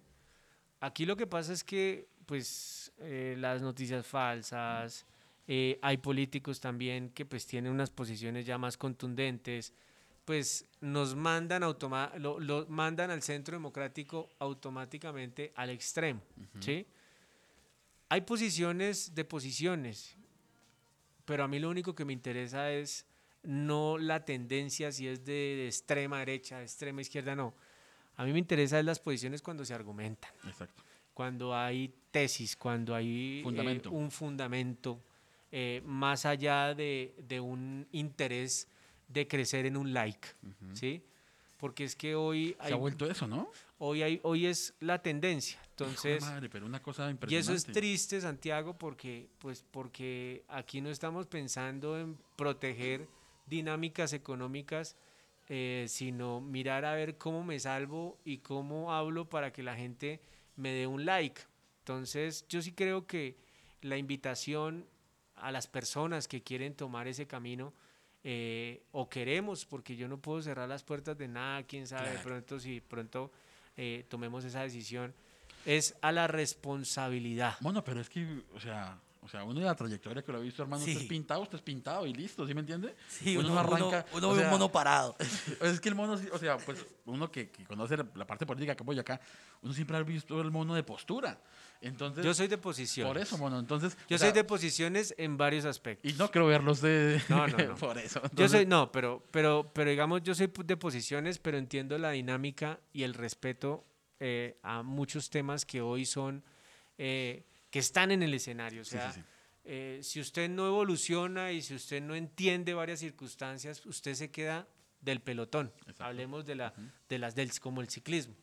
Aquí 0.80 1.06
lo 1.06 1.16
que 1.16 1.26
pasa 1.26 1.52
es 1.52 1.62
que 1.64 2.08
pues 2.26 2.92
eh, 2.98 3.36
las 3.38 3.62
noticias 3.62 4.06
falsas, 4.06 5.06
eh, 5.46 5.78
hay 5.82 5.96
políticos 5.98 6.60
también 6.60 7.10
que 7.10 7.24
pues 7.24 7.46
tienen 7.46 7.72
unas 7.72 7.90
posiciones 7.90 8.46
ya 8.46 8.58
más 8.58 8.76
contundentes, 8.76 9.74
pues 10.24 10.66
nos 10.80 11.16
mandan 11.16 11.64
automa 11.64 12.12
lo, 12.18 12.38
lo 12.38 12.66
mandan 12.68 13.10
al 13.10 13.22
Centro 13.22 13.56
Democrático 13.56 14.28
automáticamente 14.38 15.52
al 15.56 15.70
extremo, 15.70 16.22
¿sí? 16.60 16.86
Hay 18.12 18.20
posiciones 18.20 19.14
de 19.14 19.24
posiciones 19.24 20.16
pero 21.24 21.44
a 21.44 21.48
mí 21.48 21.58
lo 21.58 21.70
único 21.70 21.94
que 21.94 22.04
me 22.04 22.12
interesa 22.12 22.72
es 22.72 23.06
no 23.42 23.98
la 23.98 24.24
tendencia 24.24 24.92
si 24.92 25.08
es 25.08 25.24
de, 25.24 25.66
extrema 25.66 26.18
derecha, 26.18 26.58
de 26.58 26.64
extrema 26.64 27.00
izquierda, 27.00 27.34
no. 27.34 27.54
A 28.16 28.24
mí 28.24 28.32
me 28.32 28.38
interesa 28.38 28.78
es 28.78 28.84
las 28.84 29.00
posiciones 29.00 29.42
cuando 29.42 29.64
se 29.64 29.74
argumentan, 29.74 30.30
Exacto. 30.46 30.82
cuando 31.14 31.54
hay 31.56 31.92
tesis, 32.10 32.56
cuando 32.56 32.94
hay 32.94 33.40
eh, 33.40 33.88
un 33.90 34.10
fundamento, 34.10 35.00
eh, 35.50 35.82
más 35.84 36.26
allá 36.26 36.74
de, 36.74 37.14
de 37.26 37.40
un 37.40 37.86
interés 37.92 38.68
de 39.08 39.26
crecer 39.26 39.66
en 39.66 39.76
un 39.76 39.92
like, 39.92 40.28
¿sí? 40.74 41.02
Porque 41.62 41.84
es 41.84 41.94
que 41.94 42.16
hoy 42.16 42.56
Se 42.58 42.66
hay, 42.66 42.72
ha 42.72 42.76
vuelto 42.76 43.08
eso, 43.08 43.28
¿no? 43.28 43.48
hoy 43.78 44.02
hay, 44.02 44.18
hoy 44.24 44.46
es 44.46 44.74
la 44.80 45.00
tendencia. 45.00 45.60
De 45.60 45.68
Entonces, 45.84 46.20
madre, 46.20 46.48
pero 46.50 46.66
una 46.66 46.82
cosa 46.82 47.06
y 47.06 47.12
impresionante. 47.12 47.52
eso 47.52 47.54
es 47.54 47.72
triste, 47.72 48.20
Santiago, 48.20 48.76
porque, 48.76 49.28
pues, 49.38 49.64
porque 49.70 50.42
aquí 50.48 50.80
no 50.80 50.90
estamos 50.90 51.28
pensando 51.28 52.00
en 52.00 52.18
proteger 52.34 53.06
dinámicas 53.46 54.12
económicas, 54.12 54.96
eh, 55.48 55.86
sino 55.88 56.40
mirar 56.40 56.84
a 56.84 56.94
ver 56.94 57.16
cómo 57.16 57.44
me 57.44 57.60
salvo 57.60 58.18
y 58.24 58.38
cómo 58.38 58.92
hablo 58.92 59.28
para 59.28 59.52
que 59.52 59.62
la 59.62 59.76
gente 59.76 60.20
me 60.56 60.72
dé 60.72 60.88
un 60.88 61.04
like. 61.04 61.42
Entonces, 61.78 62.44
yo 62.48 62.60
sí 62.60 62.72
creo 62.72 63.06
que 63.06 63.36
la 63.82 63.96
invitación 63.98 64.84
a 65.36 65.52
las 65.52 65.68
personas 65.68 66.26
que 66.26 66.42
quieren 66.42 66.74
tomar 66.74 67.06
ese 67.06 67.28
camino, 67.28 67.72
eh, 68.24 68.82
o 68.92 69.08
queremos, 69.08 69.66
porque 69.66 69.96
yo 69.96 70.08
no 70.08 70.18
puedo 70.18 70.42
cerrar 70.42 70.68
las 70.68 70.82
puertas 70.82 71.18
de 71.18 71.28
nada, 71.28 71.62
quién 71.64 71.86
sabe, 71.86 72.10
de 72.10 72.18
pronto 72.18 72.60
si 72.60 72.80
pronto 72.80 73.30
eh, 73.76 74.04
tomemos 74.08 74.44
esa 74.44 74.62
decisión, 74.62 75.14
es 75.66 75.96
a 76.00 76.12
la 76.12 76.26
responsabilidad. 76.26 77.56
Bueno, 77.60 77.82
pero 77.84 78.00
es 78.00 78.08
que, 78.08 78.42
o 78.54 78.60
sea, 78.60 78.98
o 79.24 79.28
sea, 79.28 79.44
uno 79.44 79.60
de 79.60 79.66
la 79.66 79.74
trayectoria 79.76 80.22
que 80.22 80.32
lo 80.32 80.38
ha 80.38 80.40
visto, 80.40 80.62
hermano, 80.62 80.80
usted 80.82 80.96
Sí. 80.98 81.02
es 81.04 81.08
pintado, 81.08 81.42
usted 81.42 81.56
es 81.56 81.62
pintado 81.62 82.04
y 82.06 82.12
listo, 82.12 82.44
¿sí 82.46 82.54
me 82.54 82.60
entiende? 82.60 82.94
Sí, 83.08 83.36
uno, 83.36 83.46
uno, 83.46 83.54
no 83.54 83.60
arranca. 83.60 84.04
uno- 84.12 84.18
uno 84.18 84.28
o 84.28 84.32
ve 84.32 84.38
sea, 84.40 84.46
un 84.48 84.50
mono 84.52 84.72
parado. 84.72 85.16
Es 85.60 85.80
que 85.80 85.88
el 85.88 85.94
mono, 85.94 86.14
o 86.32 86.38
sea, 86.38 86.56
pues 86.58 86.84
uno 87.06 87.30
que, 87.30 87.48
que 87.50 87.64
conoce 87.64 87.96
la, 87.96 88.26
parte 88.26 88.44
política 88.46 88.74
que 88.74 88.82
apoya 88.82 89.02
acá, 89.02 89.20
uno 89.62 89.72
siempre 89.72 89.96
ha 89.96 90.02
visto 90.02 90.40
el 90.40 90.50
mono 90.50 90.74
de 90.74 90.82
postura. 90.82 91.40
Entonces, 91.80 92.24
Yo 92.24 92.32
soy 92.34 92.46
de 92.48 92.58
posición. 92.58 93.08
por 93.08 93.18
eso, 93.18 93.38
mono. 93.38 93.58
Entonces, 93.58 93.96
Yo 94.08 94.18
soy 94.18 94.26
sea, 94.28 94.32
de 94.32 94.44
posiciones 94.44 95.14
en 95.18 95.36
varios 95.36 95.64
aspectos. 95.64 96.12
Y 96.12 96.14
no 96.16 96.30
quiero 96.30 96.46
verlos 96.46 96.80
de. 96.80 97.20
No, 97.28 97.46
no, 97.46 97.56
no. 97.68 97.74
por 97.76 97.98
eso. 97.98 98.20
Yo 98.20 98.26
Entonces, 98.28 98.58
soy, 98.60 98.66
no, 98.66 98.90
pero, 98.92 99.22
pero, 99.30 99.70
pero 99.72 99.90
digamos, 99.90 100.22
yo 100.22 100.34
soy 100.34 100.50
de 100.64 100.76
posiciones, 100.76 101.38
pero 101.38 101.58
entiendo 101.58 101.96
la 101.98 102.10
dinámica 102.10 102.78
y 102.92 103.02
el 103.04 103.14
respeto 103.14 103.84
eh, 104.20 104.58
a 104.62 104.82
muchos 104.82 105.30
temas 105.30 105.64
que 105.64 105.80
hoy 105.80 106.04
son, 106.06 106.44
eh, 106.98 107.44
que 107.72 107.80
están 107.80 108.12
en 108.12 108.22
el 108.22 108.32
escenario. 108.34 108.82
O 108.82 108.84
Sí, 108.84 108.90
sí, 108.92 108.96
sea, 108.98 109.12
sí. 109.12 109.20
eh, 109.64 109.98
si 110.02 110.20
usted 110.20 110.48
no 110.48 110.66
evoluciona 110.68 111.50
y 111.50 111.62
si 111.62 111.74
usted 111.74 112.00
no 112.00 112.14
entiende 112.14 112.74
varias 112.74 113.00
circunstancias, 113.00 113.84
usted 113.86 114.14
se 114.14 114.30
queda 114.30 114.68
del 115.00 115.20
pelotón. 115.20 115.72
Exacto. 115.80 116.04
Hablemos 116.04 116.46
de, 116.46 116.54
la, 116.54 116.74
de 117.08 117.18
las 117.18 117.34
del, 117.34 117.50
como 117.58 117.80
el 117.80 117.88
ciclismo. 117.88 118.36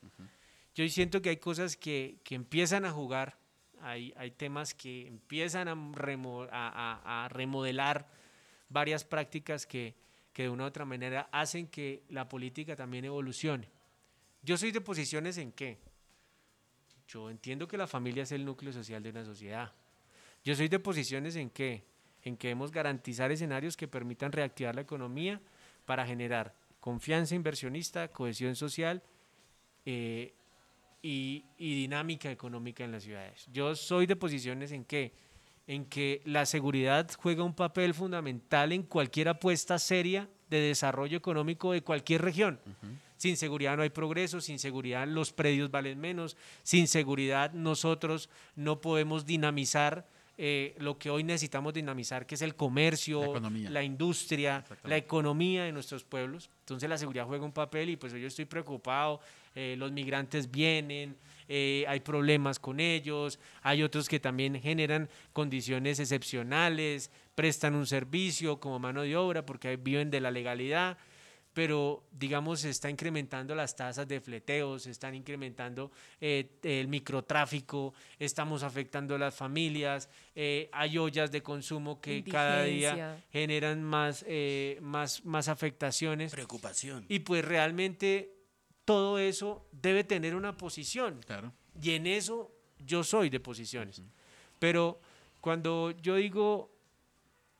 Yo 0.76 0.88
siento 0.90 1.22
que 1.22 1.30
hay 1.30 1.38
cosas 1.38 1.78
que, 1.78 2.20
que 2.24 2.36
empiezan 2.36 2.84
a 2.86 2.92
jugar, 2.92 3.38
hay, 3.82 4.14
hay 4.18 4.32
temas 4.32 4.74
que 4.74 5.08
empiezan 5.08 5.68
a, 5.68 5.76
remo- 5.76 6.48
a- 6.52 7.00
a- 7.04 7.26
a 7.26 7.30
remodelar 7.30 8.08
varias 8.70 9.04
prácticas 9.06 9.66
que, 9.66 9.96
que 10.34 10.44
de 10.44 10.50
una 10.50 10.64
u 10.64 10.68
otra 10.68 10.86
manera 10.86 11.30
hacen 11.32 11.68
que 11.68 12.04
la 12.10 12.28
política 12.28 12.76
también 12.76 13.06
evolucione. 13.06 13.70
Yo 14.42 14.58
soy 14.58 14.72
de 14.72 14.82
posiciones 14.82 15.38
en 15.38 15.52
qué? 15.52 15.78
Yo 17.10 17.32
entiendo 17.32 17.68
que 17.68 17.76
la 17.76 17.88
familia 17.88 18.22
es 18.22 18.32
el 18.32 18.46
núcleo 18.46 18.72
social 18.72 19.02
de 19.02 19.10
una 19.10 19.26
sociedad. 19.26 19.74
Yo 20.44 20.54
soy 20.54 20.68
de 20.68 20.78
posiciones 20.78 21.36
en 21.36 21.50
qué? 21.50 21.84
En 22.22 22.38
que 22.38 22.50
debemos 22.50 22.72
garantizar 22.72 23.32
escenarios 23.32 23.76
que 23.76 23.88
permitan 23.88 24.32
reactivar 24.32 24.76
la 24.76 24.82
economía 24.82 25.42
para 25.86 26.06
generar 26.06 26.54
confianza 26.80 27.34
inversionista, 27.34 28.10
cohesión 28.10 28.56
social 28.56 29.02
eh, 29.86 30.34
y 31.02 31.44
dinámica 31.58 32.30
económica 32.30 32.84
en 32.84 32.92
las 32.92 33.04
ciudades. 33.04 33.48
Yo 33.52 33.76
soy 33.76 34.06
de 34.06 34.16
posiciones 34.16 34.72
en 34.72 34.86
que, 34.86 35.12
en 35.66 35.86
que 35.86 36.22
la 36.26 36.46
seguridad 36.46 37.10
juega 37.18 37.44
un 37.44 37.56
papel 37.56 37.96
fundamental 37.96 38.72
en 38.72 38.84
cualquier 38.84 39.30
apuesta 39.30 39.80
seria 39.80 40.30
de 40.50 40.60
desarrollo 40.60 41.18
económico 41.18 41.72
de 41.72 41.82
cualquier 41.82 42.22
región. 42.22 42.60
Sin 43.20 43.36
seguridad 43.36 43.76
no 43.76 43.84
hay 43.84 43.90
progreso, 43.90 44.40
sin 44.40 44.60
seguridad 44.60 45.06
los 45.06 45.34
predios 45.34 45.70
valen 45.70 46.00
menos, 46.00 46.38
sin 46.64 46.88
seguridad 46.88 47.52
nosotros 47.52 48.30
no 48.56 48.80
podemos 48.80 49.26
dinamizar 49.26 50.08
eh, 50.38 50.74
lo 50.78 50.98
que 50.98 51.10
hoy 51.10 51.26
necesitamos 51.26 51.74
dinamizar, 51.74 52.26
que 52.26 52.36
es 52.36 52.42
el 52.42 52.56
comercio, 52.56 53.34
La 53.72 53.84
industria, 53.84 54.64
la 54.86 54.96
economía 54.96 55.66
de 55.66 55.74
nuestros 55.74 56.06
pueblos. 56.06 56.50
Entonces 56.62 56.90
la 56.90 56.98
seguridad 56.98 57.26
juega 57.26 57.44
un 57.44 57.52
papel 57.52 57.90
y 57.90 57.98
pues 57.98 58.14
yo 58.14 58.26
estoy 58.26 58.46
preocupado, 58.46 59.20
eh, 59.54 59.76
los 59.78 59.92
migrantes 59.92 60.50
vienen, 60.50 61.18
eh, 61.50 61.84
hay 61.90 62.00
problemas 62.00 62.58
con 62.58 62.80
ellos, 62.80 63.38
hay 63.64 63.84
otros 63.84 64.08
que 64.08 64.22
también 64.22 64.62
generan 64.62 65.10
condiciones 65.34 66.00
excepcionales, 66.00 67.12
prestan 67.36 67.76
un 67.76 67.86
servicio 67.86 68.62
como 68.62 68.80
mano 68.80 69.02
de 69.02 69.18
obra 69.18 69.46
porque 69.46 69.76
viven 69.76 70.10
de 70.10 70.22
la 70.22 70.32
legalidad 70.32 70.98
pero 71.54 72.04
digamos 72.12 72.62
se 72.62 72.70
está 72.70 72.90
incrementando 72.90 73.56
las 73.56 73.76
tasas 73.76 74.08
de 74.08 74.22
fleteo, 74.22 74.80
se 74.80 74.92
están 74.92 75.16
incrementando 75.16 75.92
eh, 76.22 76.58
el 76.64 76.88
microtráfico, 76.88 77.94
estamos 78.18 78.64
afectando 78.64 79.16
a 79.16 79.18
las 79.18 79.36
familias, 79.36 80.10
eh, 80.36 80.70
hay 80.72 80.98
ollas 80.98 81.32
de 81.32 81.42
consumo 81.42 82.00
que 82.00 82.24
cada 82.24 82.64
día 82.64 83.24
generan 83.32 83.84
más, 83.84 84.24
eh, 84.28 84.78
más, 84.82 85.26
más 85.26 85.48
afectaciones 85.48 86.32
Preocupación. 86.32 87.06
y 87.10 87.20
pues 87.20 87.44
realmente 87.44 88.36
todo 88.86 89.20
eso 89.20 89.68
debe 89.72 90.04
tener 90.04 90.36
una 90.36 90.56
posición 90.58 91.20
Claro. 91.26 91.54
y 91.82 91.92
en 91.92 92.08
eso 92.08 92.52
yo 92.80 93.04
soy 93.04 93.30
de 93.30 93.40
posiciones. 93.40 94.02
Pero 94.60 95.00
cuando 95.42 95.92
yo 95.92 96.16
digo, 96.16 96.79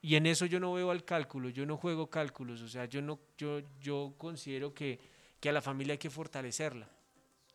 y 0.02 0.16
en 0.16 0.26
eso 0.26 0.46
yo 0.46 0.60
no 0.60 0.74
veo 0.74 0.92
al 0.92 1.04
cálculo, 1.04 1.50
yo 1.50 1.66
no 1.66 1.78
juego 1.78 2.10
cálculos, 2.10 2.62
o 2.62 2.68
sea, 2.68 2.86
yo, 2.86 3.02
no, 3.02 3.20
yo, 3.38 3.62
yo 3.82 4.14
considero 4.18 4.74
que, 4.74 5.00
que 5.40 5.50
a 5.50 5.52
la 5.52 5.62
familia 5.62 5.94
hay 5.94 5.98
que 5.98 6.10
fortalecerla. 6.10 6.90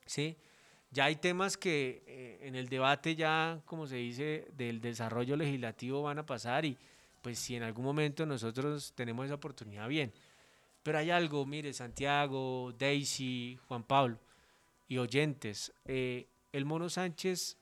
¿sí? 0.04 0.36
Ya 0.90 1.06
hay 1.06 1.16
temas 1.16 1.56
que 1.56 2.02
eh, 2.06 2.38
en 2.42 2.54
el 2.54 2.68
debate 2.68 3.16
ya, 3.16 3.60
como 3.64 3.86
se 3.86 3.96
dice, 3.96 4.48
del 4.56 4.80
desarrollo 4.80 5.36
legislativo 5.36 6.02
van 6.02 6.18
a 6.18 6.26
pasar 6.26 6.64
y 6.64 6.76
pues 7.22 7.38
si 7.38 7.56
en 7.56 7.62
algún 7.62 7.84
momento 7.84 8.26
nosotros 8.26 8.92
tenemos 8.94 9.24
esa 9.24 9.34
oportunidad, 9.34 9.88
bien. 9.88 10.12
Pero 10.82 10.98
hay 10.98 11.10
algo, 11.10 11.46
mire, 11.46 11.72
Santiago, 11.72 12.74
Daisy, 12.78 13.58
Juan 13.66 13.82
Pablo 13.84 14.18
y 14.86 14.98
oyentes. 14.98 15.72
eh, 15.86 16.28
el 16.52 16.66
Mono 16.66 16.88
Sánchez 16.88 17.58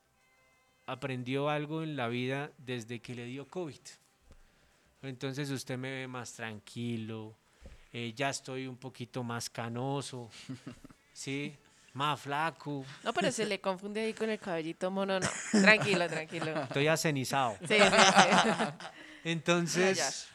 aprendió 0.85 1.49
algo 1.49 1.83
en 1.83 1.97
la 1.97 2.09
vida 2.09 2.53
desde 2.59 3.01
que 3.01 3.15
le 3.15 3.25
dio 3.25 3.49
COVID. 3.49 3.81
Entonces 5.03 5.51
usted 5.51 5.77
me 5.77 5.91
ve 5.91 6.09
más 6.09 6.33
tranquilo, 6.33 7.37
eh, 7.93 8.13
ya 8.15 8.31
estoy 8.31 8.67
un 8.67 8.77
poquito 8.77 9.23
más 9.23 9.51
canoso, 9.51 10.31
¿sí? 11.13 11.55
Más 11.95 12.21
flaco, 12.21 12.87
No, 13.05 13.13
pero 13.13 13.31
se 13.31 13.45
le 13.45 13.61
confunde 13.61 14.01
ahí 14.01 14.15
con 14.15 14.31
el 14.31 14.39
cabellito 14.39 14.91
mono, 14.91 15.21
no. 15.21 15.29
Tranquilo, 15.61 16.09
tranquilo. 16.09 16.63
estoy 16.63 16.87
acenizado. 16.87 17.57
Sí, 17.61 17.75
sí, 17.75 17.81
sí. 17.81 18.89
Entonces, 19.25 20.29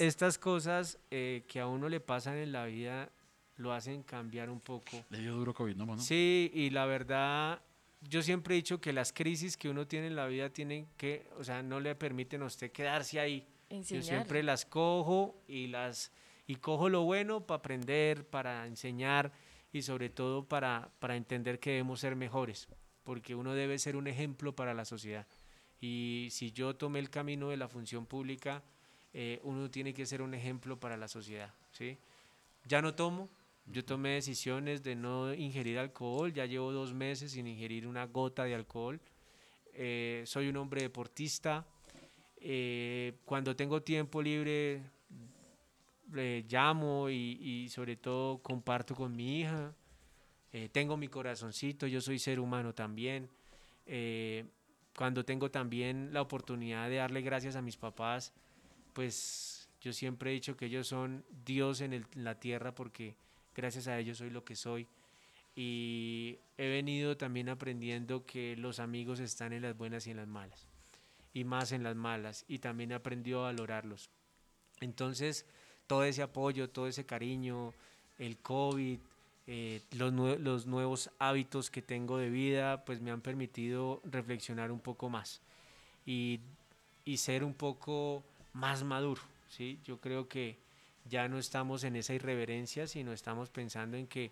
estas 0.00 0.38
cosas 0.38 0.98
eh, 1.10 1.44
que 1.46 1.60
a 1.60 1.68
uno 1.68 1.88
le 1.88 2.00
pasan 2.00 2.38
en 2.38 2.50
la 2.50 2.64
vida 2.64 3.08
lo 3.56 3.72
hacen 3.72 4.02
cambiar 4.02 4.50
un 4.50 4.60
poco. 4.60 5.04
Le 5.10 5.18
dio 5.18 5.34
duro 5.34 5.54
COVID, 5.54 5.76
¿no, 5.76 5.86
mono? 5.86 6.02
Sí, 6.02 6.50
y 6.54 6.70
la 6.70 6.86
verdad, 6.86 7.60
yo 8.02 8.22
siempre 8.22 8.54
he 8.54 8.56
dicho 8.56 8.80
que 8.80 8.92
las 8.92 9.12
crisis 9.12 9.56
que 9.56 9.68
uno 9.68 9.86
tiene 9.86 10.08
en 10.08 10.16
la 10.16 10.26
vida 10.26 10.50
tienen 10.50 10.88
que, 10.96 11.28
o 11.38 11.44
sea, 11.44 11.62
no 11.62 11.80
le 11.80 11.94
permiten 11.94 12.42
a 12.42 12.46
usted 12.46 12.72
quedarse 12.72 13.20
ahí. 13.20 13.46
Yo 13.82 14.02
siempre 14.02 14.42
las 14.42 14.64
cojo 14.64 15.42
y 15.46 15.66
las 15.68 16.12
y 16.46 16.56
cojo 16.56 16.88
lo 16.88 17.02
bueno 17.04 17.46
para 17.46 17.58
aprender, 17.58 18.28
para 18.28 18.66
enseñar 18.66 19.32
y 19.72 19.82
sobre 19.82 20.10
todo 20.10 20.46
para, 20.46 20.90
para 20.98 21.16
entender 21.16 21.58
que 21.58 21.70
debemos 21.70 22.00
ser 22.00 22.16
mejores, 22.16 22.68
porque 23.02 23.34
uno 23.34 23.54
debe 23.54 23.78
ser 23.78 23.96
un 23.96 24.06
ejemplo 24.06 24.54
para 24.54 24.74
la 24.74 24.84
sociedad. 24.84 25.26
Y 25.80 26.28
si 26.30 26.52
yo 26.52 26.76
tomé 26.76 26.98
el 26.98 27.10
camino 27.10 27.48
de 27.48 27.56
la 27.56 27.68
función 27.68 28.06
pública, 28.06 28.62
eh, 29.12 29.40
uno 29.42 29.70
tiene 29.70 29.94
que 29.94 30.06
ser 30.06 30.22
un 30.22 30.34
ejemplo 30.34 30.78
para 30.78 30.96
la 30.96 31.08
sociedad. 31.08 31.52
¿sí? 31.72 31.98
Ya 32.66 32.82
no 32.82 32.94
tomo, 32.94 33.28
yo 33.66 33.84
tomé 33.84 34.10
decisiones 34.10 34.82
de 34.82 34.94
no 34.94 35.32
ingerir 35.34 35.78
alcohol, 35.78 36.32
ya 36.32 36.46
llevo 36.46 36.72
dos 36.72 36.92
meses 36.92 37.32
sin 37.32 37.46
ingerir 37.46 37.86
una 37.86 38.06
gota 38.06 38.44
de 38.44 38.54
alcohol. 38.54 39.00
Eh, 39.72 40.22
soy 40.26 40.48
un 40.48 40.56
hombre 40.56 40.82
deportista, 40.82 41.66
eh, 42.46 43.14
cuando 43.24 43.56
tengo 43.56 43.82
tiempo 43.82 44.20
libre 44.20 44.82
le 46.12 46.42
llamo 46.42 47.08
y, 47.08 47.66
sobre 47.70 47.96
todo 47.96 48.42
comparto 48.42 48.94
con 48.94 49.16
mi 49.16 49.40
hija. 49.40 49.74
Eh, 50.52 50.68
tengo 50.68 50.98
mi 50.98 51.08
corazoncito, 51.08 51.86
yo 51.86 52.02
soy 52.02 52.18
ser 52.18 52.38
humano 52.38 52.74
también. 52.74 53.30
Eh, 53.86 54.44
cuando 54.94 55.24
tengo 55.24 55.50
también 55.50 56.12
la 56.12 56.20
oportunidad 56.20 56.90
de 56.90 56.96
darle 56.96 57.22
gracias 57.22 57.56
a 57.56 57.62
mis 57.62 57.78
papás, 57.78 58.34
pues 58.92 59.70
yo 59.80 59.94
siempre 59.94 60.30
he 60.30 60.34
dicho 60.34 60.54
que 60.54 60.66
ellos 60.66 60.86
son 60.86 61.24
Dios 61.46 61.80
en 61.80 62.06
la 62.12 62.38
tierra 62.38 62.74
porque 62.74 63.16
gracias 63.54 63.88
a 63.88 63.98
ellos 63.98 64.18
soy 64.18 64.28
lo 64.28 64.44
que 64.44 64.54
soy. 64.54 64.86
Y 65.56 66.38
he 66.58 66.68
venido 66.68 67.16
también 67.16 67.48
aprendiendo 67.48 68.26
que 68.26 68.54
los 68.56 68.80
amigos 68.80 69.18
están 69.18 69.54
en 69.54 69.62
las 69.62 69.74
buenas 69.74 70.06
y 70.06 70.10
en 70.10 70.18
las 70.18 70.28
malas 70.28 70.73
y 71.34 71.44
más 71.44 71.72
en 71.72 71.82
las 71.82 71.96
malas 71.96 72.44
y 72.48 72.60
también 72.60 72.92
he 72.92 72.94
aprendido 72.94 73.40
a 73.40 73.52
valorarlos. 73.52 74.08
Entonces, 74.80 75.44
todo 75.86 76.04
ese 76.04 76.22
apoyo, 76.22 76.70
todo 76.70 76.86
ese 76.88 77.04
cariño, 77.04 77.74
el 78.18 78.38
COVID, 78.38 78.98
eh, 79.46 79.82
los 79.90 80.64
nuevos 80.66 81.10
hábitos 81.18 81.70
que 81.70 81.82
tengo 81.82 82.16
de 82.16 82.30
vida, 82.30 82.84
pues 82.84 83.00
me 83.00 83.10
han 83.10 83.20
permitido 83.20 84.00
reflexionar 84.04 84.72
un 84.72 84.80
poco 84.80 85.10
más 85.10 85.42
y, 86.06 86.40
y 87.04 87.18
ser 87.18 87.44
un 87.44 87.54
poco 87.54 88.22
más 88.52 88.84
maduro. 88.84 89.20
¿sí? 89.48 89.78
Yo 89.84 90.00
creo 90.00 90.28
que 90.28 90.56
ya 91.04 91.28
no 91.28 91.38
estamos 91.38 91.84
en 91.84 91.96
esa 91.96 92.14
irreverencia, 92.14 92.86
sino 92.86 93.12
estamos 93.12 93.50
pensando 93.50 93.96
en 93.96 94.06
que 94.06 94.30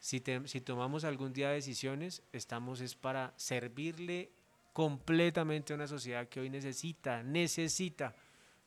si, 0.00 0.20
te- 0.20 0.46
si 0.48 0.60
tomamos 0.60 1.04
algún 1.04 1.32
día 1.32 1.50
decisiones, 1.50 2.22
estamos 2.32 2.80
es 2.80 2.94
para 2.94 3.32
servirle 3.36 4.30
completamente 4.72 5.72
a 5.72 5.76
una 5.76 5.86
sociedad 5.86 6.28
que 6.28 6.40
hoy 6.40 6.50
necesita, 6.50 7.22
necesita 7.22 8.14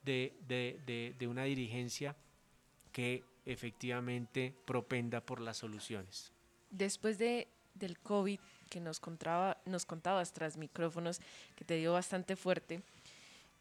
de, 0.04 0.36
de- 0.48 0.80
de- 0.86 1.16
de 1.18 1.28
una 1.28 1.44
dirigencia 1.46 2.16
que 2.92 3.24
efectivamente 3.46 4.54
propenda 4.66 5.22
por 5.22 5.42
las 5.42 5.58
soluciones. 5.58 6.32
Después 6.70 7.18
de, 7.18 7.48
del 7.74 7.98
COVID 8.00 8.40
que 8.70 8.80
nos, 8.80 9.00
contaba, 9.00 9.58
nos 9.66 9.86
contabas 9.86 10.34
tras 10.34 10.58
micrófonos, 10.58 11.20
que 11.56 11.66
te 11.66 11.76
dio 11.76 11.94
bastante 11.94 12.36
fuerte, 12.36 12.82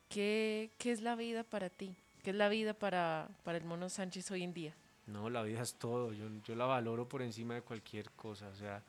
¿qué, 0.09 0.71
qué 0.79 0.93
es 0.93 1.01
la 1.01 1.17
vida 1.17 1.45
para 1.45 1.69
ti? 1.71 1.95
¿Qué 2.23 2.31
es 2.31 2.37
la 2.37 2.49
vida 2.49 2.73
para, 2.75 3.29
para 3.43 3.59
el 3.59 3.65
Mono 3.65 3.89
Sánchez 3.91 4.31
hoy 4.31 4.43
en 4.43 4.55
día? 4.55 4.75
No, 5.07 5.29
la 5.29 5.43
vida 5.43 5.61
es 5.61 5.75
todo. 5.75 6.13
Yo, 6.15 6.27
yo 6.45 6.55
la 6.55 6.65
valoro 6.65 7.07
por 7.07 7.21
encima 7.21 7.55
de 7.55 7.61
cualquier 7.63 8.11
cosa. 8.13 8.49
O 8.49 8.55
sea, 8.55 8.83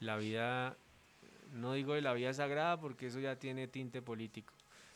la 0.00 0.16
vida, 0.16 0.76
no 1.54 1.72
digo 1.72 1.94
de 1.94 2.02
la 2.02 2.12
vida 2.12 2.34
sagrada 2.34 2.80
porque 2.80 3.06
eso 3.06 3.20
ya 3.20 3.36
tiene 3.36 3.68
tinte 3.68 4.02
político. 4.02 4.52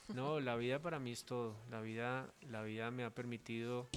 No, 0.08 0.40
la 0.40 0.56
vida 0.56 0.80
para 0.80 0.98
mí 0.98 1.12
es 1.12 1.24
todo. 1.24 1.56
La 1.70 1.80
vida, 1.80 2.32
la 2.50 2.62
vida 2.62 2.90
me 2.90 3.04
ha 3.04 3.10
permitido 3.10 3.88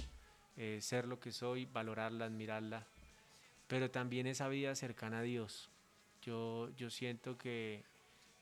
eh, 0.56 0.78
ser 0.80 1.06
lo 1.06 1.18
que 1.18 1.32
soy, 1.32 1.66
valorarla, 1.66 2.26
admirarla. 2.26 2.86
Pero 3.66 3.90
también 3.90 4.26
esa 4.26 4.48
vida 4.48 4.74
cercana 4.76 5.18
a 5.18 5.22
Dios. 5.22 5.70
Yo, 6.22 6.70
yo 6.76 6.88
siento 6.88 7.36
que 7.36 7.82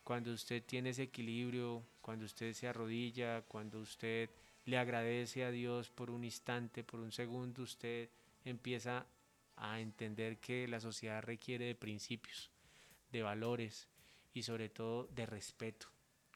cuando 0.04 0.32
usted 0.32 0.62
tiene 0.62 0.90
ese 0.90 1.04
equilibrio, 1.04 1.82
cuando 2.02 2.26
usted 2.26 2.52
se 2.52 2.68
arrodilla, 2.68 3.42
cuando 3.42 3.80
usted 3.80 4.28
le 4.66 4.76
agradece 4.76 5.44
a 5.44 5.50
Dios 5.50 5.88
por 5.88 6.10
un 6.10 6.24
instante, 6.24 6.84
por 6.84 7.00
un 7.00 7.10
segundo, 7.10 7.62
usted 7.62 8.10
empieza 8.44 9.06
a 9.56 9.80
entender 9.80 10.36
que 10.38 10.68
la 10.68 10.80
sociedad 10.80 11.22
requiere 11.22 11.66
de 11.66 11.74
principios, 11.74 12.50
de 13.12 13.22
valores 13.22 13.88
y 14.32 14.42
sobre 14.42 14.68
todo 14.68 15.08
de 15.08 15.26
respeto. 15.26 15.86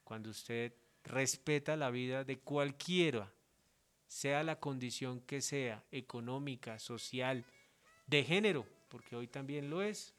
Cuando 0.03 0.30
usted 0.30 0.74
respeta 1.05 1.76
la 1.76 1.90
vida 1.90 2.24
de 2.24 2.38
cualquiera, 2.38 3.32
sea 4.07 4.42
la 4.42 4.57
condición 4.61 5.20
que 5.20 5.40
sea, 5.40 5.82
económica, 5.90 6.78
social, 6.78 7.45
de 8.07 8.24
género, 8.24 8.66
porque 8.88 9.16
hoy 9.16 9.28
también 9.28 9.70
lo 9.70 9.82
es, 9.82 10.14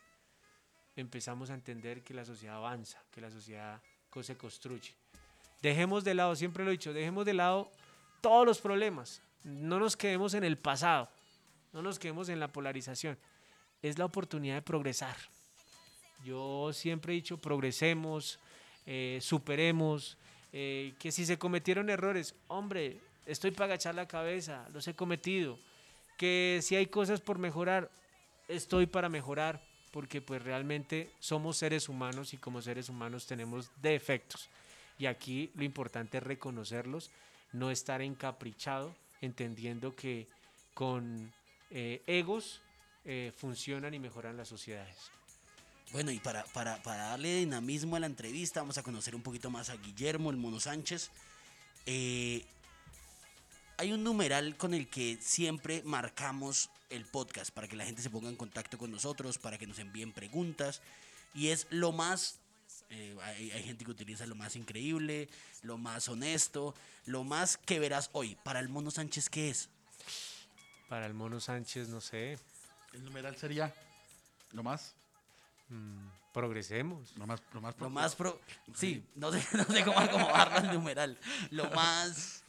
empezamos 0.95 1.49
a 1.49 1.53
entender 1.53 2.03
que 2.03 2.13
la 2.13 2.26
sociedad 2.26 2.55
avanza, 2.55 3.03
que 3.11 3.21
la 3.21 3.30
sociedad 3.30 3.82
se 4.23 4.38
construye. 4.38 4.95
Dejemos 5.61 6.03
de 6.03 6.13
lado, 6.13 6.36
siempre 6.36 6.63
lo 6.63 6.69
he 6.69 6.73
dicho, 6.73 6.93
dejemos 6.93 7.26
de 7.26 7.34
lado 7.34 7.71
todos 8.21 8.45
los 8.45 8.61
problemas. 8.61 9.21
No 9.43 9.80
nos 9.80 9.95
quedemos 9.95 10.34
en 10.34 10.43
el 10.43 10.57
pasado, 10.57 11.09
no 11.73 11.82
nos 11.82 11.99
quedemos 11.99 12.30
en 12.30 12.39
la 12.39 12.51
polarización. 12.51 13.17
Es 13.82 13.97
la 13.97 14.05
oportunidad 14.05 14.55
de 14.55 14.61
progresar. 14.61 15.15
Yo 16.26 16.73
siempre 16.73 17.13
he 17.13 17.17
dicho, 17.17 17.38
progresemos, 17.38 18.39
eh, 18.88 19.19
superemos, 19.21 20.17
eh, 20.51 20.95
que 20.97 21.11
si 21.11 21.23
se 21.23 21.38
cometieron 21.38 21.88
errores, 21.91 22.34
hombre, 22.47 22.97
estoy 23.28 23.51
para 23.51 23.65
agachar 23.65 23.93
la 23.93 24.07
cabeza, 24.07 24.67
los 24.73 24.88
he 24.88 24.95
cometido. 24.95 25.59
Que 26.17 26.61
si 26.63 26.76
hay 26.76 26.88
cosas 26.88 27.21
por 27.21 27.38
mejorar, 27.38 27.91
estoy 28.47 28.88
para 28.88 29.07
mejorar, 29.07 29.61
porque 29.91 30.19
pues 30.19 30.41
realmente 30.41 31.11
somos 31.19 31.57
seres 31.57 31.89
humanos 31.89 32.34
y 32.34 32.38
como 32.38 32.59
seres 32.59 32.89
humanos 32.89 33.28
tenemos 33.28 33.69
defectos. 33.84 34.49
Y 34.97 35.05
aquí 35.05 35.51
lo 35.53 35.63
importante 35.63 36.17
es 36.17 36.23
reconocerlos, 36.23 37.11
no 37.53 37.69
estar 37.69 38.01
encaprichado, 38.01 38.95
entendiendo 39.21 39.95
que 39.95 40.26
con 40.73 41.32
eh, 41.69 42.01
egos 42.07 42.61
funcionan 43.38 43.93
y 43.93 43.99
mejoran 43.99 44.36
las 44.36 44.47
sociedades. 44.47 45.11
Bueno, 45.91 46.11
y 46.11 46.19
para, 46.19 46.43
para, 46.45 46.81
para 46.83 47.09
darle 47.09 47.38
dinamismo 47.38 47.95
a 47.95 47.99
la 47.99 48.07
entrevista, 48.07 48.59
vamos 48.59 48.77
a 48.77 48.83
conocer 48.83 49.15
un 49.15 49.21
poquito 49.21 49.49
más 49.49 49.69
a 49.69 49.77
Guillermo, 49.77 50.29
el 50.29 50.38
Mono 50.38 50.59
Sánchez. 50.59 51.09
Eh, 51.86 52.45
hay 53.77 53.91
un 53.91 54.03
numeral 54.03 54.57
con 54.57 54.73
el 54.73 54.88
que 54.88 55.17
siempre 55.21 55.83
marcamos 55.83 56.69
el 56.89 57.05
podcast 57.05 57.51
para 57.51 57.67
que 57.67 57.75
la 57.75 57.86
gente 57.86 58.01
se 58.01 58.09
ponga 58.09 58.29
en 58.29 58.36
contacto 58.36 58.77
con 58.77 58.91
nosotros, 58.91 59.38
para 59.38 59.57
que 59.57 59.67
nos 59.67 59.79
envíen 59.79 60.11
preguntas. 60.11 60.81
Y 61.33 61.49
es 61.49 61.67
lo 61.69 61.91
más, 61.91 62.39
eh, 62.89 63.15
hay, 63.21 63.51
hay 63.51 63.63
gente 63.63 63.86
que 63.86 63.91
utiliza 63.91 64.25
lo 64.25 64.36
más 64.36 64.55
increíble, 64.55 65.29
lo 65.63 65.77
más 65.77 66.07
honesto, 66.09 66.73
lo 67.05 67.23
más 67.23 67.57
que 67.57 67.79
verás 67.79 68.09
hoy. 68.13 68.36
Para 68.43 68.59
el 68.59 68.69
Mono 68.69 68.91
Sánchez, 68.91 69.29
¿qué 69.29 69.49
es? 69.49 69.69
Para 70.88 71.05
el 71.05 71.13
Mono 71.13 71.39
Sánchez, 71.39 71.89
no 71.89 71.99
sé, 71.99 72.38
El 72.93 73.03
numeral 73.03 73.36
sería 73.36 73.73
lo 74.51 74.63
más, 74.63 74.93
mm, 75.70 76.07
progresemos. 76.34 77.16
lo 77.18 77.28
más, 77.28 77.41
lo 77.53 77.61
más, 77.61 77.76
Lo 77.80 77.89
más 77.89 78.16
pro... 78.16 78.39
Sí, 78.74 79.03
no 79.16 79.32
sé, 79.32 79.45
no 79.57 79.63
sé 79.66 79.84
cómo 79.84 79.99
acomodarlo 79.99 80.70
el 80.70 80.76
numeral. 80.76 81.18
Lo 81.51 81.70
más... 81.72 82.43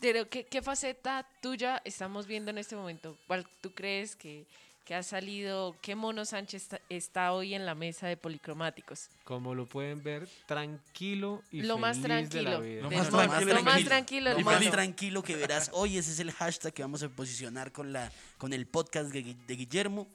Pero, 0.00 0.28
¿qué, 0.30 0.46
qué 0.46 0.62
faceta 0.62 1.26
tuya 1.42 1.82
estamos 1.84 2.26
viendo 2.26 2.50
en 2.50 2.58
este 2.58 2.74
momento? 2.74 3.18
¿Cuál 3.26 3.46
tú 3.60 3.74
crees 3.74 4.16
que, 4.16 4.46
que 4.90 4.94
ha 4.96 5.02
salido, 5.02 5.76
qué 5.82 5.94
mono 5.94 6.24
Sánchez 6.24 6.62
está, 6.62 6.80
está 6.88 7.32
hoy 7.32 7.54
en 7.54 7.64
la 7.64 7.76
mesa 7.76 8.08
de 8.08 8.16
policromáticos. 8.16 9.08
Como 9.24 9.54
lo 9.54 9.66
pueden 9.66 10.02
ver, 10.02 10.28
tranquilo 10.46 11.42
y 11.52 11.62
Lo 11.62 11.78
más 11.78 11.98
feliz 11.98 12.28
de 12.30 12.42
la 12.42 12.50
tranquilo. 12.50 12.60
vida. 12.60 12.82
Lo 12.82 12.90
más 12.90 13.12
lo 13.12 13.18
tranquilo. 13.18 13.54
lo 13.54 13.62
más 13.62 13.84
tranquilo, 13.84 14.32
Lo 14.32 14.40
más 14.40 14.70
tranquilo 14.70 15.22
que 15.22 15.36
verás 15.36 15.70
hoy, 15.74 15.96
ese 15.96 16.10
es 16.10 16.18
el 16.18 16.32
hashtag 16.32 16.72
que 16.72 16.82
vamos 16.82 17.02
a 17.02 17.08
posicionar 17.08 17.70
con, 17.70 17.92
la, 17.92 18.10
con 18.36 18.52
el 18.52 18.66
podcast 18.66 19.12
de 19.12 19.54
Guillermo. 19.54 20.08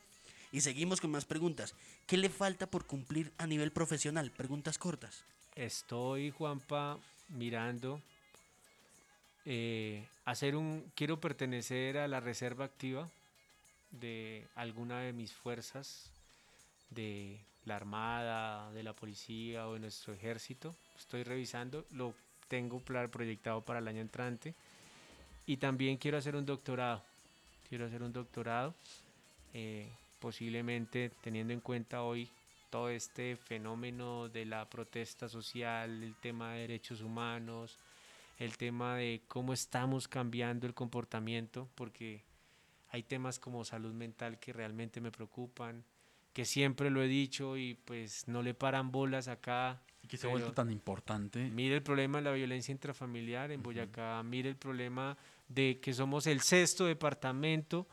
Y 0.56 0.62
seguimos 0.62 1.02
con 1.02 1.12
más 1.12 1.26
preguntas. 1.26 1.76
¿Qué 2.08 2.16
le 2.16 2.30
falta 2.30 2.66
por 2.66 2.86
cumplir 2.86 3.34
a 3.38 3.46
nivel 3.46 3.74
profesional? 3.74 4.32
Preguntas 4.32 4.78
cortas. 4.78 5.26
Estoy, 5.54 6.32
Juanpa, 6.32 6.98
mirando. 7.28 8.02
eh, 9.44 10.08
hacer 10.24 10.56
un. 10.56 10.90
Quiero 10.96 11.20
pertenecer 11.20 11.98
a 11.98 12.08
la 12.08 12.22
reserva 12.22 12.64
activa 12.64 13.10
de 13.92 14.48
alguna 14.56 15.02
de 15.02 15.12
mis 15.12 15.34
fuerzas, 15.34 16.10
de 16.90 17.38
la 17.66 17.76
Armada, 17.76 18.72
de 18.72 18.82
la 18.82 18.94
Policía 18.94 19.68
o 19.68 19.74
de 19.74 19.82
nuestro 19.82 20.14
ejército. 20.14 20.74
Estoy 20.98 21.24
revisando, 21.24 21.86
lo 21.92 22.14
tengo 22.48 22.80
proyectado 22.80 23.60
para 23.60 23.80
el 23.80 23.90
año 23.90 24.00
entrante. 24.00 24.56
Y 25.46 25.58
también 25.58 25.98
quiero 25.98 26.18
hacer 26.18 26.34
un 26.34 26.46
doctorado. 26.46 27.04
Quiero 27.68 27.88
hacer 27.88 28.02
un 28.02 28.14
doctorado, 28.14 28.74
eh, 29.54 29.92
posiblemente 30.26 31.12
teniendo 31.22 31.54
en 31.54 31.60
cuenta 31.60 32.02
hoy 32.02 32.28
todo 32.72 32.90
este 32.90 33.36
fenómeno 33.36 34.28
de 34.28 34.44
la 34.46 34.68
protesta 34.68 35.30
social, 35.30 36.02
el 36.02 36.16
tema 36.16 36.54
de 36.54 36.62
derechos 36.62 37.02
humanos, 37.02 37.78
el 38.40 38.58
tema 38.58 38.96
de 38.96 39.22
cómo 39.28 39.54
estamos 39.54 40.08
cambiando 40.08 40.66
el 40.66 40.74
comportamiento, 40.74 41.70
porque 41.76 42.24
hay 42.90 43.04
temas 43.04 43.38
como 43.38 43.64
salud 43.64 43.94
mental 43.94 44.40
que 44.40 44.52
realmente 44.52 45.00
me 45.00 45.12
preocupan, 45.12 45.84
que 46.34 46.44
siempre 46.44 46.90
lo 46.90 47.04
he 47.04 47.08
dicho 47.08 47.56
y 47.56 47.76
pues 47.76 48.28
no 48.28 48.42
le 48.42 48.56
paran 48.56 48.92
bolas 48.92 49.28
acá. 49.28 49.80
Y 50.02 50.08
que 50.08 50.18
se 50.18 50.26
ha 50.26 50.32
vuelto 50.32 50.54
tan 50.54 50.72
importante. 50.72 51.52
Mire 51.52 51.76
el 51.76 51.84
problema 51.84 52.18
de 52.18 52.24
la 52.24 52.32
violencia 52.32 52.72
intrafamiliar 52.72 53.52
en 53.52 53.62
Boyacá, 53.62 54.24
mire 54.24 54.50
el 54.50 54.56
problema 54.56 55.20
de 55.48 55.80
que 55.80 55.94
somos 55.94 56.26
el 56.26 56.42
sexto 56.42 56.86
departamento 56.86 57.88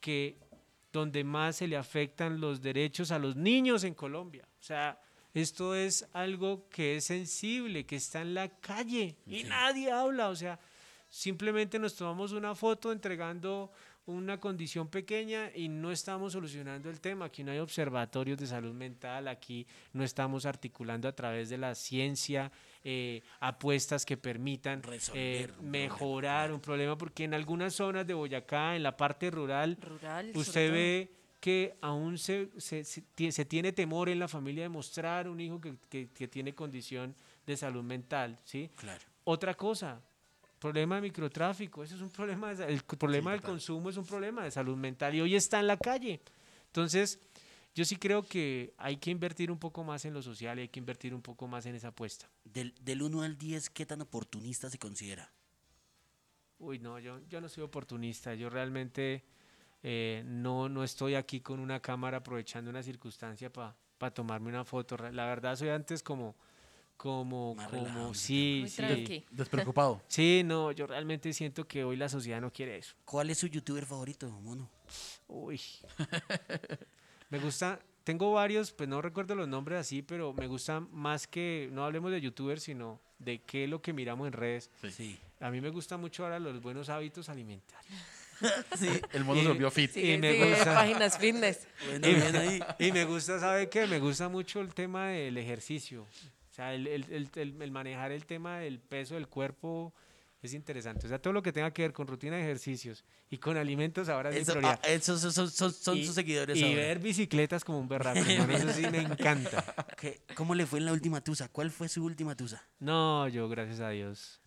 que 0.00 0.45
donde 0.92 1.24
más 1.24 1.56
se 1.56 1.66
le 1.66 1.76
afectan 1.76 2.40
los 2.40 2.60
derechos 2.60 3.10
a 3.10 3.18
los 3.18 3.36
niños 3.36 3.84
en 3.84 3.94
Colombia. 3.94 4.48
O 4.60 4.62
sea, 4.62 4.98
esto 5.34 5.74
es 5.74 6.08
algo 6.12 6.68
que 6.70 6.96
es 6.96 7.04
sensible, 7.04 7.84
que 7.84 7.96
está 7.96 8.22
en 8.22 8.34
la 8.34 8.48
calle 8.48 9.16
y 9.26 9.44
nadie 9.44 9.90
habla. 9.90 10.28
O 10.30 10.36
sea, 10.36 10.58
simplemente 11.08 11.78
nos 11.78 11.94
tomamos 11.94 12.32
una 12.32 12.54
foto 12.54 12.90
entregando 12.92 13.70
una 14.06 14.38
condición 14.38 14.88
pequeña 14.88 15.50
y 15.54 15.68
no 15.68 15.90
estamos 15.90 16.32
solucionando 16.32 16.88
el 16.88 17.00
tema. 17.00 17.26
Aquí 17.26 17.42
no 17.42 17.52
hay 17.52 17.58
observatorios 17.58 18.38
de 18.38 18.46
salud 18.46 18.72
mental, 18.72 19.28
aquí 19.28 19.66
no 19.92 20.04
estamos 20.04 20.46
articulando 20.46 21.08
a 21.08 21.12
través 21.12 21.48
de 21.48 21.58
la 21.58 21.74
ciencia 21.74 22.52
eh, 22.88 23.22
apuestas 23.40 24.06
que 24.06 24.16
permitan 24.16 24.80
Resolver 24.80 25.50
eh, 25.50 25.52
mejorar 25.60 26.52
un 26.52 26.60
problema, 26.60 26.96
porque 26.96 27.24
en 27.24 27.34
algunas 27.34 27.74
zonas 27.74 28.06
de 28.06 28.14
Boyacá, 28.14 28.76
en 28.76 28.84
la 28.84 28.96
parte 28.96 29.28
rural, 29.28 29.76
usted 30.38 30.70
ve 30.72 31.12
que 31.40 31.76
aún 31.80 32.16
se, 32.16 32.48
se, 32.58 32.84
se 32.84 33.02
tie- 33.16 33.32
se 33.32 33.44
tiene 33.44 33.72
temor 33.72 34.08
en 34.08 34.20
la 34.20 34.28
familia 34.28 34.62
de 34.62 34.68
mostrar 34.68 35.28
un 35.28 35.40
hijo 35.40 35.60
que, 35.60 35.74
que- 35.88 36.08
que 36.08 36.28
tiene 36.28 36.54
condición 36.54 37.14
de 37.44 37.56
salud 37.56 37.82
mental, 37.82 38.38
¿sí? 38.44 38.70
Claro. 38.76 39.04
Otra 39.24 39.54
cosa, 39.54 40.00
problema 40.60 40.94
de 40.96 41.02
microtráfico, 41.02 41.82
eso 41.82 41.96
es 41.96 42.00
un 42.00 42.10
problema, 42.10 42.54
de 42.54 42.72
el 42.72 42.82
problema 42.82 43.32
del 43.32 43.40
total. 43.40 43.54
consumo 43.54 43.90
es 43.90 43.96
un 43.96 44.06
problema 44.06 44.44
de 44.44 44.50
salud 44.52 44.76
mental 44.76 45.12
y 45.14 45.20
hoy 45.20 45.34
está 45.34 45.58
en 45.58 45.66
la 45.66 45.76
calle. 45.76 46.20
Entonces, 46.68 47.18
yo 47.76 47.84
sí 47.84 47.96
creo 47.96 48.22
que 48.22 48.72
hay 48.78 48.96
que 48.96 49.10
invertir 49.10 49.50
un 49.50 49.58
poco 49.58 49.84
más 49.84 50.06
en 50.06 50.14
lo 50.14 50.22
social 50.22 50.58
y 50.58 50.62
hay 50.62 50.68
que 50.68 50.80
invertir 50.80 51.14
un 51.14 51.20
poco 51.20 51.46
más 51.46 51.66
en 51.66 51.74
esa 51.74 51.88
apuesta. 51.88 52.26
Del, 52.42 52.74
del 52.80 53.02
1 53.02 53.20
al 53.20 53.36
10, 53.36 53.68
¿qué 53.68 53.84
tan 53.84 54.00
oportunista 54.00 54.70
se 54.70 54.78
considera? 54.78 55.30
Uy, 56.58 56.78
no, 56.78 56.98
yo, 56.98 57.20
yo 57.28 57.38
no 57.38 57.50
soy 57.50 57.64
oportunista, 57.64 58.34
yo 58.34 58.48
realmente 58.48 59.24
eh, 59.82 60.22
no, 60.24 60.70
no 60.70 60.84
estoy 60.84 61.16
aquí 61.16 61.42
con 61.42 61.60
una 61.60 61.80
cámara 61.80 62.16
aprovechando 62.16 62.70
una 62.70 62.82
circunstancia 62.82 63.52
para 63.52 64.14
tomarme 64.14 64.48
una 64.48 64.64
foto. 64.64 64.96
La 64.96 65.26
verdad 65.26 65.54
soy 65.54 65.68
antes 65.68 66.02
como, 66.02 66.34
como, 66.96 67.56
Más 67.56 67.68
como, 67.68 68.14
sí, 68.14 68.60
Muy 68.62 68.70
sí. 68.70 68.76
tranqui. 68.76 69.24
Despreocupado. 69.30 70.00
Sí, 70.08 70.40
no, 70.46 70.72
yo 70.72 70.86
realmente 70.86 71.30
siento 71.34 71.68
que 71.68 71.84
hoy 71.84 71.96
la 71.96 72.08
sociedad 72.08 72.40
no 72.40 72.50
quiere 72.50 72.78
eso. 72.78 72.96
¿Cuál 73.04 73.28
es 73.28 73.36
su 73.36 73.48
youtuber 73.48 73.84
favorito, 73.84 74.30
mono? 74.40 74.70
Uy. 75.28 75.60
me 77.30 77.38
gusta, 77.38 77.80
tengo 78.04 78.32
varios, 78.32 78.72
pues 78.72 78.88
no 78.88 79.02
recuerdo 79.02 79.34
los 79.34 79.48
nombres 79.48 79.78
así, 79.80 80.02
pero 80.02 80.32
me 80.32 80.46
gusta 80.46 80.80
más 80.80 81.26
que, 81.26 81.68
no 81.72 81.84
hablemos 81.84 82.10
de 82.12 82.20
youtubers, 82.20 82.62
sino 82.62 83.00
de 83.18 83.40
qué 83.40 83.64
es 83.64 83.70
lo 83.70 83.80
que 83.82 83.92
miramos 83.92 84.26
en 84.26 84.32
redes. 84.32 84.70
Sí. 84.90 85.18
A 85.40 85.50
mí 85.50 85.60
me 85.60 85.70
gusta 85.70 85.96
mucho 85.96 86.24
ahora 86.24 86.38
los 86.38 86.60
buenos 86.62 86.88
hábitos 86.88 87.28
alimentarios. 87.28 87.92
El 89.12 89.24
mono 89.24 89.40
Y- 89.40 89.42
se 89.44 89.48
volvió 89.48 89.70
fit. 89.70 89.90
Sigue, 89.90 90.14
y 90.14 90.18
me 90.18 90.32
sigue 90.32 90.50
gusta- 90.50 90.74
páginas 90.74 91.18
fitness. 91.18 91.66
Bueno, 91.88 92.06
bien 92.08 92.36
ahí. 92.36 92.60
Y 92.78 92.92
me 92.92 93.04
gusta, 93.06 93.40
¿sabe 93.40 93.68
qué? 93.70 93.86
Me 93.86 93.98
gusta 93.98 94.28
mucho 94.28 94.60
el 94.60 94.74
tema 94.74 95.08
del 95.08 95.38
ejercicio. 95.38 96.02
O 96.02 96.54
sea, 96.54 96.74
el, 96.74 96.86
el- 96.86 97.04
el- 97.10 97.30
el- 97.34 97.62
el 97.62 97.70
manejar 97.70 98.12
el 98.12 98.24
tema 98.26 98.58
del 98.58 98.78
peso 98.78 99.14
del 99.14 99.26
cuerpo 99.28 99.92
es 100.46 100.54
interesante. 100.54 101.06
O 101.06 101.08
sea, 101.08 101.20
todo 101.20 101.32
lo 101.32 101.42
que 101.42 101.52
tenga 101.52 101.70
que 101.72 101.82
ver 101.82 101.92
con 101.92 102.06
rutina 102.06 102.36
de 102.36 102.42
ejercicios 102.42 103.04
y 103.30 103.38
con 103.38 103.56
alimentos 103.56 104.08
ahora 104.08 104.30
es 104.30 104.36
mi 104.36 104.42
Eso- 104.42 104.52
prioridad. 104.52 104.80
ah, 104.82 104.88
esos 104.88 105.20
son, 105.20 105.32
son- 105.32 105.50
son- 105.50 105.72
son 105.72 105.96
Y- 105.98 106.06
sus 106.06 106.14
seguidores 106.14 106.56
Y 106.56 106.64
ahora. 106.64 106.76
ver 106.76 106.98
bicicletas 106.98 107.64
como 107.64 107.78
un 107.78 107.88
berraco, 107.88 108.18
hermano, 108.50 108.52
eso 108.56 108.72
sí 108.72 108.86
me 108.90 108.98
encanta. 109.02 109.62
¿Qué- 109.96 110.22
¿Cómo 110.34 110.54
le 110.54 110.64
fue 110.66 110.78
en 110.78 110.86
la 110.86 110.92
última 110.92 111.20
tusa? 111.20 111.48
¿Cuál 111.48 111.70
fue 111.70 111.88
su 111.88 112.02
última 112.04 112.34
tusa? 112.34 112.66
No, 112.80 113.28
yo, 113.28 113.48
gracias 113.48 113.80
a 113.80 113.90
Dios, 113.90 114.40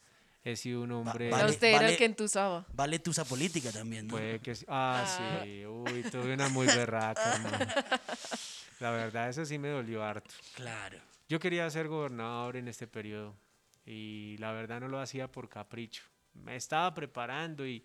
he 0.44 0.56
sido 0.56 0.82
un 0.82 0.92
hombre... 0.92 1.30
vale. 1.30 1.44
No, 1.44 1.50
usted 1.50 1.68
era 1.68 1.78
vale. 1.78 1.92
el 1.92 1.98
que 1.98 2.06
entusaba. 2.06 2.66
Vale 2.74 3.00
tusa 3.00 3.26
política 3.26 3.72
también, 3.72 4.08
¿no? 4.08 4.12
Puede 4.12 4.40
que 4.40 4.56
sí. 4.56 4.66
Ah, 4.68 5.06
Ah. 5.06 5.42
sí. 5.44 5.66
Uy, 5.66 6.04
tuve 6.04 6.34
una 6.34 6.50
muy 6.50 6.66
berraca, 6.68 7.36
hermano. 7.36 7.66
La 8.80 8.92
verdad, 8.92 9.30
eso 9.30 9.46
sí 9.46 9.58
me 9.58 9.68
dolió 9.70 10.04
harto. 10.04 10.34
Claro. 10.56 10.98
Yo 11.28 11.40
quería 11.40 11.70
ser 11.70 11.88
gobernador 11.90 12.56
en 12.56 12.68
este 12.70 12.88
periodo 12.88 13.36
y 13.90 14.38
la 14.38 14.52
verdad 14.52 14.80
no 14.80 14.88
lo 14.88 15.00
hacía 15.00 15.32
por 15.32 15.50
capricho. 15.50 16.04
Me 16.34 16.56
estaba 16.56 16.94
preparando 16.94 17.66
y, 17.66 17.84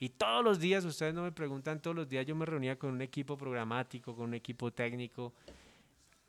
y 0.00 0.08
todos 0.08 0.44
los 0.44 0.58
días, 0.58 0.84
ustedes 0.84 1.14
no 1.14 1.22
me 1.22 1.30
preguntan, 1.30 1.80
todos 1.80 1.94
los 1.94 2.08
días 2.08 2.26
yo 2.26 2.34
me 2.34 2.44
reunía 2.44 2.76
con 2.76 2.90
un 2.90 3.00
equipo 3.00 3.36
programático, 3.36 4.14
con 4.16 4.26
un 4.26 4.34
equipo 4.34 4.72
técnico. 4.72 5.32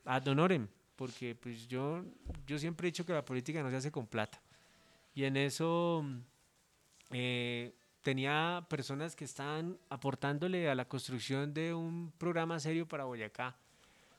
Ad 0.06 0.28
honorem, 0.28 0.68
porque 0.96 1.34
pues 1.34 1.68
yo, 1.68 2.06
yo 2.46 2.60
siempre 2.60 2.88
he 2.88 2.92
dicho 2.92 3.06
que 3.06 3.12
la 3.12 3.26
política 3.26 3.64
no 3.64 3.72
se 3.72 3.78
hace 3.78 3.92
con 3.92 4.06
plata. 4.06 4.40
Y 5.16 5.24
en 5.24 5.36
eso 5.36 6.06
eh, 7.10 7.74
tenía 8.04 8.68
personas 8.70 9.16
que 9.16 9.26
estaban 9.26 9.80
aportándole 9.90 10.70
a 10.70 10.76
la 10.76 10.88
construcción 10.88 11.56
de 11.56 11.74
un 11.74 12.14
programa 12.20 12.60
serio 12.60 12.88
para 12.88 13.06
Boyacá, 13.06 13.58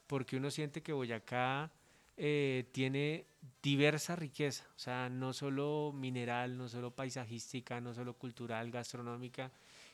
porque 0.09 0.37
uno 0.37 0.51
siente 0.51 0.83
que 0.83 0.93
Boyacá 0.93 1.71
eh, 2.17 2.69
tiene 2.73 3.28
diversa 3.63 4.17
riqueza, 4.17 4.65
o 4.77 4.79
sea, 4.79 5.09
no 5.09 5.33
solo 5.33 5.93
mineral, 5.95 6.57
no 6.57 6.69
solo 6.69 6.91
paisajística, 6.91 7.81
no 7.81 7.95
solo 7.95 8.15
cultural, 8.15 8.71
gastronómica, 8.71 9.51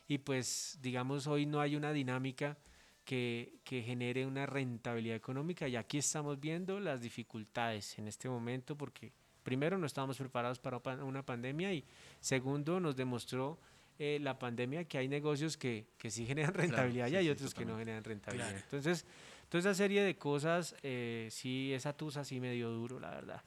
y 0.07 0.17
pues 0.19 0.77
digamos 0.81 1.27
hoy 1.27 1.45
no 1.45 1.59
hay 1.61 1.75
una 1.75 1.91
dinámica 1.93 2.57
que, 3.05 3.53
que 3.63 3.81
genere 3.83 4.25
una 4.25 4.45
rentabilidad 4.45 5.15
económica 5.15 5.67
y 5.67 5.75
aquí 5.75 5.99
estamos 5.99 6.39
viendo 6.39 6.79
las 6.79 7.01
dificultades 7.01 7.97
en 7.99 8.07
este 8.07 8.27
momento 8.29 8.75
porque 8.75 9.11
primero 9.43 9.77
no 9.77 9.85
estábamos 9.85 10.17
preparados 10.17 10.57
para 10.59 10.79
pa- 10.79 11.03
una 11.03 11.23
pandemia 11.23 11.71
y 11.73 11.83
segundo 12.19 12.79
nos 12.79 12.95
demostró 12.95 13.59
eh, 13.99 14.17
la 14.21 14.37
pandemia 14.39 14.85
que 14.85 14.97
hay 14.97 15.07
negocios 15.07 15.55
que, 15.55 15.85
que 15.97 16.09
sí 16.09 16.25
generan 16.25 16.53
rentabilidad 16.53 17.07
y 17.09 17.15
hay 17.15 17.25
sí, 17.25 17.29
otros 17.29 17.53
que 17.53 17.63
no 17.65 17.77
generan 17.77 18.03
rentabilidad. 18.03 18.49
Claro. 18.49 18.63
Entonces, 18.65 19.05
toda 19.49 19.59
esa 19.59 19.73
serie 19.73 20.01
de 20.03 20.17
cosas, 20.17 20.75
eh, 20.83 21.27
sí, 21.31 21.71
esa 21.73 21.93
tusa 21.95 22.23
sí 22.23 22.39
me 22.39 22.51
dio 22.53 22.69
duro, 22.69 22.99
la 22.99 23.09
verdad. 23.11 23.41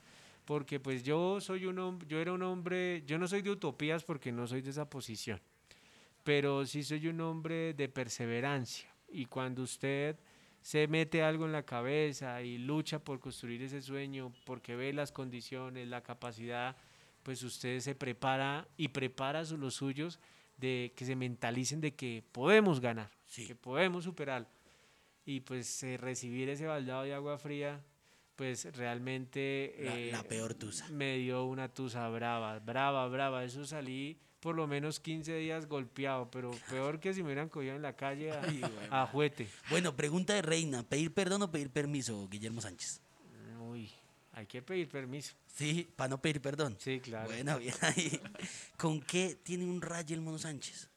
Porque 0.45 0.81
pues 0.81 1.03
yo 1.03 1.41
soy 1.41 1.67
un 1.67 1.79
hombre, 1.79 2.09
yo 2.09 2.19
era 2.21 2.33
un 2.33 2.43
hombre, 2.43 3.03
yo 3.07 3.19
no 3.19 3.29
soy 3.29 3.43
de 3.43 3.51
utopías 3.51 4.05
porque 4.05 4.33
no 4.33 4.47
soy 4.47 4.63
de 4.63 4.71
esa 4.71 4.89
posición, 4.89 5.41
pero 6.25 6.65
sí 6.65 6.83
soy 6.83 7.09
un 7.09 7.21
hombre 7.21 7.75
de 7.75 7.89
perseverancia. 7.89 8.89
Y 9.11 9.27
cuando 9.27 9.63
usted 9.63 10.17
se 10.63 10.87
mete 10.89 11.23
algo 11.23 11.45
en 11.47 11.53
la 11.53 11.63
cabeza 11.65 12.43
y 12.43 12.59
lucha 12.59 12.99
por 12.99 13.21
construir 13.21 13.63
ese 13.63 13.81
sueño, 13.83 14.33
porque 14.45 14.75
ve 14.77 14.93
las 14.93 15.13
condiciones, 15.13 15.87
la 15.89 16.03
capacidad, 16.03 16.77
pues 17.23 17.43
usted 17.43 17.81
se 17.81 17.95
prepara 17.95 18.67
y 18.77 18.89
prepara 18.89 19.43
los 19.45 19.75
suyos 19.75 20.19
de 20.57 20.93
que 20.97 21.05
se 21.05 21.15
mentalicen 21.15 21.81
de 21.81 21.95
que 21.95 22.25
podemos 22.33 22.81
ganar, 22.81 23.11
Sí. 23.27 23.47
que 23.47 23.55
podemos 23.55 24.05
superar. 24.05 24.49
Y 25.29 25.41
pues 25.41 25.83
eh, 25.83 25.99
recibir 25.99 26.49
ese 26.49 26.65
baldado 26.65 27.03
de 27.03 27.13
agua 27.13 27.37
fría, 27.37 27.83
pues 28.35 28.65
realmente... 28.75 29.75
La- 29.81 29.99
eh, 29.99 30.09
la 30.11 30.23
peor 30.23 30.55
tusa. 30.55 30.89
Me 30.89 31.19
dio 31.19 31.45
una 31.45 31.69
tusa 31.69 32.09
brava, 32.09 32.59
brava, 32.61 33.07
brava. 33.09 33.45
Eso 33.45 33.67
salí 33.67 34.19
por 34.41 34.55
lo 34.57 34.67
menos 34.67 35.01
15 35.01 35.35
días 35.37 35.67
golpeado, 35.67 36.31
pero 36.31 36.51
peor 36.71 36.99
que 36.99 37.13
si 37.13 37.21
me 37.23 37.27
hubieran 37.27 37.51
cogido 37.51 37.77
en 37.77 37.83
la 37.83 37.95
calle 37.95 38.33
a, 38.33 38.41
Ay, 38.43 38.61
güey. 38.61 38.73
a 38.91 39.07
juete. 39.07 39.47
Bueno, 39.69 39.95
pregunta 39.95 40.33
de 40.33 40.41
reina. 40.41 40.83
¿Pedir 40.83 41.13
perdón 41.13 41.43
o 41.43 41.51
pedir 41.51 41.69
permiso, 41.69 42.27
Guillermo 42.29 42.63
Sánchez? 42.63 43.03
Uy, 43.61 43.91
hay 44.33 44.47
que 44.47 44.63
pedir 44.63 44.89
permiso. 44.89 45.35
Sí, 45.55 45.87
para 45.95 46.09
no 46.09 46.23
pedir 46.23 46.41
perdón. 46.41 46.75
Sí, 46.79 47.01
claro. 47.01 47.29
Bueno, 47.29 47.59
bien 47.59 47.75
ahí. 47.83 48.19
¿Con 48.79 49.03
qué 49.03 49.37
tiene 49.43 49.65
un 49.67 49.83
rayo 49.83 50.15
el 50.15 50.23
mono 50.23 50.39
Sánchez? 50.39 50.89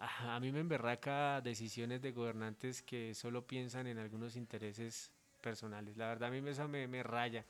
A 0.00 0.38
mí 0.38 0.52
me 0.52 0.60
emberraca 0.60 1.40
decisiones 1.40 2.00
de 2.02 2.12
gobernantes 2.12 2.82
que 2.82 3.14
solo 3.14 3.42
piensan 3.42 3.88
en 3.88 3.98
algunos 3.98 4.36
intereses 4.36 5.10
personales. 5.40 5.96
La 5.96 6.06
verdad, 6.06 6.28
a 6.28 6.32
mí 6.32 6.48
eso 6.48 6.68
me, 6.68 6.86
me 6.86 7.02
raya. 7.02 7.44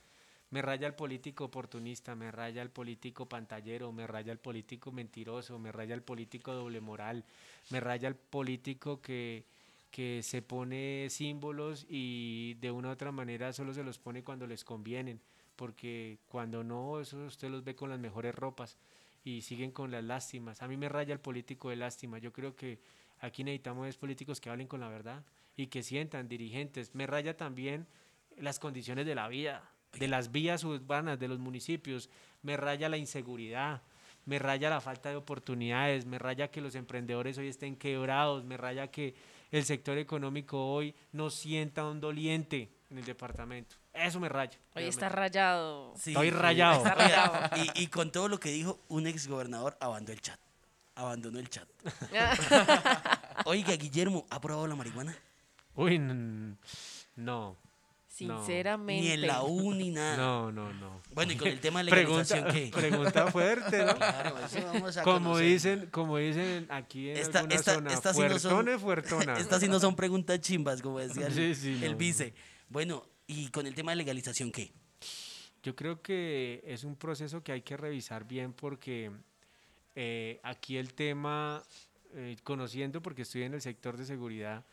Me 0.50 0.62
raya 0.62 0.86
el 0.86 0.94
político 0.94 1.44
oportunista, 1.44 2.14
me 2.14 2.30
raya 2.30 2.62
el 2.62 2.70
político 2.70 3.26
pantallero, 3.26 3.92
me 3.92 4.06
raya 4.06 4.32
el 4.32 4.38
político 4.38 4.90
mentiroso, 4.90 5.58
me 5.58 5.72
raya 5.72 5.94
el 5.94 6.00
político 6.00 6.54
doble 6.54 6.80
moral, 6.80 7.22
me 7.68 7.80
raya 7.80 8.08
el 8.08 8.14
político 8.14 9.02
que, 9.02 9.44
que 9.90 10.22
se 10.22 10.40
pone 10.40 11.08
símbolos 11.10 11.84
y 11.90 12.54
de 12.62 12.70
una 12.70 12.88
u 12.88 12.92
otra 12.92 13.12
manera 13.12 13.52
solo 13.52 13.74
se 13.74 13.84
los 13.84 13.98
pone 13.98 14.24
cuando 14.24 14.46
les 14.46 14.64
convienen, 14.64 15.20
porque 15.54 16.16
cuando 16.30 16.64
no, 16.64 16.98
eso 16.98 17.26
usted 17.26 17.50
los 17.50 17.62
ve 17.62 17.74
con 17.74 17.90
las 17.90 17.98
mejores 17.98 18.34
ropas 18.34 18.78
y 19.24 19.42
siguen 19.42 19.70
con 19.70 19.90
las 19.90 20.04
lástimas. 20.04 20.62
A 20.62 20.68
mí 20.68 20.76
me 20.76 20.88
raya 20.88 21.12
el 21.12 21.20
político 21.20 21.70
de 21.70 21.76
lástima. 21.76 22.18
Yo 22.18 22.32
creo 22.32 22.54
que 22.56 22.80
aquí 23.20 23.44
necesitamos 23.44 23.88
es 23.88 23.96
políticos 23.96 24.40
que 24.40 24.50
hablen 24.50 24.68
con 24.68 24.80
la 24.80 24.88
verdad 24.88 25.24
y 25.56 25.66
que 25.66 25.82
sientan 25.82 26.28
dirigentes. 26.28 26.94
Me 26.94 27.06
raya 27.06 27.36
también 27.36 27.86
las 28.36 28.58
condiciones 28.58 29.06
de 29.06 29.14
la 29.14 29.28
vida, 29.28 29.70
de 29.98 30.08
las 30.08 30.30
vías 30.30 30.64
urbanas, 30.64 31.18
de 31.18 31.28
los 31.28 31.38
municipios. 31.38 32.10
Me 32.42 32.56
raya 32.56 32.88
la 32.88 32.96
inseguridad. 32.96 33.82
Me 34.24 34.38
raya 34.38 34.68
la 34.68 34.82
falta 34.82 35.08
de 35.08 35.16
oportunidades, 35.16 36.04
me 36.04 36.18
raya 36.18 36.50
que 36.50 36.60
los 36.60 36.74
emprendedores 36.74 37.38
hoy 37.38 37.48
estén 37.48 37.76
quebrados, 37.76 38.44
me 38.44 38.58
raya 38.58 38.90
que 38.90 39.14
el 39.50 39.64
sector 39.64 39.96
económico 39.96 40.70
hoy 40.70 40.94
no 41.12 41.30
sienta 41.30 41.86
un 41.86 41.98
doliente 41.98 42.68
en 42.90 42.98
el 42.98 43.04
departamento. 43.04 43.76
Eso 43.92 44.18
me 44.20 44.28
raya. 44.28 44.58
Hoy 44.74 44.84
está 44.84 45.08
rayado. 45.08 45.94
Sí, 45.96 46.10
Estoy 46.10 46.30
rayado. 46.30 46.78
está 46.78 46.94
rayado. 46.94 47.50
Y, 47.74 47.82
y 47.82 47.86
con 47.88 48.10
todo 48.12 48.28
lo 48.28 48.38
que 48.40 48.50
dijo, 48.50 48.78
un 48.88 49.06
exgobernador 49.06 49.76
abandonó 49.80 50.12
el 50.14 50.20
chat. 50.20 50.38
Abandonó 50.94 51.38
el 51.38 51.48
chat. 51.48 51.68
Oiga, 53.44 53.74
Guillermo, 53.76 54.26
¿ha 54.30 54.40
probado 54.40 54.66
la 54.66 54.74
marihuana? 54.74 55.16
Uy, 55.74 55.98
no. 57.16 57.56
Sinceramente. 58.08 59.00
Ni 59.02 59.10
en 59.12 59.26
la 59.28 59.42
U 59.44 59.72
ni 59.74 59.90
nada. 59.90 60.16
No, 60.16 60.50
no, 60.50 60.72
no. 60.72 61.00
Bueno, 61.12 61.30
y 61.32 61.36
con 61.36 61.46
el 61.46 61.60
tema 61.60 61.84
de 61.84 61.90
Pregunta, 61.90 62.34
legalización, 62.34 62.70
¿qué? 62.72 62.76
pregunta 62.76 63.30
fuerte, 63.30 63.84
¿no? 63.84 63.94
Claro, 63.94 64.36
eso 64.44 64.60
vamos 64.64 64.96
a 64.96 65.02
Como 65.04 65.18
conocer. 65.28 65.44
dicen, 65.46 65.86
como 65.92 66.16
dicen 66.16 66.66
aquí 66.68 67.10
en 67.10 67.16
Esta- 67.16 67.38
alguna 67.40 67.54
esta- 67.54 67.74
zona, 67.74 67.92
estas 67.92 68.16
sí 68.16 68.22
no 68.22 68.38
son- 68.40 68.50
fuertone, 68.50 68.78
fuertona. 68.78 69.38
Estas 69.38 69.60
sí 69.60 69.68
no 69.68 69.78
son 69.78 69.94
preguntas 69.94 70.40
chimbas, 70.40 70.82
como 70.82 70.98
decía 70.98 71.28
el, 71.28 71.32
Sí, 71.34 71.54
sí, 71.54 71.80
el 71.84 71.92
no, 71.92 71.96
vice. 71.96 72.34
Bueno, 72.70 73.02
y 73.26 73.48
con 73.48 73.66
el 73.66 73.74
tema 73.74 73.92
de 73.92 73.96
legalización, 73.96 74.52
¿qué? 74.52 74.70
Yo 75.62 75.74
creo 75.74 76.02
que 76.02 76.62
es 76.66 76.84
un 76.84 76.96
proceso 76.96 77.42
que 77.42 77.52
hay 77.52 77.62
que 77.62 77.78
revisar 77.78 78.28
bien 78.28 78.52
porque 78.52 79.10
eh, 79.96 80.38
aquí 80.42 80.76
el 80.76 80.92
tema, 80.92 81.62
eh, 82.14 82.36
conociendo 82.44 83.00
porque 83.00 83.22
estoy 83.22 83.44
en 83.44 83.54
el 83.54 83.62
sector 83.62 83.96
de 83.96 84.04
seguridad, 84.04 84.66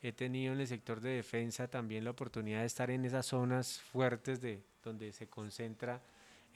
he 0.00 0.12
tenido 0.12 0.54
en 0.54 0.60
el 0.60 0.66
sector 0.66 1.02
de 1.02 1.10
defensa 1.10 1.68
también 1.68 2.04
la 2.04 2.12
oportunidad 2.12 2.60
de 2.60 2.66
estar 2.66 2.90
en 2.90 3.04
esas 3.04 3.26
zonas 3.26 3.82
fuertes 3.82 4.40
de 4.40 4.62
donde 4.82 5.12
se 5.12 5.26
concentra 5.26 6.00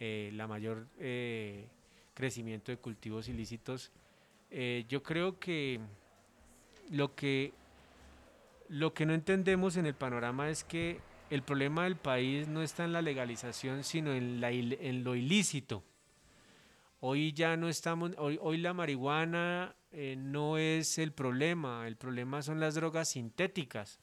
eh, 0.01 0.31
la 0.33 0.47
mayor 0.47 0.87
eh, 0.99 1.67
crecimiento 2.15 2.73
de 2.73 2.79
cultivos 2.79 3.29
ilícitos. 3.29 3.93
Yo 4.89 5.03
creo 5.03 5.39
que 5.39 5.79
lo 6.91 7.15
que 7.15 7.53
lo 8.69 8.95
que 8.95 9.07
no 9.07 9.15
entendemos 9.15 9.77
en 9.77 9.87
el 9.87 9.95
panorama 9.95 10.51
es 10.51 10.65
que 10.65 11.01
el 11.31 11.43
problema 11.43 11.85
del 11.85 11.97
país 11.97 12.49
no 12.49 12.63
está 12.63 12.85
en 12.85 12.93
la 12.93 13.03
legalización, 13.03 13.85
sino 13.85 14.13
en, 14.13 14.41
la, 14.41 14.51
en 14.51 15.05
lo 15.05 15.15
ilícito. 15.15 15.83
Hoy 17.01 17.33
ya 17.33 17.57
no 17.57 17.69
estamos, 17.69 18.13
hoy, 18.19 18.39
hoy 18.41 18.59
la 18.59 18.73
marihuana 18.73 19.75
eh, 19.93 20.17
no 20.17 20.59
es 20.59 20.99
el 20.99 21.13
problema, 21.13 21.87
el 21.87 21.97
problema 21.97 22.43
son 22.43 22.61
las 22.61 22.75
drogas 22.75 23.11
sintéticas. 23.11 23.99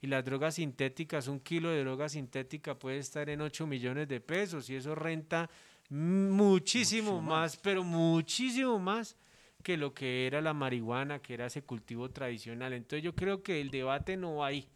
Y 0.00 0.08
las 0.08 0.24
drogas 0.24 0.56
sintéticas, 0.56 1.28
un 1.28 1.38
kilo 1.38 1.70
de 1.70 1.84
droga 1.84 2.08
sintética 2.08 2.76
puede 2.76 2.98
estar 2.98 3.28
en 3.30 3.40
8 3.40 3.66
millones 3.68 4.08
de 4.08 4.20
pesos 4.20 4.68
y 4.68 4.74
eso 4.74 4.96
renta 4.96 5.48
muchísimo 5.90 7.20
Mucho 7.20 7.22
más, 7.22 7.56
pero 7.56 7.84
muchísimo 7.84 8.78
más 8.80 9.16
que 9.62 9.76
lo 9.76 9.94
que 9.94 10.26
era 10.26 10.40
la 10.40 10.52
marihuana, 10.54 11.20
que 11.20 11.34
era 11.34 11.46
ese 11.46 11.62
cultivo 11.62 12.10
tradicional. 12.10 12.72
Entonces 12.72 13.02
yo 13.02 13.14
creo 13.14 13.42
que 13.42 13.60
el 13.60 13.70
debate 13.70 14.16
no 14.16 14.36
va 14.36 14.48
ahí. 14.48 14.68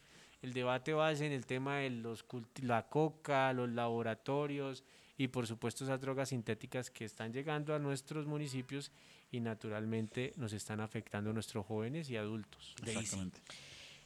El 0.43 0.53
debate 0.53 0.93
va 0.93 1.13
en 1.13 1.33
el 1.33 1.45
tema 1.47 1.79
de 1.79 1.91
los 1.91 2.27
culti- 2.27 2.63
la 2.63 2.89
coca, 2.89 3.53
los 3.53 3.69
laboratorios 3.71 4.85
y 5.19 5.29
por 5.29 5.47
supuesto 5.47 5.85
esas 5.85 6.01
drogas 6.01 6.29
sintéticas 6.29 6.91
que 6.91 7.05
están 7.05 7.33
llegando 7.33 7.75
a 7.75 7.79
nuestros 7.79 8.27
municipios 8.27 8.93
y 9.33 9.41
naturalmente 9.41 10.33
nos 10.37 10.53
están 10.53 10.81
afectando 10.81 11.31
a 11.31 11.33
nuestros 11.33 11.67
jóvenes 11.67 12.09
y 12.11 12.17
adultos. 12.17 12.75
Exactamente. 12.85 13.41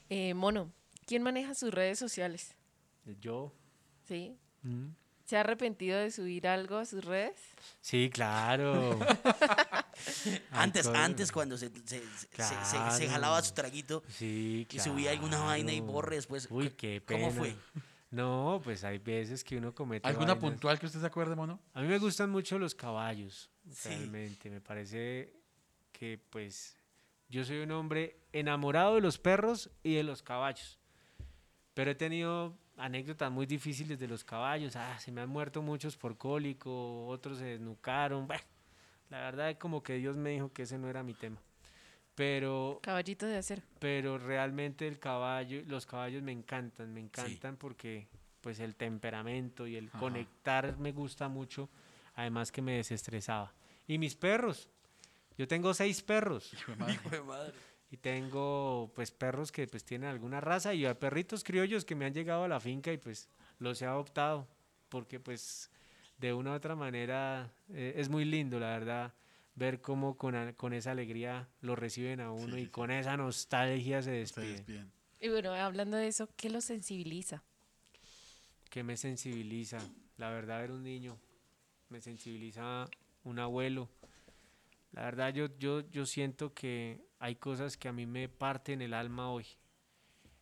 Eh, 0.08 0.34
Mono, 0.34 0.72
¿quién 1.06 1.22
maneja 1.22 1.54
sus 1.54 1.72
redes 1.74 1.98
sociales? 1.98 2.54
Yo. 3.20 3.52
¿Sí? 4.04 4.36
mm, 4.62 4.86
¿Se 5.30 5.36
ha 5.36 5.40
arrepentido 5.42 5.96
de 5.96 6.10
subir 6.10 6.48
algo 6.48 6.76
a 6.78 6.84
sus 6.84 7.04
redes? 7.04 7.36
Sí, 7.80 8.10
claro. 8.12 8.98
Antes, 10.50 10.88
antes 10.88 11.30
cuando 11.30 11.56
se, 11.56 11.68
se, 11.68 11.82
se- 11.84 12.00
se- 12.00 12.26
se- 12.28 12.54
se 12.64 12.76
Claro. 12.76 13.08
jalaba 13.10 13.40
su 13.42 13.54
traguito 13.54 14.02
Sí, 14.08 14.66
y 14.68 14.78
subía 14.80 15.12
alguna 15.12 15.38
vaina 15.38 15.72
y 15.72 15.78
claro. 15.78 15.92
borre 15.92 16.16
después. 16.16 16.48
Uy, 16.50 16.70
qué 16.70 17.00
pena. 17.00 17.28
¿Cómo 17.28 17.32
fue? 17.38 17.54
No, 18.10 18.60
pues 18.64 18.82
hay 18.82 18.98
veces 18.98 19.44
que 19.44 19.56
uno 19.56 19.72
comete 19.72 20.08
¿Alguna 20.08 20.34
vainas. 20.34 20.50
puntual 20.50 20.80
que 20.80 20.86
usted 20.86 20.98
se 21.00 21.06
acuerde, 21.06 21.36
mono? 21.36 21.60
A 21.74 21.80
mí 21.80 21.86
me 21.86 21.98
gustan 21.98 22.28
mucho 22.30 22.58
los 22.58 22.74
caballos, 22.74 23.50
Sí. 23.70 23.88
realmente. 23.90 24.50
Me 24.50 24.60
parece 24.60 25.32
que, 25.92 26.18
pues, 26.30 26.76
yo 27.28 27.44
soy 27.44 27.58
un 27.58 27.70
hombre 27.70 28.16
enamorado 28.32 28.96
de 28.96 29.00
los 29.00 29.16
perros 29.18 29.70
y 29.84 29.94
de 29.94 30.02
los 30.02 30.22
caballos. 30.24 30.80
Pero 31.74 31.92
he 31.92 31.94
tenido 31.94 32.58
anécdotas 32.80 33.30
muy 33.30 33.46
difíciles 33.46 33.98
de 33.98 34.08
los 34.08 34.24
caballos. 34.24 34.74
Ah, 34.76 34.98
se 34.98 35.12
me 35.12 35.20
han 35.20 35.28
muerto 35.28 35.62
muchos 35.62 35.96
por 35.96 36.16
cólico, 36.16 37.06
otros 37.06 37.38
se 37.38 37.44
desnucaron. 37.44 38.26
Bueno, 38.26 38.42
la 39.10 39.20
verdad 39.20 39.50
es 39.50 39.56
como 39.56 39.82
que 39.82 39.94
Dios 39.94 40.16
me 40.16 40.30
dijo 40.30 40.52
que 40.52 40.62
ese 40.62 40.78
no 40.78 40.88
era 40.88 41.02
mi 41.02 41.14
tema. 41.14 41.38
Pero 42.14 42.80
Caballito 42.82 43.26
de 43.26 43.38
acero. 43.38 43.62
pero 43.78 44.18
realmente 44.18 44.86
el 44.86 44.98
caballo, 44.98 45.62
los 45.66 45.86
caballos 45.86 46.22
me 46.22 46.32
encantan, 46.32 46.92
me 46.92 47.00
encantan 47.00 47.56
porque 47.56 48.08
pues 48.40 48.58
el 48.60 48.74
temperamento 48.74 49.66
y 49.66 49.76
el 49.76 49.88
Ajá. 49.88 49.98
conectar 49.98 50.76
me 50.78 50.92
gusta 50.92 51.28
mucho, 51.28 51.68
además 52.16 52.50
que 52.52 52.62
me 52.62 52.72
desestresaba. 52.76 53.52
Y 53.86 53.98
mis 53.98 54.16
perros, 54.16 54.68
yo 55.38 55.46
tengo 55.48 55.72
seis 55.72 56.02
perros 56.02 56.52
Hijo 56.52 56.72
de 56.72 56.76
madre. 56.76 56.94
Hijo 56.94 57.08
de 57.10 57.22
madre. 57.22 57.54
Y 57.90 57.96
tengo 57.96 58.90
pues 58.94 59.10
perros 59.10 59.50
que 59.50 59.66
pues 59.66 59.84
tienen 59.84 60.08
alguna 60.08 60.40
raza 60.40 60.74
y 60.74 60.86
a 60.86 60.98
perritos 60.98 61.42
criollos 61.44 61.84
que 61.84 61.94
me 61.94 62.04
han 62.04 62.14
llegado 62.14 62.44
a 62.44 62.48
la 62.48 62.60
finca 62.60 62.92
y 62.92 62.98
pues 62.98 63.28
los 63.58 63.82
he 63.82 63.86
adoptado 63.86 64.46
porque 64.88 65.18
pues 65.18 65.70
de 66.18 66.32
una 66.32 66.52
u 66.52 66.54
otra 66.54 66.76
manera 66.76 67.52
eh, 67.70 67.94
es 67.96 68.08
muy 68.08 68.24
lindo 68.24 68.60
la 68.60 68.68
verdad 68.68 69.14
ver 69.54 69.80
cómo 69.80 70.16
con, 70.16 70.52
con 70.54 70.72
esa 70.72 70.92
alegría 70.92 71.48
lo 71.60 71.74
reciben 71.76 72.20
a 72.20 72.30
uno 72.32 72.54
Sí, 72.54 72.62
y 72.62 72.64
sí, 72.64 72.70
con 72.70 72.90
esa 72.90 73.16
nostalgia 73.16 74.02
se 74.02 74.12
despiden. 74.12 74.50
Ustedes 74.50 74.66
bien. 74.66 74.92
Y 75.20 75.28
bueno, 75.28 75.52
hablando 75.52 75.96
de 75.96 76.06
eso, 76.06 76.28
¿qué 76.36 76.48
lo 76.48 76.60
sensibiliza? 76.60 77.42
que 78.70 78.84
me 78.84 78.96
sensibiliza. 78.96 79.78
La 80.16 80.30
verdad, 80.30 80.60
ver 80.60 80.70
un 80.70 80.84
niño 80.84 81.18
me 81.88 82.00
sensibiliza 82.00 82.88
un 83.24 83.38
abuelo. 83.40 83.88
La 84.92 85.02
verdad, 85.02 85.34
yo, 85.34 85.48
yo, 85.58 85.80
yo 85.90 86.06
siento 86.06 86.54
que 86.54 87.00
hay 87.20 87.36
cosas 87.36 87.76
que 87.76 87.86
a 87.86 87.92
mí 87.92 88.06
me 88.06 88.28
parten 88.28 88.80
el 88.80 88.94
alma 88.94 89.30
hoy. 89.30 89.46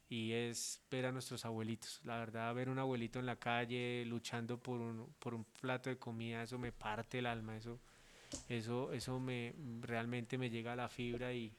Y 0.08 0.32
es 0.32 0.80
ver 0.90 1.06
a 1.06 1.12
nuestros 1.12 1.44
abuelitos. 1.44 2.00
La 2.04 2.18
verdad, 2.18 2.54
ver 2.54 2.70
un 2.70 2.78
abuelito 2.78 3.18
en 3.18 3.26
la 3.26 3.36
calle 3.36 4.04
luchando 4.06 4.58
por 4.58 4.80
un, 4.80 5.12
por 5.18 5.34
un 5.34 5.44
plato 5.44 5.90
de 5.90 5.98
comida, 5.98 6.44
eso 6.44 6.58
me 6.58 6.72
parte 6.72 7.18
el 7.18 7.26
alma. 7.26 7.56
Eso, 7.56 7.80
eso, 8.48 8.92
eso 8.92 9.18
me 9.18 9.54
realmente 9.80 10.38
me 10.38 10.50
llega 10.50 10.72
a 10.72 10.76
la 10.76 10.88
fibra 10.88 11.34
y, 11.34 11.52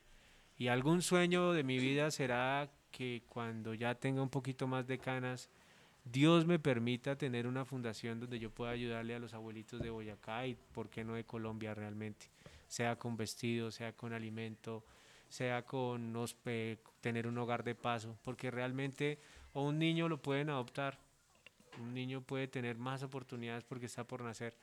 y 0.58 0.70
algún 0.70 1.02
sueño 1.02 1.52
de 1.52 1.64
mi 1.64 1.78
vida 1.78 2.10
será 2.12 2.72
que 2.90 3.24
cuando 3.28 3.74
ya 3.74 3.96
tenga 3.96 4.24
un 4.24 4.30
poquito 4.30 4.68
más 4.68 4.88
de 4.88 4.98
canas, 4.98 5.50
Dios 6.06 6.46
me 6.46 6.60
permita 6.60 7.18
tener 7.18 7.46
una 7.46 7.66
fundación 7.66 8.22
donde 8.22 8.40
yo 8.40 8.50
pueda 8.50 8.72
ayudarle 8.72 9.16
a 9.16 9.20
los 9.20 9.34
abuelitos 9.34 9.82
de 9.82 9.90
Boyacá 9.90 10.48
y 10.48 10.56
por 10.74 10.90
qué 10.90 11.04
no 11.04 11.14
de 11.14 11.26
Colombia 11.26 11.76
realmente, 11.76 12.32
sea 12.68 12.96
con 12.96 13.16
vestido, 13.18 13.70
sea 13.70 13.94
con 13.94 14.14
alimento, 14.14 14.84
sea 15.30 15.64
con 15.64 16.14
hospe- 16.16 16.80
tener 17.02 17.28
un 17.28 17.38
hogar 17.38 17.64
de 17.64 17.76
paso, 17.76 18.18
porque 18.24 18.52
realmente 18.52 19.20
o 19.54 19.64
un 19.64 19.80
niño 19.80 20.10
lo 20.10 20.22
pueden 20.22 20.50
adoptar, 20.50 21.00
un 21.80 21.94
niño 21.94 22.22
puede 22.22 22.48
tener 22.48 22.78
más 22.78 23.04
oportunidades 23.04 23.64
porque 23.64 23.86
está 23.86 24.04
por 24.04 24.22
nacer, 24.24 24.56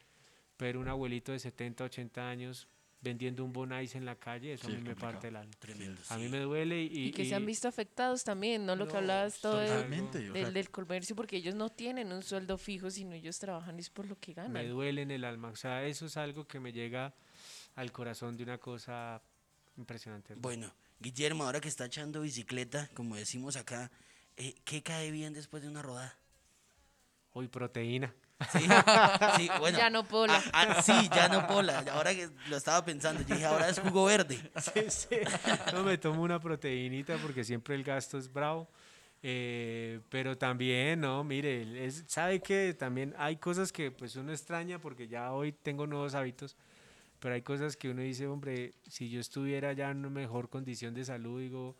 pero 0.56 0.80
un 0.80 0.88
abuelito 0.88 1.32
de 1.32 1.38
70, 1.38 1.84
80 1.84 2.28
años 2.28 2.68
vendiendo 3.00 3.44
un 3.44 3.52
bonais 3.52 3.94
en 3.94 4.04
la 4.04 4.16
calle, 4.16 4.54
eso 4.54 4.66
Sí, 4.66 4.72
a 4.74 4.76
mí 4.76 4.82
me 4.82 4.96
parte 4.96 5.28
el 5.28 5.36
alma. 5.36 5.52
Tremendo. 5.60 6.00
A 6.08 6.16
mí 6.16 6.24
sí. 6.24 6.28
me 6.30 6.40
duele 6.40 6.82
y... 6.82 7.08
Y 7.08 7.12
que 7.12 7.24
se 7.24 7.34
han 7.36 7.42
y- 7.44 7.46
visto 7.46 7.68
afectados 7.68 8.24
también, 8.24 8.66
¿no? 8.66 8.74
Lo 8.74 8.88
que 8.88 8.96
hablabas 8.96 9.38
todo 9.40 9.58
de- 9.58 9.68
Totalmente. 9.68 10.18
o 10.30 10.32
sea, 10.32 10.44
del, 10.44 10.52
del 10.54 10.70
comercio, 10.70 11.14
porque 11.14 11.36
ellos 11.36 11.54
no 11.54 11.68
tienen 11.68 12.10
un 12.10 12.22
sueldo 12.22 12.58
fijo, 12.58 12.90
sino 12.90 13.14
ellos 13.14 13.38
trabajan 13.38 13.78
es 13.78 13.90
por 13.90 14.06
lo 14.06 14.18
que 14.18 14.32
me 14.32 14.42
ganan. 14.42 14.68
duele 14.70 15.02
en 15.02 15.10
el 15.12 15.24
alma. 15.24 15.48
O 15.50 15.56
sea, 15.56 15.84
eso 15.84 16.06
es 16.06 16.16
algo 16.16 16.48
que 16.48 16.58
me 16.58 16.72
llega 16.72 17.14
al 17.76 17.92
corazón 17.92 18.36
de 18.36 18.42
una 18.42 18.58
cosa 18.58 19.22
impresionante. 19.76 20.34
Bueno, 20.34 20.72
Guillermo, 21.00 21.44
ahora 21.44 21.60
que 21.60 21.68
está 21.68 21.86
echando 21.86 22.20
bicicleta, 22.20 22.88
como 22.94 23.16
decimos 23.16 23.56
acá, 23.56 23.90
eh, 24.36 24.54
¿qué 24.64 24.82
cae 24.82 25.10
bien 25.10 25.32
después 25.32 25.62
de 25.62 25.68
una 25.68 25.82
rodada? 25.82 26.16
Hoy 27.32 27.48
proteína. 27.48 28.14
Sí, 28.52 28.66
sí, 29.36 29.48
bueno. 29.60 29.78
Ya 29.78 29.90
no 29.90 30.04
pola. 30.04 30.42
Ah, 30.52 30.66
ah, 30.68 30.82
sí, 30.82 30.92
ya 31.14 31.28
no 31.28 31.46
pola. 31.46 31.84
Ahora 31.92 32.14
que 32.14 32.28
lo 32.48 32.56
estaba 32.56 32.84
pensando, 32.84 33.22
yo 33.22 33.34
dije, 33.34 33.46
ahora 33.46 33.68
es 33.68 33.78
jugo 33.78 34.04
verde. 34.04 34.38
Sí, 34.60 34.82
sí. 34.88 35.16
No 35.72 35.82
me 35.82 35.98
tomo 35.98 36.22
una 36.22 36.38
proteinita 36.38 37.16
porque 37.18 37.44
siempre 37.44 37.74
el 37.74 37.84
gasto 37.84 38.18
es 38.18 38.30
bravo. 38.32 38.68
Eh, 39.22 40.00
pero 40.08 40.36
también, 40.36 41.00
no, 41.00 41.24
mire, 41.24 41.84
es, 41.86 42.04
sabe 42.06 42.40
que 42.40 42.74
también 42.74 43.14
hay 43.18 43.36
cosas 43.36 43.72
que 43.72 43.90
pues 43.90 44.14
uno 44.16 44.32
extraña 44.32 44.78
porque 44.78 45.08
ya 45.08 45.32
hoy 45.32 45.52
tengo 45.52 45.86
nuevos 45.86 46.14
hábitos, 46.14 46.56
pero 47.20 47.34
hay 47.34 47.42
cosas 47.42 47.76
que 47.76 47.90
uno 47.90 48.02
dice, 48.02 48.26
hombre, 48.26 48.74
si 48.88 49.08
yo 49.08 49.20
estuviera 49.20 49.72
ya 49.72 49.90
en 49.90 49.98
una 49.98 50.10
mejor 50.10 50.48
condición 50.48 50.94
de 50.94 51.04
salud, 51.04 51.40
digo, 51.40 51.76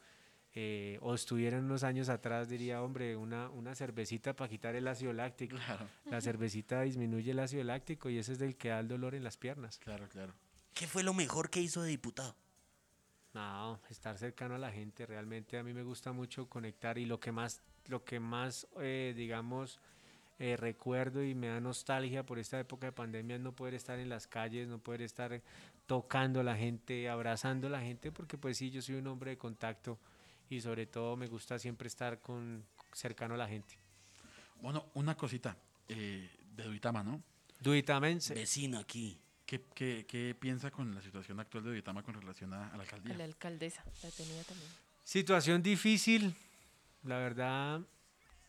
eh, 0.54 0.98
o 1.02 1.14
estuviera 1.14 1.58
unos 1.58 1.84
años 1.84 2.08
atrás, 2.08 2.48
diría, 2.48 2.82
hombre, 2.82 3.14
una, 3.16 3.50
una 3.50 3.74
cervecita 3.74 4.34
para 4.34 4.48
quitar 4.48 4.74
el 4.74 4.88
ácido 4.88 5.12
láctico. 5.12 5.56
Claro, 5.56 5.86
La 6.10 6.20
cervecita 6.20 6.80
disminuye 6.82 7.32
el 7.32 7.38
ácido 7.38 7.62
láctico 7.64 8.08
y 8.08 8.18
ese 8.18 8.32
es 8.32 8.40
el 8.40 8.56
que 8.56 8.68
da 8.70 8.80
el 8.80 8.88
dolor 8.88 9.14
en 9.14 9.22
las 9.24 9.36
piernas. 9.36 9.78
claro, 9.78 10.08
claro. 10.08 10.34
¿Qué 10.72 10.86
fue 10.86 11.02
lo 11.02 11.14
mejor 11.14 11.48
que 11.50 11.60
hizo 11.60 11.82
de 11.82 11.88
diputado? 11.90 12.36
No, 13.32 13.80
estar 13.90 14.16
cercano 14.16 14.54
a 14.54 14.58
la 14.58 14.72
gente, 14.72 15.04
realmente 15.04 15.58
a 15.58 15.62
mí 15.62 15.74
me 15.74 15.82
gusta 15.82 16.12
mucho 16.12 16.48
conectar 16.48 16.96
y 16.96 17.04
lo 17.04 17.20
que 17.20 17.32
más, 17.32 17.60
lo 17.86 18.02
que 18.02 18.18
más, 18.18 18.66
eh, 18.80 19.12
digamos, 19.14 19.78
eh, 20.38 20.56
recuerdo 20.56 21.24
y 21.24 21.34
me 21.34 21.48
da 21.48 21.60
nostalgia 21.60 22.24
por 22.24 22.38
esta 22.38 22.58
época 22.60 22.86
de 22.86 22.92
pandemia 22.92 23.38
no 23.38 23.52
poder 23.52 23.74
estar 23.74 23.98
en 23.98 24.08
las 24.08 24.26
calles, 24.26 24.68
no 24.68 24.78
poder 24.78 25.02
estar 25.02 25.40
tocando 25.86 26.40
a 26.40 26.42
la 26.44 26.56
gente, 26.56 27.08
abrazando 27.08 27.68
a 27.68 27.70
la 27.70 27.80
gente, 27.80 28.12
porque 28.12 28.36
pues 28.36 28.58
sí, 28.58 28.70
yo 28.70 28.82
soy 28.82 28.96
un 28.96 29.06
hombre 29.06 29.30
de 29.32 29.38
contacto 29.38 29.98
y 30.50 30.60
sobre 30.60 30.86
todo 30.86 31.16
me 31.16 31.26
gusta 31.26 31.58
siempre 31.58 31.88
estar 31.88 32.20
con 32.20 32.64
cercano 32.92 33.34
a 33.34 33.38
la 33.38 33.48
gente. 33.48 33.78
Bueno, 34.60 34.86
una 34.94 35.16
cosita 35.16 35.56
eh, 35.88 36.30
de 36.54 36.64
Duitama, 36.64 37.02
¿no? 37.02 37.22
Duitamense. 37.60 38.34
Vecino 38.34 38.78
aquí. 38.78 39.18
¿Qué, 39.44 39.62
qué, 39.74 40.04
qué 40.08 40.34
piensa 40.38 40.70
con 40.70 40.92
la 40.94 41.00
situación 41.00 41.38
actual 41.38 41.62
de 41.64 41.70
Duitama 41.70 42.02
con 42.02 42.14
relación 42.14 42.52
a, 42.52 42.68
a 42.68 42.76
la 42.76 42.78
A 42.78 42.80
alcaldía? 42.82 43.16
la 43.16 43.24
alcaldesa, 43.24 43.84
la 44.02 44.10
tenía 44.10 44.42
también. 44.42 44.68
Situación 45.04 45.62
difícil, 45.62 46.34
la 47.04 47.18
verdad, 47.18 47.80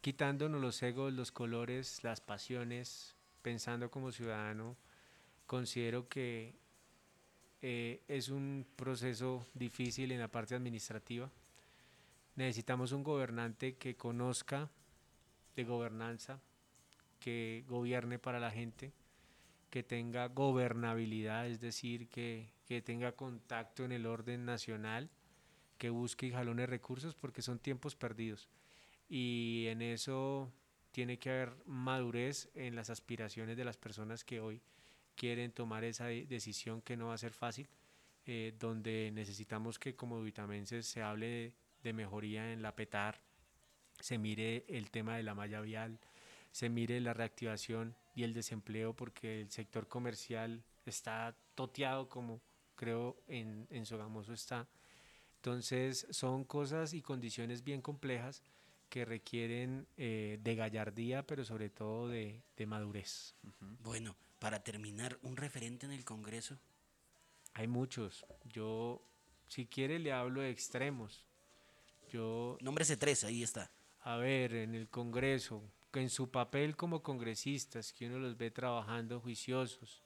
quitándonos 0.01 0.61
los 0.61 0.81
egos, 0.83 1.13
los 1.13 1.31
colores, 1.31 2.03
las 2.03 2.21
pasiones, 2.21 3.15
pensando 3.41 3.89
como 3.89 4.11
ciudadano, 4.11 4.77
considero 5.45 6.07
que 6.07 6.55
eh, 7.61 8.03
es 8.07 8.29
un 8.29 8.65
proceso 8.75 9.45
difícil 9.53 10.11
en 10.11 10.19
la 10.19 10.27
parte 10.27 10.55
administrativa. 10.55 11.31
Necesitamos 12.35 12.91
un 12.91 13.03
gobernante 13.03 13.75
que 13.75 13.95
conozca 13.95 14.69
de 15.55 15.63
gobernanza, 15.63 16.39
que 17.19 17.65
gobierne 17.67 18.19
para 18.19 18.39
la 18.39 18.51
gente, 18.51 18.93
que 19.69 19.81
tenga 19.81 20.27
gobernabilidad, 20.27 21.47
es 21.47 21.59
decir, 21.59 22.07
que, 22.09 22.51
que 22.67 22.81
tenga 22.81 23.13
contacto 23.13 23.83
en 23.83 23.91
el 23.91 24.05
orden 24.05 24.45
nacional 24.45 25.09
que 25.77 25.89
busque 25.89 26.27
y 26.27 26.31
jalone 26.31 26.65
recursos 26.65 27.15
porque 27.15 27.41
son 27.41 27.59
tiempos 27.59 27.95
perdidos. 27.95 28.49
Y 29.09 29.65
en 29.67 29.81
eso 29.81 30.51
tiene 30.91 31.17
que 31.19 31.29
haber 31.29 31.55
madurez 31.65 32.49
en 32.55 32.75
las 32.75 32.89
aspiraciones 32.89 33.55
de 33.57 33.65
las 33.65 33.77
personas 33.77 34.23
que 34.23 34.39
hoy 34.39 34.61
quieren 35.15 35.51
tomar 35.51 35.83
esa 35.83 36.05
de- 36.05 36.25
decisión 36.25 36.81
que 36.81 36.97
no 36.97 37.07
va 37.07 37.13
a 37.13 37.17
ser 37.17 37.33
fácil, 37.33 37.67
eh, 38.25 38.53
donde 38.59 39.11
necesitamos 39.13 39.79
que 39.79 39.95
como 39.95 40.21
vitamenses 40.21 40.85
se 40.85 41.01
hable 41.01 41.27
de, 41.27 41.53
de 41.83 41.93
mejoría 41.93 42.51
en 42.51 42.61
la 42.61 42.75
PETAR, 42.75 43.19
se 43.99 44.17
mire 44.17 44.65
el 44.67 44.91
tema 44.91 45.17
de 45.17 45.23
la 45.23 45.33
malla 45.33 45.61
vial, 45.61 45.99
se 46.51 46.69
mire 46.69 46.99
la 46.99 47.13
reactivación 47.13 47.95
y 48.15 48.23
el 48.23 48.33
desempleo 48.33 48.93
porque 48.93 49.41
el 49.41 49.51
sector 49.51 49.87
comercial 49.87 50.63
está 50.85 51.35
toteado 51.55 52.09
como 52.09 52.41
creo 52.75 53.17
en, 53.27 53.67
en 53.69 53.85
Sogamoso 53.85 54.33
está. 54.33 54.67
Entonces 55.37 56.07
son 56.09 56.43
cosas 56.43 56.93
y 56.93 57.01
condiciones 57.01 57.63
bien 57.63 57.81
complejas 57.81 58.43
que 58.89 59.05
requieren 59.05 59.87
eh, 59.97 60.39
de 60.41 60.55
gallardía, 60.55 61.25
pero 61.25 61.43
sobre 61.45 61.69
todo 61.69 62.07
de, 62.09 62.41
de 62.55 62.65
madurez. 62.65 63.35
Bueno, 63.83 64.15
para 64.39 64.63
terminar, 64.63 65.17
un 65.21 65.37
referente 65.37 65.85
en 65.85 65.91
el 65.91 66.05
Congreso. 66.05 66.57
Hay 67.53 67.67
muchos. 67.67 68.25
Yo, 68.45 69.01
si 69.47 69.65
quiere, 69.65 69.99
le 69.99 70.11
hablo 70.11 70.41
de 70.41 70.49
extremos. 70.49 71.25
Yo, 72.11 72.57
Nómbrese 72.61 72.97
tres, 72.97 73.23
ahí 73.23 73.43
está. 73.43 73.71
a 74.01 74.15
ver, 74.17 74.53
en 74.53 74.75
el 74.75 74.87
Congreso, 74.89 75.63
que 75.91 76.01
en 76.01 76.09
su 76.09 76.29
papel 76.29 76.75
como 76.75 77.01
congresistas, 77.03 77.91
que 77.91 78.07
uno 78.07 78.19
los 78.19 78.37
ve 78.37 78.51
trabajando 78.51 79.19
juiciosos, 79.19 80.03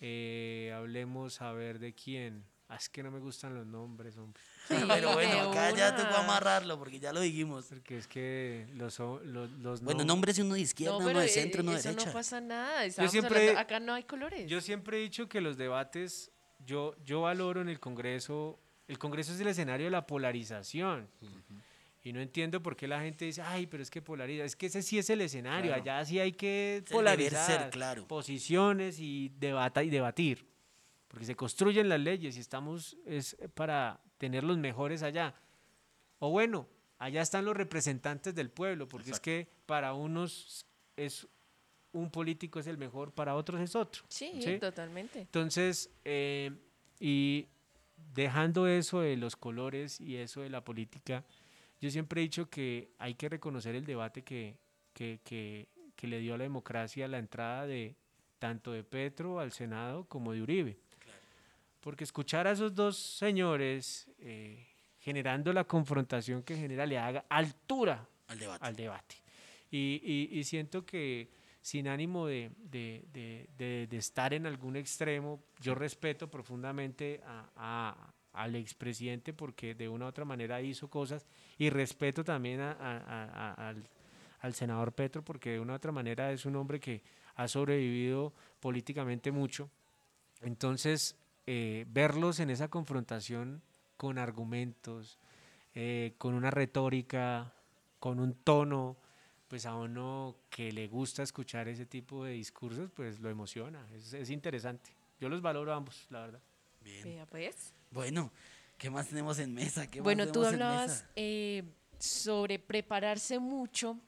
eh, 0.00 0.72
hablemos 0.74 1.40
a 1.42 1.52
ver 1.52 1.78
de 1.78 1.94
quién. 1.94 2.44
Ah, 2.68 2.76
es 2.76 2.88
que 2.88 3.00
no 3.00 3.12
me 3.12 3.20
gustan 3.20 3.54
los 3.54 3.64
nombres, 3.64 4.16
hombre. 4.16 4.42
Pero 4.68 5.12
bueno, 5.12 5.50
acá 5.52 5.70
ya 5.70 5.90
una. 5.90 5.96
tocó 5.96 6.16
amarrarlo 6.16 6.76
porque 6.78 6.98
ya 6.98 7.12
lo 7.12 7.20
dijimos. 7.20 7.66
Porque 7.68 7.98
es 7.98 8.08
que 8.08 8.66
los, 8.74 8.98
o- 8.98 9.20
los, 9.22 9.50
los 9.52 9.82
Bueno, 9.82 10.00
nom- 10.02 10.06
nómbrese 10.06 10.42
uno 10.42 10.54
de 10.54 10.60
izquierda, 10.62 10.96
uno 10.96 11.20
de 11.20 11.26
eh, 11.26 11.28
centro, 11.28 11.62
uno 11.62 11.72
de 11.72 11.78
eso 11.78 11.90
derecha. 11.90 12.06
no 12.06 12.12
pasa 12.12 12.40
nada. 12.40 12.84
estábamos 12.84 13.12
siempre- 13.12 13.38
hablando- 13.50 13.60
acá 13.60 13.78
no 13.78 13.94
hay 13.94 14.02
colores. 14.02 14.48
Yo 14.50 14.60
siempre 14.60 14.98
he 14.98 15.00
dicho 15.00 15.28
que 15.28 15.40
los 15.40 15.56
debates, 15.56 16.32
yo, 16.66 16.96
yo 17.04 17.20
valoro 17.20 17.60
en 17.60 17.68
el 17.68 17.78
Congreso, 17.78 18.58
el 18.88 18.98
Congreso 18.98 19.32
es 19.32 19.38
el 19.40 19.46
escenario 19.46 19.86
de 19.86 19.90
la 19.92 20.04
polarización. 20.06 21.08
Y 22.02 22.12
no 22.12 22.20
entiendo 22.20 22.62
por 22.62 22.76
qué 22.76 22.86
la 22.88 23.00
gente 23.00 23.24
dice, 23.26 23.42
ay, 23.42 23.66
pero 23.66 23.82
es 23.82 23.90
que 23.90 24.00
polariza. 24.02 24.44
Es 24.44 24.54
que 24.56 24.66
ese 24.66 24.82
sí 24.82 24.96
es 24.98 25.08
el 25.10 25.20
escenario, 25.20 25.72
Claro. 25.72 25.82
allá 25.82 26.04
sí 26.04 26.18
hay 26.20 26.32
que 26.32 26.78
Es 26.84 26.92
polarizar 26.92 27.62
ser, 27.62 27.70
claro. 27.70 28.06
posiciones 28.08 28.98
y, 29.00 29.32
debata 29.38 29.82
y 29.84 29.90
debatir. 29.90 30.46
Porque 31.08 31.24
se 31.24 31.36
construyen 31.36 31.88
las 31.88 32.00
leyes 32.00 32.36
y 32.36 32.40
estamos 32.40 32.96
es 33.06 33.36
para 33.54 34.00
tener 34.18 34.44
los 34.44 34.58
mejores 34.58 35.02
allá. 35.02 35.34
O 36.18 36.30
bueno, 36.30 36.66
allá 36.98 37.22
están 37.22 37.44
los 37.44 37.56
representantes 37.56 38.34
del 38.34 38.50
pueblo, 38.50 38.88
porque 38.88 39.10
Exacto. 39.10 39.30
es 39.30 39.44
que 39.46 39.52
para 39.66 39.94
unos 39.94 40.66
es 40.96 41.26
un 41.92 42.10
político 42.10 42.58
es 42.58 42.66
el 42.66 42.76
mejor, 42.76 43.12
para 43.12 43.34
otros 43.36 43.60
es 43.60 43.74
otro. 43.76 44.04
sí, 44.08 44.32
¿sí? 44.42 44.58
totalmente. 44.58 45.20
Entonces, 45.20 45.90
eh, 46.04 46.50
y 47.00 47.46
dejando 48.14 48.66
eso 48.66 49.00
de 49.00 49.16
los 49.16 49.36
colores 49.36 50.00
y 50.00 50.16
eso 50.16 50.40
de 50.42 50.50
la 50.50 50.62
política, 50.62 51.24
yo 51.80 51.90
siempre 51.90 52.20
he 52.20 52.24
dicho 52.24 52.50
que 52.50 52.90
hay 52.98 53.14
que 53.14 53.28
reconocer 53.28 53.74
el 53.74 53.84
debate 53.86 54.22
que, 54.22 54.58
que, 54.92 55.20
que- 55.24 55.68
que 55.94 56.06
le 56.06 56.18
dio 56.20 56.34
a 56.34 56.38
la 56.38 56.44
democracia 56.44 57.08
la 57.08 57.16
entrada 57.18 57.66
de 57.66 57.96
tanto 58.38 58.72
de 58.72 58.84
Petro 58.84 59.40
al 59.40 59.50
Senado 59.52 60.04
como 60.04 60.32
de 60.32 60.42
Uribe. 60.42 60.76
Porque 61.86 62.02
escuchar 62.02 62.48
a 62.48 62.50
esos 62.50 62.74
dos 62.74 62.96
señores 62.98 64.08
eh, 64.18 64.66
generando 64.98 65.52
la 65.52 65.62
confrontación 65.62 66.42
que 66.42 66.56
genera 66.56 66.84
le 66.84 66.98
haga 66.98 67.24
altura 67.28 68.04
Al 68.26 68.40
debate. 68.40 68.66
al 68.66 68.74
debate. 68.74 69.14
Y, 69.70 70.00
y- 70.02 70.36
y 70.36 70.42
siento 70.42 70.84
que 70.84 71.28
sin 71.60 71.86
ánimo 71.86 72.26
de, 72.26 72.50
de- 72.58 73.04
de- 73.12 73.48
de- 73.56 73.86
de 73.88 73.96
estar 73.98 74.34
en 74.34 74.46
algún 74.46 74.74
extremo, 74.74 75.40
yo 75.60 75.76
respeto 75.76 76.28
profundamente 76.28 77.20
a- 77.24 77.50
a- 77.54 78.12
al 78.32 78.56
expresidente 78.56 79.32
porque 79.32 79.76
de 79.76 79.88
una 79.88 80.06
u 80.06 80.08
otra 80.08 80.24
manera 80.24 80.60
hizo 80.60 80.90
cosas 80.90 81.24
y 81.56 81.70
respeto 81.70 82.24
también 82.24 82.62
a- 82.62 82.72
a- 82.72 82.98
a- 82.98 83.52
a- 83.54 83.68
al, 83.68 83.88
al 84.40 84.54
senador 84.54 84.92
Petro 84.92 85.22
porque 85.22 85.50
de 85.52 85.60
una 85.60 85.74
u 85.74 85.76
otra 85.76 85.92
manera 85.92 86.32
es 86.32 86.46
un 86.46 86.56
hombre 86.56 86.80
que 86.80 87.04
ha 87.36 87.46
sobrevivido 87.46 88.32
políticamente 88.58 89.30
mucho. 89.30 89.70
Entonces, 90.42 91.14
eh, 91.46 91.84
verlos 91.88 92.40
en 92.40 92.50
esa 92.50 92.68
confrontación 92.68 93.62
con 93.96 94.18
argumentos, 94.18 95.18
eh, 95.74 96.14
con 96.18 96.34
una 96.34 96.50
retórica, 96.50 97.52
con 98.00 98.20
un 98.20 98.34
tono, 98.34 98.96
pues 99.48 99.66
a 99.66 99.74
uno 99.76 100.36
que 100.50 100.72
le 100.72 100.88
gusta 100.88 101.22
escuchar 101.22 101.68
ese 101.68 101.86
tipo 101.86 102.24
de 102.24 102.32
discursos, 102.32 102.90
pues 102.94 103.20
lo 103.20 103.30
emociona, 103.30 103.86
es, 103.94 104.12
es 104.12 104.30
interesante. 104.30 104.90
Yo 105.20 105.28
los 105.28 105.40
valoro 105.40 105.72
a 105.72 105.76
ambos, 105.76 106.06
la 106.10 106.20
verdad. 106.20 106.40
Bien. 106.82 107.04
Vea, 107.04 107.26
pues. 107.26 107.72
Bueno, 107.90 108.30
¿qué 108.76 108.90
más 108.90 109.08
tenemos 109.08 109.38
en 109.38 109.54
mesa? 109.54 109.86
¿Qué 109.86 110.00
más 110.00 110.04
Bueno, 110.04 110.30
tú 110.30 110.44
hablabas 110.44 111.04
eh, 111.14 111.62
sobre 111.98 112.58
prepararse 112.58 113.38
mucho 113.38 113.98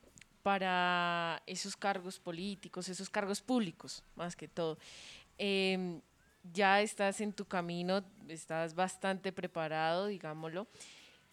para 0.43 1.43
esos 1.47 1.77
cargos 1.77 2.19
políticos, 2.19 2.89
esos 2.89 3.09
cargos 3.09 3.41
públicos, 3.41 4.03
más 4.17 4.37
que 4.37 4.49
todo. 4.49 4.79
Eh, 5.39 6.01
ya 6.53 6.81
estás 6.81 7.21
en 7.21 7.33
tu 7.33 7.45
camino, 7.45 8.05
estás 8.29 8.75
bastante 8.75 9.33
preparado, 9.33 10.07
digámoslo. 10.07 10.67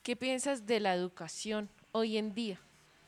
¿Qué 0.04 0.16
piensas 0.16 0.66
de 0.66 0.80
la 0.80 0.94
educación 0.94 1.70
hoy 1.92 2.18
en 2.18 2.34
día? 2.34 2.60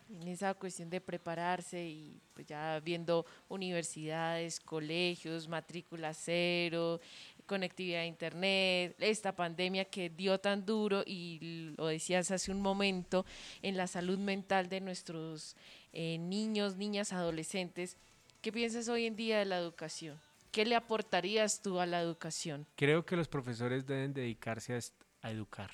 En 0.10 0.28
esa 0.28 0.54
cuestión 0.54 0.90
de 0.90 1.02
prepararse 1.02 1.86
y 1.86 2.22
pues 2.34 2.48
ya 2.48 2.80
viendo 2.80 3.26
universidades, 3.50 4.60
colegios, 4.60 5.48
matrícula 5.48 6.14
cero, 6.14 7.02
conectividad 7.46 8.02
a 8.02 8.06
internet, 8.06 8.96
esta 9.00 9.36
pandemia 9.36 9.86
que 9.86 10.10
dio 10.10 10.40
tan 10.40 10.66
duro 10.66 11.04
y 11.06 11.74
lo 11.78 11.88
decías 11.88 12.32
hace 12.32 12.52
un 12.52 12.62
momento 12.62 13.26
en 13.62 13.76
la 13.76 13.88
salud 13.88 14.18
mental 14.18 14.70
de 14.70 14.82
nuestros 14.82 15.56
eh, 15.94 16.18
niños, 16.18 16.78
niñas, 16.78 17.12
adolescentes. 17.14 17.98
¿Qué 18.42 18.52
piensas 18.52 18.88
hoy 18.88 19.06
en 19.06 19.16
día 19.16 19.40
de 19.40 19.46
la 19.46 19.58
educación? 19.58 20.27
¿Qué 20.52 20.66
le 20.66 20.76
aportarías 20.76 21.62
tú 21.62 21.80
a 21.80 21.86
la 21.86 22.02
educación? 22.02 22.66
Creo 22.76 23.06
que 23.06 23.16
los 23.16 23.28
profesores 23.28 23.86
deben 23.86 24.14
dedicarse 24.14 24.80
a, 25.22 25.30
educar. 25.32 25.72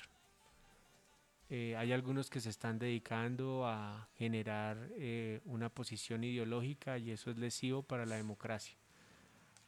Eh, 1.48 1.76
hay 1.76 1.92
algunos 1.92 2.30
que 2.30 2.40
se 2.40 2.50
están 2.50 2.78
dedicando 2.78 3.66
a 3.66 4.08
generar 4.16 4.88
eh, 4.96 5.40
una 5.44 5.68
posición 5.68 6.24
ideológica 6.24 6.98
y 6.98 7.10
eso 7.10 7.30
es 7.30 7.38
lesivo 7.38 7.82
para 7.82 8.06
la 8.06 8.16
democracia. 8.16 8.76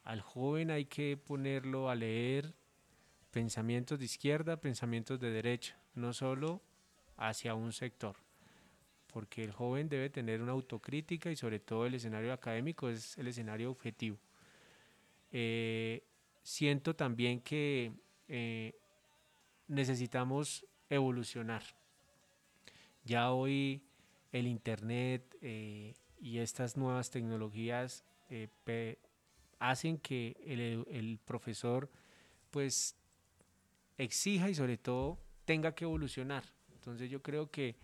Al 0.02 0.20
joven 0.20 0.70
hay 0.70 0.86
que 0.86 1.16
ponerlo 1.16 1.90
a 1.90 1.94
leer 1.94 2.54
pensamientos 3.30 3.98
de 3.98 4.04
izquierda, 4.04 4.56
pensamientos 4.56 5.20
de 5.20 5.30
derecha, 5.30 5.78
no 5.94 6.12
solo 6.12 6.62
hacia 7.16 7.54
un 7.54 7.72
sector, 7.72 8.16
porque 9.12 9.42
el 9.42 9.52
joven 9.52 9.88
debe 9.88 10.10
tener 10.10 10.42
una 10.42 10.52
autocrítica 10.52 11.30
y 11.30 11.36
sobre 11.36 11.58
todo 11.58 11.86
el 11.86 11.94
escenario 11.94 12.32
académico 12.32 12.88
es 12.88 13.18
el 13.18 13.28
escenario 13.28 13.70
objetivo. 13.70 14.18
Eh, 15.32 16.04
siento 16.42 16.94
también 16.94 17.40
que 17.40 17.92
eh, 18.28 18.74
necesitamos 19.68 20.66
evolucionar. 20.88 21.62
Ya 23.04 23.32
hoy 23.32 23.82
el 24.32 24.46
Internet 24.46 25.36
eh, 25.40 25.94
y 26.20 26.38
estas 26.38 26.76
nuevas 26.76 27.10
tecnologías 27.10 28.04
hacen 29.60 29.98
que 29.98 30.36
el, 30.44 30.84
el 30.90 31.18
profesor 31.24 31.88
pues 32.50 32.96
exija 33.98 34.50
y 34.50 34.54
sobre 34.54 34.78
todo 34.78 35.18
tenga 35.44 35.74
que 35.74 35.84
evolucionar. 35.84 36.44
Entonces 36.74 37.08
yo 37.10 37.22
creo 37.22 37.50
que 37.50 37.76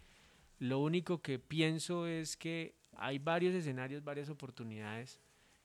lo 0.58 0.80
único 0.80 1.22
que 1.22 1.38
pienso 1.38 2.06
es 2.06 2.36
que 2.36 2.74
hay 2.96 3.18
varios 3.18 3.54
escenarios, 3.54 4.04
varias 4.04 4.28
oportunidades 4.28 5.21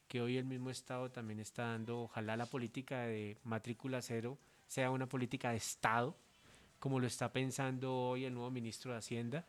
que 0.08 0.22
hoy 0.22 0.38
el 0.38 0.46
mismo 0.46 0.70
Estado 0.70 1.10
también 1.12 1.40
está 1.40 1.64
dando. 1.64 2.02
Ojalá 2.04 2.38
la 2.38 2.46
política 2.46 3.02
de 3.02 3.38
matrícula 3.44 4.02
cero 4.02 4.38
sea 4.68 4.92
una 4.92 5.08
política 5.08 5.52
de 5.52 5.58
Estado, 5.58 6.16
como 6.80 7.00
lo 7.00 7.08
está 7.08 7.32
pensando 7.32 7.94
hoy 7.94 8.26
el 8.26 8.34
nuevo 8.34 8.52
ministro 8.52 8.92
de 8.92 8.98
Hacienda, 8.98 9.46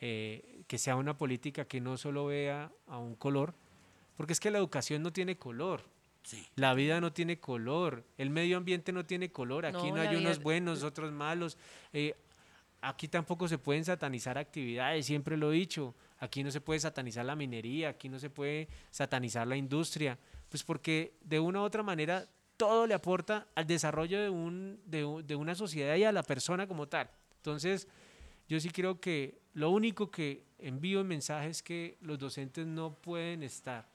eh, 0.00 0.62
que 0.66 0.78
sea 0.78 0.96
una 0.96 1.16
política 1.16 1.64
que 1.64 1.80
no 1.80 1.96
solo 1.96 2.26
vea 2.26 2.70
a 2.86 2.98
un 2.98 3.14
color, 3.14 3.54
porque 4.16 4.32
es 4.32 4.40
que 4.40 4.50
la 4.50 4.58
educación 4.58 5.02
no 5.02 5.12
tiene 5.12 5.36
color. 5.36 5.82
Sí. 6.22 6.46
La 6.54 6.74
vida 6.74 7.00
no 7.00 7.12
tiene 7.12 7.38
color, 7.38 8.04
el 8.18 8.28
medio 8.28 8.58
ambiente 8.58 8.92
no 8.92 9.06
tiene 9.06 9.30
color, 9.30 9.64
aquí 9.64 9.90
No, 9.90 10.00
hay 10.00 10.16
unos 10.16 10.42
buenos, 10.42 10.82
otros 10.82 11.12
malos. 11.12 11.56
eh, 11.92 12.14
aquí 12.82 13.08
tampoco 13.08 13.48
se 13.48 13.58
pueden 13.58 13.84
satanizar 13.84 14.38
actividades, 14.38 15.06
siempre 15.06 15.36
lo 15.36 15.52
he 15.52 15.56
dicho. 15.56 15.94
Aquí 16.20 16.44
no 16.44 16.50
se 16.50 16.60
puede 16.60 16.80
satanizar 16.80 17.24
la 17.24 17.34
minería, 17.34 17.90
aquí 17.90 18.08
no 18.08 18.18
se 18.18 18.30
puede 18.30 18.68
satanizar 18.90 19.46
la 19.46 19.56
industria, 19.56 20.18
pues 20.48 20.62
porque 20.62 21.14
de 21.22 21.40
una 21.40 21.60
u 21.60 21.64
otra 21.64 21.82
manera 21.82 22.28
todo 22.56 22.86
le 22.86 22.94
aporta 22.94 23.46
al 23.54 23.66
desarrollo 23.66 24.20
de, 24.20 24.28
un, 24.28 24.78
de, 24.84 25.22
de 25.26 25.34
una 25.34 25.54
sociedad 25.54 25.96
y 25.96 26.04
a 26.04 26.12
la 26.12 26.22
persona 26.22 26.66
como 26.66 26.86
tal. 26.88 27.08
Entonces, 27.36 27.88
yo 28.48 28.60
sí 28.60 28.68
creo 28.70 29.00
que 29.00 29.38
lo 29.54 29.70
único 29.70 30.10
que 30.10 30.44
envío 30.58 31.00
en 31.00 31.08
mensaje 31.08 31.48
es 31.48 31.62
que 31.62 31.96
los 32.02 32.18
docentes 32.18 32.66
no 32.66 32.92
pueden 32.92 33.42
estar 33.42 33.88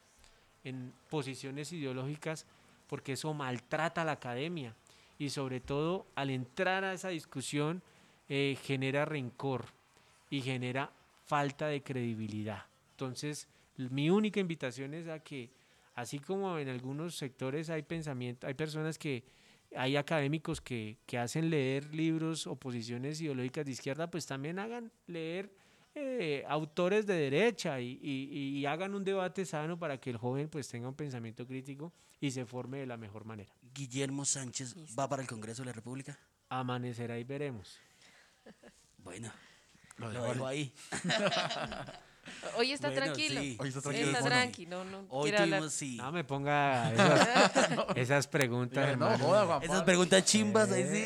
en 0.63 0.91
posiciones 1.09 1.71
ideológicas 1.71 2.45
porque 2.87 3.13
eso 3.13 3.33
maltrata 3.33 4.01
a 4.01 4.05
la 4.05 4.13
academia 4.13 4.75
y 5.17 5.29
sobre 5.29 5.59
todo 5.59 6.07
al 6.15 6.29
entrar 6.29 6.83
a 6.83 6.93
esa 6.93 7.09
discusión 7.09 7.81
eh, 8.27 8.57
genera 8.63 9.05
rencor 9.05 9.65
y 10.29 10.41
genera 10.41 10.91
falta 11.25 11.67
de 11.67 11.81
credibilidad. 11.83 12.65
Entonces, 12.91 13.47
mi 13.77 14.09
única 14.09 14.39
invitación 14.39 14.93
es 14.93 15.07
a 15.07 15.19
que, 15.19 15.51
así 15.95 16.19
como 16.19 16.57
en 16.57 16.69
algunos 16.69 17.15
sectores 17.15 17.69
hay 17.69 17.81
pensamiento, 17.83 18.47
hay 18.47 18.53
personas 18.53 18.97
que, 18.97 19.23
hay 19.75 19.97
académicos 19.97 20.61
que, 20.61 20.97
que 21.05 21.17
hacen 21.17 21.49
leer 21.49 21.93
libros 21.93 22.47
o 22.47 22.55
posiciones 22.55 23.19
ideológicas 23.19 23.65
de 23.65 23.71
izquierda, 23.71 24.09
pues 24.09 24.25
también 24.25 24.59
hagan 24.59 24.91
leer 25.07 25.51
eh, 25.95 26.43
autores 26.47 27.05
de 27.05 27.13
derecha 27.15 27.79
y, 27.81 27.99
y- 28.01 28.57
y 28.59 28.65
hagan 28.65 28.93
un 28.95 29.03
debate 29.03 29.45
sano 29.45 29.77
para 29.79 29.97
que 29.97 30.09
el 30.09 30.17
joven 30.17 30.47
pues 30.49 30.67
tenga 30.67 30.87
un 30.89 30.95
pensamiento 30.95 31.45
crítico 31.47 31.91
y 32.21 32.31
se 32.31 32.45
forme 32.45 32.79
de 32.79 32.85
la 32.85 32.97
mejor 32.97 33.25
manera. 33.25 33.51
Guillermo 33.73 34.25
Sánchez 34.25 34.75
va 34.97 35.07
para 35.09 35.21
el 35.21 35.27
Congreso 35.27 35.61
de 35.63 35.67
la 35.67 35.71
República. 35.73 36.17
Amanecerá 36.49 37.17
y 37.17 37.23
veremos. 37.23 37.79
Bueno, 38.97 39.31
Lo 39.97 40.11
lo 40.11 40.23
dejo 40.23 40.47
ahí. 40.47 40.73
Hoy 42.57 42.71
está 42.71 42.89
Bueno, 42.89 43.03
tranquilo. 43.03 43.39
sí. 43.39 43.55
Hoy 43.59 43.67
está 43.67 43.79
Está 43.79 43.91
tranquilo 43.91 44.23
tranqui, 44.23 44.65
no, 44.65 44.83
no 44.83 45.05
Hoy 45.09 45.29
hablar. 45.29 45.47
tuvimos, 45.47 45.73
sí. 45.73 45.97
No 45.97 46.11
me 46.11 46.23
ponga 46.23 46.91
esas, 46.91 47.97
esas 47.97 48.27
preguntas, 48.27 48.97
no, 48.97 49.15
joda, 49.19 49.45
Juan 49.45 49.63
Esas 49.63 49.83
preguntas 49.83 50.25
chimbas, 50.25 50.71
ahí 50.71 50.87
sí. 50.87 51.05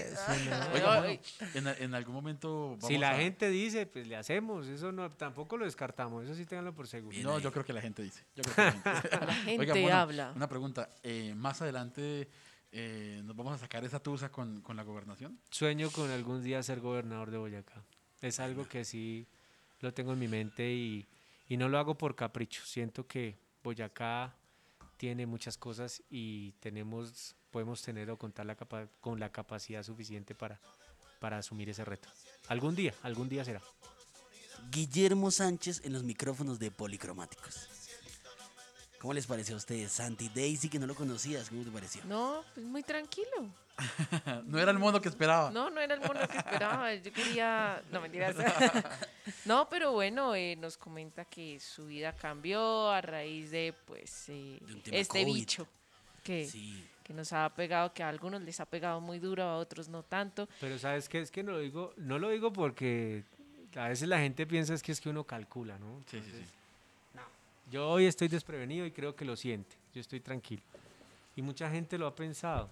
No. 0.50 0.74
Oiga, 0.74 1.08
en, 1.56 1.68
en 1.68 1.94
algún 1.94 2.16
momento 2.16 2.70
vamos 2.72 2.86
Si 2.88 2.98
la 2.98 3.12
a- 3.12 3.16
gente 3.18 3.50
dice, 3.50 3.86
pues 3.86 4.08
le 4.08 4.16
hacemos. 4.16 4.68
Eso 4.68 4.94
no, 4.94 5.12
tampoco 5.12 5.58
lo 5.58 5.66
descartamos. 5.66 6.24
Eso 6.24 6.36
sí 6.36 6.46
tenganlo 6.46 6.74
por 6.74 6.88
seguro. 6.88 7.12
Bien 7.12 7.24
No, 7.24 7.36
ahí. 7.36 7.42
yo 7.44 7.52
creo 7.52 7.66
que 7.66 7.74
la 7.74 7.82
gente 7.82 8.02
dice. 8.02 8.24
Yo 8.36 8.44
creo 8.44 8.56
que 8.56 8.62
la 8.62 8.72
gente 8.72 8.92
dice. 9.10 9.20
La 9.28 9.34
gente 9.36 9.72
Oiga, 9.74 10.02
habla. 10.02 10.32
Una 10.36 10.48
pregunta. 10.48 10.90
eh, 11.04 11.34
más 11.36 11.62
adelante 11.62 12.30
eh, 12.72 13.22
nos 13.26 13.36
vamos 13.36 13.54
a 13.54 13.58
sacar 13.58 13.84
esa 13.84 14.00
tusa 14.00 14.32
con, 14.32 14.62
con 14.62 14.78
la 14.78 14.84
gobernación. 14.84 15.38
Sueño 15.52 15.90
con 15.92 16.10
algún 16.12 16.42
día 16.44 16.64
ser 16.64 16.80
gobernador 16.80 17.30
de 17.30 17.38
Boyacá. 17.40 17.84
Es 18.22 18.40
algo 18.40 18.68
que 18.68 18.84
sí 18.86 19.26
lo 19.82 19.94
tengo 19.94 20.14
en 20.14 20.20
mi 20.20 20.28
mente 20.28 20.72
y, 20.72 21.08
y 21.48 21.58
no 21.58 21.70
lo 21.70 21.78
hago 21.80 21.96
por 21.98 22.16
capricho. 22.16 22.64
Siento 22.66 23.08
que 23.08 23.38
Boyacá 23.64 24.36
tiene 24.98 25.26
muchas 25.26 25.58
cosas 25.58 26.04
y 26.10 26.52
tenemos, 26.60 27.36
podemos 27.52 27.82
tener 27.82 28.10
o 28.12 28.18
contar 28.18 28.46
la 28.46 28.56
capa- 28.56 28.88
con 29.00 29.20
la 29.20 29.32
capacidad 29.32 29.84
suficiente 29.84 30.36
para, 30.36 30.60
para 31.20 31.38
asumir 31.38 31.70
ese 31.70 31.86
reto. 31.86 32.10
Algún 32.50 32.76
día, 32.76 32.94
algún 33.04 33.30
día 33.30 33.46
será. 33.46 33.62
Guillermo 34.72 35.32
Sánchez 35.32 35.82
en 35.86 35.94
los 35.94 36.04
micrófonos 36.04 36.60
de 36.60 36.70
Policromáticos. 36.72 37.70
¿Cómo 39.00 39.14
les 39.14 39.26
pareció 39.28 39.56
a 39.56 39.58
ustedes? 39.58 39.92
Santi 39.94 40.30
Daisy, 40.30 40.68
que 40.70 40.78
no 40.78 40.86
lo 40.86 40.94
conocías, 40.94 41.50
¿cómo 41.50 41.64
te 41.64 41.72
pareció? 41.72 42.04
No, 42.06 42.44
pues 42.54 42.66
muy 42.66 42.84
tranquilo. 42.84 43.48
no 44.46 44.60
era 44.60 44.72
el 44.72 44.80
mono 44.80 45.00
que 45.00 45.08
esperaba. 45.08 45.52
No, 45.52 45.70
no 45.70 45.80
era 45.80 45.94
el 45.96 46.02
mono 46.02 46.20
que 46.28 46.38
esperaba. 46.38 46.94
Yo 46.96 47.14
quería. 47.14 47.82
No, 47.92 48.02
mentiras. 48.02 48.36
No, 49.46 49.70
pero 49.70 49.92
bueno, 49.94 50.36
eh, 50.36 50.56
nos 50.56 50.76
comenta 50.76 51.24
que 51.24 51.60
su 51.60 51.86
vida 51.86 52.14
cambió 52.14 52.90
a 52.90 53.00
raíz 53.00 53.52
de, 53.52 53.74
pues, 53.86 54.28
eh, 54.30 54.58
De 54.60 54.74
un 54.74 54.82
tema 54.82 54.98
este 54.98 55.22
COVID. 55.22 55.34
bicho 55.34 55.68
que, 56.24 56.46
Sí. 56.48 56.84
que 57.04 57.14
nos 57.14 57.32
ha 57.32 57.48
pegado, 57.56 57.94
que 57.94 58.02
a 58.04 58.10
algunos 58.10 58.42
les 58.42 58.60
ha 58.60 58.66
pegado 58.66 59.00
muy 59.02 59.20
duro, 59.20 59.44
a 59.44 59.58
otros 59.58 59.88
no 59.88 60.02
tanto. 60.04 60.50
Pero 60.60 60.78
sabes 60.80 61.08
qué 61.08 61.22
es 61.22 61.30
que 61.32 61.44
no 61.44 61.52
lo 61.54 61.60
digo, 61.60 61.94
no 61.98 62.18
lo 62.20 62.30
digo 62.30 62.52
porque 62.52 63.24
a 63.76 63.88
veces 63.90 64.08
la 64.10 64.18
gente 64.20 64.46
piensa 64.48 64.74
es 64.74 64.82
que 64.84 64.92
es 64.92 65.00
que 65.00 65.10
uno 65.10 65.24
calcula, 65.24 65.78
¿no? 65.78 66.04
Sí, 66.10 66.20
sí, 66.20 66.32
sí. 66.32 66.44
Yo 67.72 67.88
hoy 67.88 68.06
estoy 68.06 68.28
desprevenido 68.28 68.86
y 68.86 68.92
creo 68.92 69.16
que 69.16 69.26
lo 69.26 69.36
siente. 69.36 69.76
Yo 69.94 70.02
estoy 70.02 70.20
tranquilo. 70.20 70.64
Y 71.36 71.42
mucha 71.42 71.70
gente 71.70 71.98
lo 71.98 72.08
ha 72.08 72.16
pensado. 72.16 72.70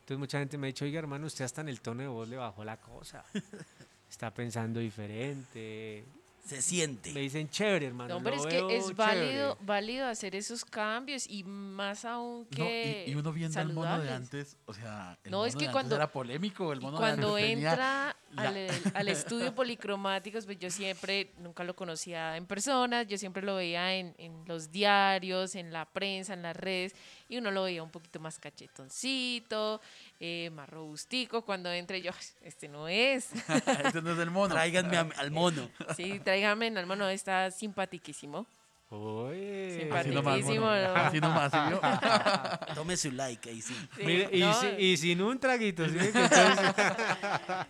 Entonces 0.00 0.18
mucha 0.18 0.38
gente 0.38 0.58
me 0.58 0.66
ha 0.66 0.68
dicho, 0.68 0.84
oiga 0.84 0.98
hermano, 0.98 1.26
usted 1.26 1.44
hasta 1.44 1.60
en 1.60 1.68
el 1.68 1.80
tono 1.80 2.02
de 2.02 2.08
voz 2.08 2.28
le 2.28 2.36
bajó 2.36 2.64
la 2.64 2.76
cosa. 2.76 3.24
Está 4.10 4.32
pensando 4.32 4.80
diferente. 4.80 6.04
Se 6.44 6.60
siente. 6.60 7.12
Me 7.12 7.20
dicen 7.20 7.48
chévere, 7.48 7.86
hermano. 7.86 8.18
No, 8.18 8.22
pero 8.24 8.36
lo 8.36 8.48
es 8.48 8.52
que 8.52 8.76
es 8.76 8.96
válido, 8.96 9.26
chévere". 9.52 9.56
válido 9.60 10.06
hacer 10.08 10.34
esos 10.34 10.64
cambios 10.64 11.26
y 11.28 11.44
más 11.44 12.04
aún 12.04 12.48
No, 12.50 12.56
que. 12.56 13.04
y, 13.06 13.12
y 13.12 13.14
uno 13.14 13.32
viendo 13.32 13.60
al 13.60 13.68
mono 13.72 13.82
de 13.82 13.88
saludables. 14.08 14.12
antes, 14.12 14.56
o 14.66 14.74
sea, 14.74 15.16
el 15.22 15.30
No, 15.30 15.38
mono 15.38 15.46
es 15.46 15.54
que 15.54 15.60
de 15.60 15.64
antes 15.66 15.72
cuando- 15.72 15.94
era 15.96 16.10
polémico, 16.10 16.72
el 16.72 16.80
mono 16.80 16.98
cuando 16.98 17.36
de 17.36 17.42
antes 17.42 17.54
tenía- 17.54 17.70
entra 17.70 18.16
la- 18.34 18.48
al, 18.48 18.68
al 18.94 19.08
estudio 19.08 19.54
policromáticos, 19.54 20.44
pues 20.44 20.58
yo 20.58 20.68
siempre, 20.70 21.30
nunca 21.38 21.62
lo 21.62 21.76
conocía 21.76 22.36
en 22.36 22.46
persona, 22.46 23.04
yo 23.04 23.18
siempre 23.18 23.42
lo 23.42 23.54
veía 23.56 23.94
en, 23.94 24.12
en 24.18 24.42
los 24.46 24.72
diarios, 24.72 25.54
en 25.54 25.72
la 25.72 25.84
prensa, 25.84 26.34
en 26.34 26.42
las 26.42 26.56
redes, 26.56 26.94
y 27.28 27.36
uno 27.38 27.50
lo 27.52 27.62
veía 27.62 27.82
un 27.84 27.90
poquito 27.90 28.18
más 28.18 28.38
cachetoncito, 28.40 29.80
eh, 30.24 30.50
más 30.50 30.68
robustico. 30.70 31.42
Cuando 31.42 31.68
entre 31.72 32.00
yo, 32.00 32.12
este 32.42 32.68
no 32.68 32.86
es. 32.86 33.30
este 33.84 34.00
no 34.02 34.12
es 34.12 34.18
el 34.20 34.30
mono. 34.30 34.54
Tráiganme 34.54 34.96
a- 34.96 35.08
al 35.18 35.32
mono. 35.32 35.68
Sí, 35.96 36.20
tráigame, 36.20 36.68
hermano, 36.68 37.08
está 37.08 37.50
simpatiquísimo. 37.50 38.46
Uy. 38.90 39.88
Así 39.90 40.10
nomás, 40.10 40.34
Simpaticísimo, 40.36 40.66
mono. 40.66 40.82
¿no? 40.88 40.94
Así 40.94 41.18
nomás, 41.20 41.50
¿sí 41.50 41.58
vio? 41.68 41.80
Tome 42.74 42.96
su 42.98 43.10
like, 43.10 43.48
ahí 43.50 43.62
sí. 43.62 43.74
Sí, 43.96 44.02
Mire, 44.04 44.28
y, 44.32 44.40
no, 44.40 44.52
si- 44.60 44.66
y 44.78 44.96
sin 44.98 45.22
un 45.22 45.38
traguito, 45.40 45.88
¿sí? 45.88 45.98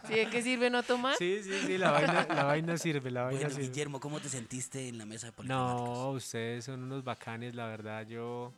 ¿sí 0.06 0.14
¿de 0.14 0.26
qué 0.30 0.42
sirve 0.42 0.68
no 0.68 0.82
tomar? 0.82 1.16
sí, 1.16 1.40
sí, 1.44 1.52
sí, 1.66 1.78
la 1.78 1.90
vaina, 1.92 2.26
la 2.28 2.44
vaina 2.44 2.76
sirve, 2.76 3.10
la 3.10 3.22
vaina 3.22 3.38
Bueno, 3.40 3.54
sirve. 3.54 3.68
Guillermo, 3.68 4.00
¿cómo 4.00 4.20
te 4.20 4.28
sentiste 4.28 4.88
en 4.88 4.98
la 4.98 5.06
mesa 5.06 5.26
de 5.28 5.32
políticos? 5.32 5.58
No, 5.64 6.10
ustedes 6.10 6.64
son 6.64 6.82
unos 6.82 7.04
bacanes, 7.04 7.54
la 7.54 7.66
verdad. 7.66 8.06
Yo 8.06 8.52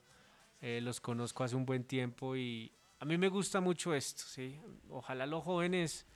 eh, 0.62 0.80
los 0.82 1.00
conozco 1.00 1.44
hace 1.44 1.56
un 1.56 1.66
buen 1.66 1.84
tiempo 1.84 2.34
y 2.36 2.72
a 3.04 3.06
mí 3.06 3.18
me 3.18 3.28
gusta 3.28 3.60
mucho 3.60 3.92
esto, 3.94 4.22
¿sí? 4.26 4.58
Ojalá 4.88 5.26
los 5.26 5.44
jóvenes 5.44 6.06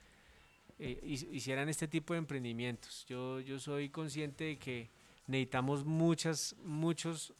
eh, 0.79 0.99
hi- 1.03 1.29
hicieran 1.37 1.69
este 1.69 1.87
tipo 1.87 2.15
de 2.15 2.19
emprendimientos. 2.19 3.05
Yo, 3.07 3.41
yo 3.41 3.59
soy 3.59 3.91
consciente 3.91 4.45
de 4.45 4.59
que 4.59 4.91
necesitamos 5.27 5.85
muchas, 5.85 6.57
muchos, 6.65 7.35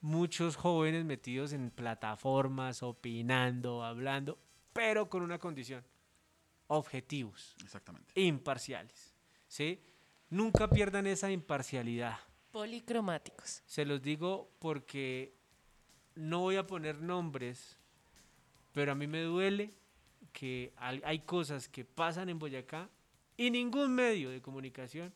muchos 0.00 0.56
jóvenes 0.56 1.04
metidos 1.04 1.52
en 1.52 1.70
plataformas, 1.70 2.82
opinando, 2.82 3.84
hablando, 3.84 4.36
pero 4.72 5.08
con 5.08 5.22
una 5.22 5.38
condición, 5.38 5.84
objetivos 6.66 7.54
Exactamente. 7.62 8.20
imparciales. 8.20 9.14
¿sí? 9.46 9.80
Nunca 10.30 10.68
pierdan 10.68 11.06
esa 11.06 11.30
imparcialidad. 11.30 12.18
Policromáticos. 12.50 13.62
Se 13.66 13.84
los 13.84 14.02
digo 14.02 14.50
porque 14.58 15.32
no 16.16 16.40
voy 16.40 16.56
a 16.56 16.66
poner 16.66 17.00
nombres, 17.00 17.77
pero 18.72 18.92
a 18.92 18.94
mí 18.94 19.06
me 19.06 19.22
duele 19.22 19.70
que 20.32 20.72
hay 20.76 21.20
cosas 21.20 21.68
que 21.68 21.84
pasan 21.84 22.28
en 22.28 22.38
Boyacá 22.38 22.88
y 23.36 23.50
ningún 23.50 23.94
medio 23.94 24.30
de 24.30 24.40
comunicación 24.40 25.12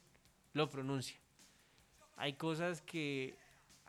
lo 0.53 0.69
pronuncia. 0.69 1.17
Hay 2.17 2.35
cosas 2.35 2.83
que 2.83 3.35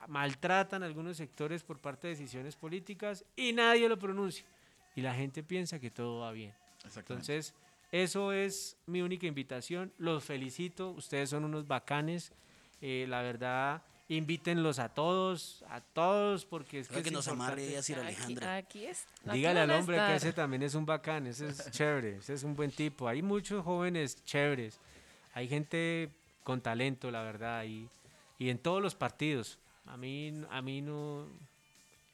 maltratan 0.07 0.83
algunos 0.83 1.17
sectores 1.17 1.63
por 1.63 1.79
parte 1.79 2.07
de 2.07 2.15
decisiones 2.15 2.55
políticas 2.55 3.25
y 3.35 3.53
nadie 3.53 3.87
lo 3.87 3.97
pronuncia. 3.97 4.45
Y 4.95 5.01
la 5.01 5.13
gente 5.13 5.43
piensa 5.43 5.79
que 5.79 5.91
todo 5.91 6.19
va 6.19 6.31
bien. 6.31 6.53
Entonces, 6.95 7.53
eso 7.91 8.31
es 8.31 8.77
mi 8.85 9.01
única 9.01 9.27
invitación. 9.27 9.93
Los 9.97 10.23
felicito, 10.23 10.91
ustedes 10.91 11.29
son 11.29 11.45
unos 11.45 11.67
bacanes. 11.67 12.33
Eh, 12.81 13.05
la 13.07 13.21
verdad, 13.21 13.83
invítenlos 14.17 14.79
a 14.79 14.89
todos, 14.89 15.63
a 15.69 15.81
todos, 15.81 16.45
porque 16.45 16.79
es 16.79 16.87
que, 16.87 16.93
Creo 16.93 17.03
que 17.03 17.09
es 17.09 17.13
nos 17.13 17.27
amarre 17.27 17.61
importante. 17.63 17.77
a 17.77 17.81
Sir 17.83 17.99
Alejandra. 17.99 18.55
aquí 18.57 18.85
es. 18.85 19.05
aquí 19.25 19.37
Dígale 19.37 19.59
al 19.61 19.71
hombre 19.71 19.97
que 19.97 20.15
ese 20.15 20.33
también 20.33 20.63
es 20.63 20.75
un 20.75 20.85
bacán, 20.85 21.27
ese 21.27 21.47
es 21.49 21.71
chévere, 21.71 22.17
ese 22.17 22.33
es 22.33 22.43
un 22.43 22.55
buen 22.55 22.71
tipo. 22.71 23.07
Hay 23.07 23.21
muchos 23.21 23.63
jóvenes 23.63 24.23
chéveres, 24.25 24.79
hay 25.33 25.47
gente 25.47 26.09
con 26.43 26.61
talento, 26.61 27.09
la 27.11 27.23
verdad, 27.23 27.63
y, 27.65 27.87
y 28.39 28.49
en 28.49 28.57
todos 28.57 28.81
los 28.81 28.95
partidos. 28.95 29.57
A 29.85 29.97
mí, 29.97 30.33
a 30.49 30.61
mí 30.61 30.81
no, 30.81 31.27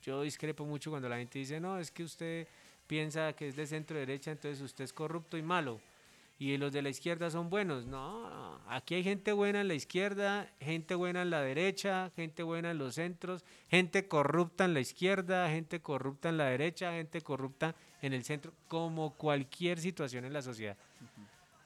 yo 0.03 0.21
discrepo 0.21 0.65
mucho 0.65 0.89
cuando 0.89 1.09
la 1.09 1.17
gente 1.17 1.39
dice, 1.39 1.59
no, 1.59 1.79
es 1.79 1.91
que 1.91 2.03
usted 2.03 2.47
piensa 2.87 3.33
que 3.33 3.47
es 3.47 3.55
de 3.55 3.67
centro 3.67 3.97
derecha, 3.97 4.31
entonces 4.31 4.61
usted 4.61 4.83
es 4.83 4.93
corrupto 4.93 5.37
y 5.37 5.41
malo. 5.41 5.79
Y 6.39 6.55
los 6.55 6.71
de 6.71 6.81
la 6.81 6.89
izquierda 6.89 7.29
son 7.29 7.49
buenos. 7.49 7.85
No, 7.85 8.61
aquí 8.69 8.95
hay 8.95 9.03
gente 9.03 9.33
buena 9.33 9.59
en 9.59 9.67
la 9.67 9.73
izquierda, 9.73 10.49
gente 10.61 10.95
buena 10.95 11.21
en 11.21 11.31
la 11.31 11.41
derecha, 11.41 12.11
gente 12.15 12.43
buena 12.43 12.71
en 12.71 12.77
los 12.77 12.95
centros, 12.95 13.43
gente 13.69 14.07
corrupta 14.07 14.63
en 14.63 14.73
la 14.73 14.79
izquierda, 14.79 15.49
gente 15.49 15.81
corrupta 15.81 16.29
en 16.29 16.37
la 16.37 16.45
derecha, 16.45 16.93
gente 16.93 17.19
corrupta 17.19 17.75
en 18.01 18.13
el 18.13 18.23
centro, 18.23 18.53
como 18.69 19.15
cualquier 19.15 19.79
situación 19.81 20.23
en 20.23 20.31
la 20.31 20.41
sociedad. 20.41 20.77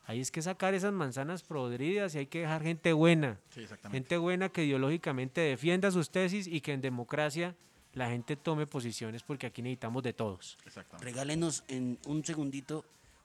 Ahí 0.06 0.20
es 0.20 0.32
que 0.32 0.42
sacar 0.42 0.74
esas 0.74 0.92
manzanas 0.92 1.44
podridas 1.44 2.16
y 2.16 2.18
hay 2.18 2.26
que 2.26 2.40
dejar 2.40 2.64
gente 2.64 2.94
buena. 2.94 3.40
Sí, 3.52 3.62
exactamente. 3.62 4.00
Gente 4.00 4.18
buena 4.18 4.50
que 4.50 4.66
ideológicamente 4.66 5.42
defienda 5.42 5.92
sus 5.92 6.10
tesis 6.10 6.48
y 6.48 6.62
que 6.62 6.74
en 6.74 6.82
democracia 6.82 7.56
la 7.94 8.10
gente 8.10 8.36
tome 8.36 8.66
posiciones 8.66 9.22
porque 9.22 9.46
aquí 9.46 9.62
necesitamos 9.62 10.02
de 10.02 10.14
todos. 10.14 10.58
Exactamente. 10.66 11.06
Regálenos 11.06 11.64
en 11.68 12.00
un 12.08 12.26
segundito 12.26 12.84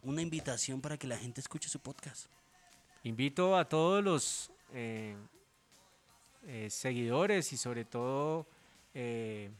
una 0.09 0.22
invitación 0.22 0.80
para 0.80 0.96
que 0.96 1.06
la 1.06 1.18
gente 1.18 1.42
escuche 1.42 1.68
su 1.68 1.80
podcast. 1.80 2.28
Invito 3.04 3.56
a 3.56 3.68
todos 3.68 4.02
los 4.02 4.50
eh, 4.72 5.14
eh, 6.46 6.68
seguidores 6.70 7.52
y 7.52 7.59
sobre 7.59 7.84
todo 7.84 8.46
eh, 8.94 9.50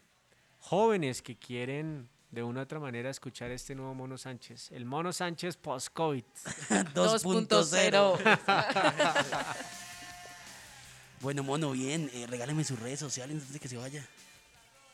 jóvenes 0.61 1.21
que 1.21 1.37
quieren 1.37 2.09
de 2.31 2.43
una 2.43 2.61
u 2.61 2.63
otra 2.63 2.81
manera 2.81 3.11
escuchar 3.11 3.51
este 3.51 3.75
nuevo 3.75 3.95
Mono 3.95 4.17
Sánchez, 4.17 4.73
el 4.73 4.87
Mono 4.87 5.13
Sánchez 5.13 5.59
post-COVID. 5.59 6.25
2.0. 6.95 9.69
Bueno, 11.21 11.43
mono, 11.43 11.73
bien. 11.73 12.09
Regáleme 12.29 12.63
sus 12.63 12.79
redes 12.79 13.01
sociales 13.01 13.35
antes 13.35 13.53
de 13.53 13.59
que 13.59 13.67
se 13.67 13.77
vaya. 13.77 14.07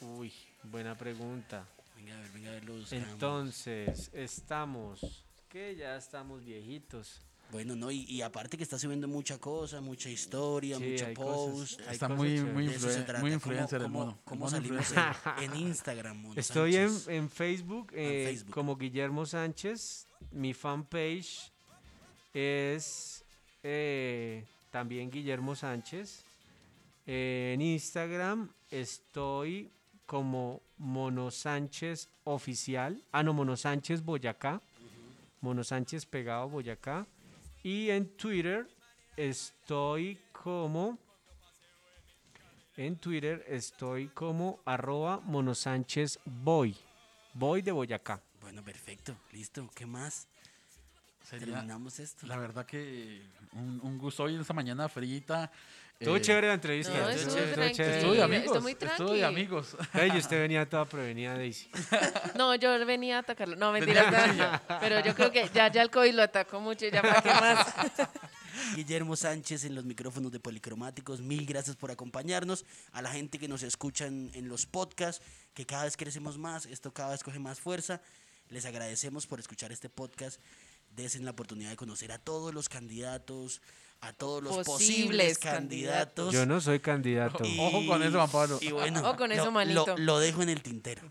Uy, 0.01 0.33
buena 0.63 0.97
pregunta. 0.97 1.67
Venga 1.97 2.17
a 2.17 2.21
ver, 2.23 2.31
venga 2.33 2.49
a 2.49 2.53
ver 2.55 2.65
los. 2.65 2.91
Entonces, 2.95 4.11
estamos, 4.15 5.24
que 5.55 5.77
ya 5.77 5.97
estamos 5.97 6.45
viejitos. 6.45 7.21
Bueno, 7.53 7.77
no, 7.77 7.89
y, 7.93 8.01
y 8.09 8.23
aparte 8.23 8.57
que 8.57 8.65
está 8.65 8.77
subiendo 8.77 9.07
mucha 9.07 9.39
cosa, 9.39 9.81
mucha 9.81 10.11
historia, 10.11 10.79
Sí, 10.79 10.83
mucho 10.91 11.15
cosas- 11.15 11.77
post. 11.77 11.81
Está 11.93 12.09
muy, 12.09 12.41
muy, 12.41 12.67
influen- 12.67 13.21
muy 13.21 13.21
¿Cómo- 13.21 13.29
influencer 13.29 13.81
el 13.83 13.87
cómo- 13.87 13.99
mono. 14.01 14.11
El 14.19 14.25
¿Cómo 14.25 14.41
mono 14.47 14.51
salimos 14.51 14.93
en, 15.37 15.45
en 15.53 15.57
Instagram, 15.69 16.17
mono 16.23 16.35
Estoy 16.41 16.75
en, 16.75 16.89
Sánchez? 16.91 17.09
en 17.09 17.31
Facebook, 17.31 17.93
en 17.93 17.99
eh, 18.13 18.25
Facebook. 18.27 18.53
como 18.53 18.77
Guillermo 18.77 19.25
Sánchez. 19.27 20.09
Mi 20.33 20.55
fanpage 20.55 21.53
es 22.33 23.25
eh, 23.63 24.45
también 24.73 25.09
Guillermo 25.09 25.55
Sánchez. 25.55 26.25
Eh, 27.07 27.53
en 27.55 27.63
Instagram 27.63 28.51
estoy 28.73 29.71
como 30.07 30.61
Mono 30.79 31.31
Sánchez 31.31 32.09
Oficial. 32.25 33.01
Ah, 33.13 33.23
no, 33.23 33.33
Mono 33.33 33.57
Sánchez 33.57 34.03
Boyacá. 34.03 34.61
Mono 35.45 35.63
Sánchez 35.63 36.07
pegado 36.07 36.49
Boyacá. 36.49 37.07
Y 37.63 37.91
en 37.91 38.09
Twitter 38.17 38.67
estoy 39.15 40.19
como... 40.33 40.99
En 42.79 42.97
Twitter 42.97 43.45
estoy 43.47 44.09
como 44.09 44.61
arroba 44.65 45.21
monosánchez 45.21 46.19
boy. 46.25 46.75
Boy 47.35 47.61
de 47.61 47.73
Boyacá. 47.73 48.23
Bueno, 48.41 48.65
perfecto, 48.65 49.15
listo. 49.33 49.69
¿Qué 49.75 49.85
más? 49.85 50.27
Sería, 51.23 51.47
Terminamos 51.47 52.01
esto. 52.01 52.27
la 52.27 52.39
verdad 52.39 52.65
que 52.65 53.23
un, 53.53 53.81
un 53.83 53.99
gusto 53.99 54.25
hoy 54.25 54.35
en 54.35 54.41
esta 54.41 54.55
mañana 54.55 54.89
frita. 54.89 55.53
Estuvo 55.99 56.17
eh, 56.17 56.21
chévere 56.21 56.49
la 56.49 56.55
entrevista. 56.55 56.93
No, 56.93 57.09
estuvo 57.09 57.39
estuvo 57.39 57.69
chévere. 57.71 57.97
Estuvo 57.99 58.13
de 58.15 58.23
amigos. 58.23 58.63
muy 58.63 58.73
Estuvo 58.73 59.13
de 59.13 59.25
amigos. 59.25 59.77
Ey, 59.95 60.11
y 60.13 60.19
usted 60.19 60.39
venía 60.41 60.69
toda 60.69 60.85
prevenida, 60.85 61.35
Daisy. 61.35 61.69
No, 62.37 62.55
yo 62.57 62.85
venía 62.85 63.17
a 63.17 63.21
atacarlo. 63.21 63.57
No, 63.57 63.73
mentira. 63.73 64.63
pero 64.81 65.01
yo 65.01 65.15
creo 65.15 65.31
que 65.31 65.49
ya, 65.55 65.71
ya 65.71 65.83
el 65.83 65.91
COVID 65.91 66.15
lo 66.15 66.23
atacó 66.23 66.61
mucho. 66.61 66.87
Ya 66.89 67.01
para 67.01 67.23
qué 67.23 67.29
más. 67.31 67.75
Guillermo 68.77 69.15
Sánchez 69.15 69.65
en 69.65 69.75
los 69.75 69.85
micrófonos 69.85 70.33
de 70.33 70.41
Policromáticos, 70.41 71.21
mil 71.21 71.45
gracias 71.47 71.77
por 71.77 71.91
acompañarnos. 71.91 72.65
A 72.93 73.03
la 73.03 73.11
gente 73.11 73.39
que 73.39 73.49
nos 73.49 73.63
escucha 73.63 74.07
en, 74.07 74.31
en 74.35 74.49
los 74.49 74.67
podcasts, 74.67 75.25
que 75.55 75.65
cada 75.65 75.85
vez 75.85 75.97
crecemos 75.97 76.39
más, 76.39 76.67
esto 76.67 76.93
cada 76.93 77.11
vez 77.11 77.23
coge 77.23 77.39
más 77.39 77.61
fuerza. 77.61 78.01
Les 78.51 78.65
agradecemos 78.65 79.27
por 79.27 79.39
escuchar 79.41 79.73
este 79.73 79.89
podcast. 79.89 80.41
Desen 80.91 81.25
la 81.25 81.33
oportunidad 81.33 81.71
de 81.71 81.77
conocer 81.77 82.13
a 82.13 82.19
todos 82.19 82.55
los 82.55 82.69
candidatos, 82.69 83.61
a 84.07 84.13
todos 84.13 84.43
los 84.43 84.57
posibles, 84.59 84.67
Posibles 84.67 85.39
candidatos. 85.39 86.33
Yo 86.33 86.45
no 86.47 86.61
soy 86.61 86.81
candidato. 86.81 87.45
Y- 87.45 87.59
Ojo 87.59 87.87
con 87.87 88.03
eso, 88.03 88.13
Juan 88.19 88.31
Pablo. 88.31 88.59
Y 88.61 88.71
bueno, 88.71 89.01
Ojo 89.01 89.17
con 89.17 89.33
eso, 89.33 89.45
lo- 89.47 89.51
manito. 89.53 89.87
Lo, 89.87 89.97
lo 89.99 90.19
dejo 90.19 90.43
en 90.43 90.51
el 90.51 90.63
tintero. 90.63 91.03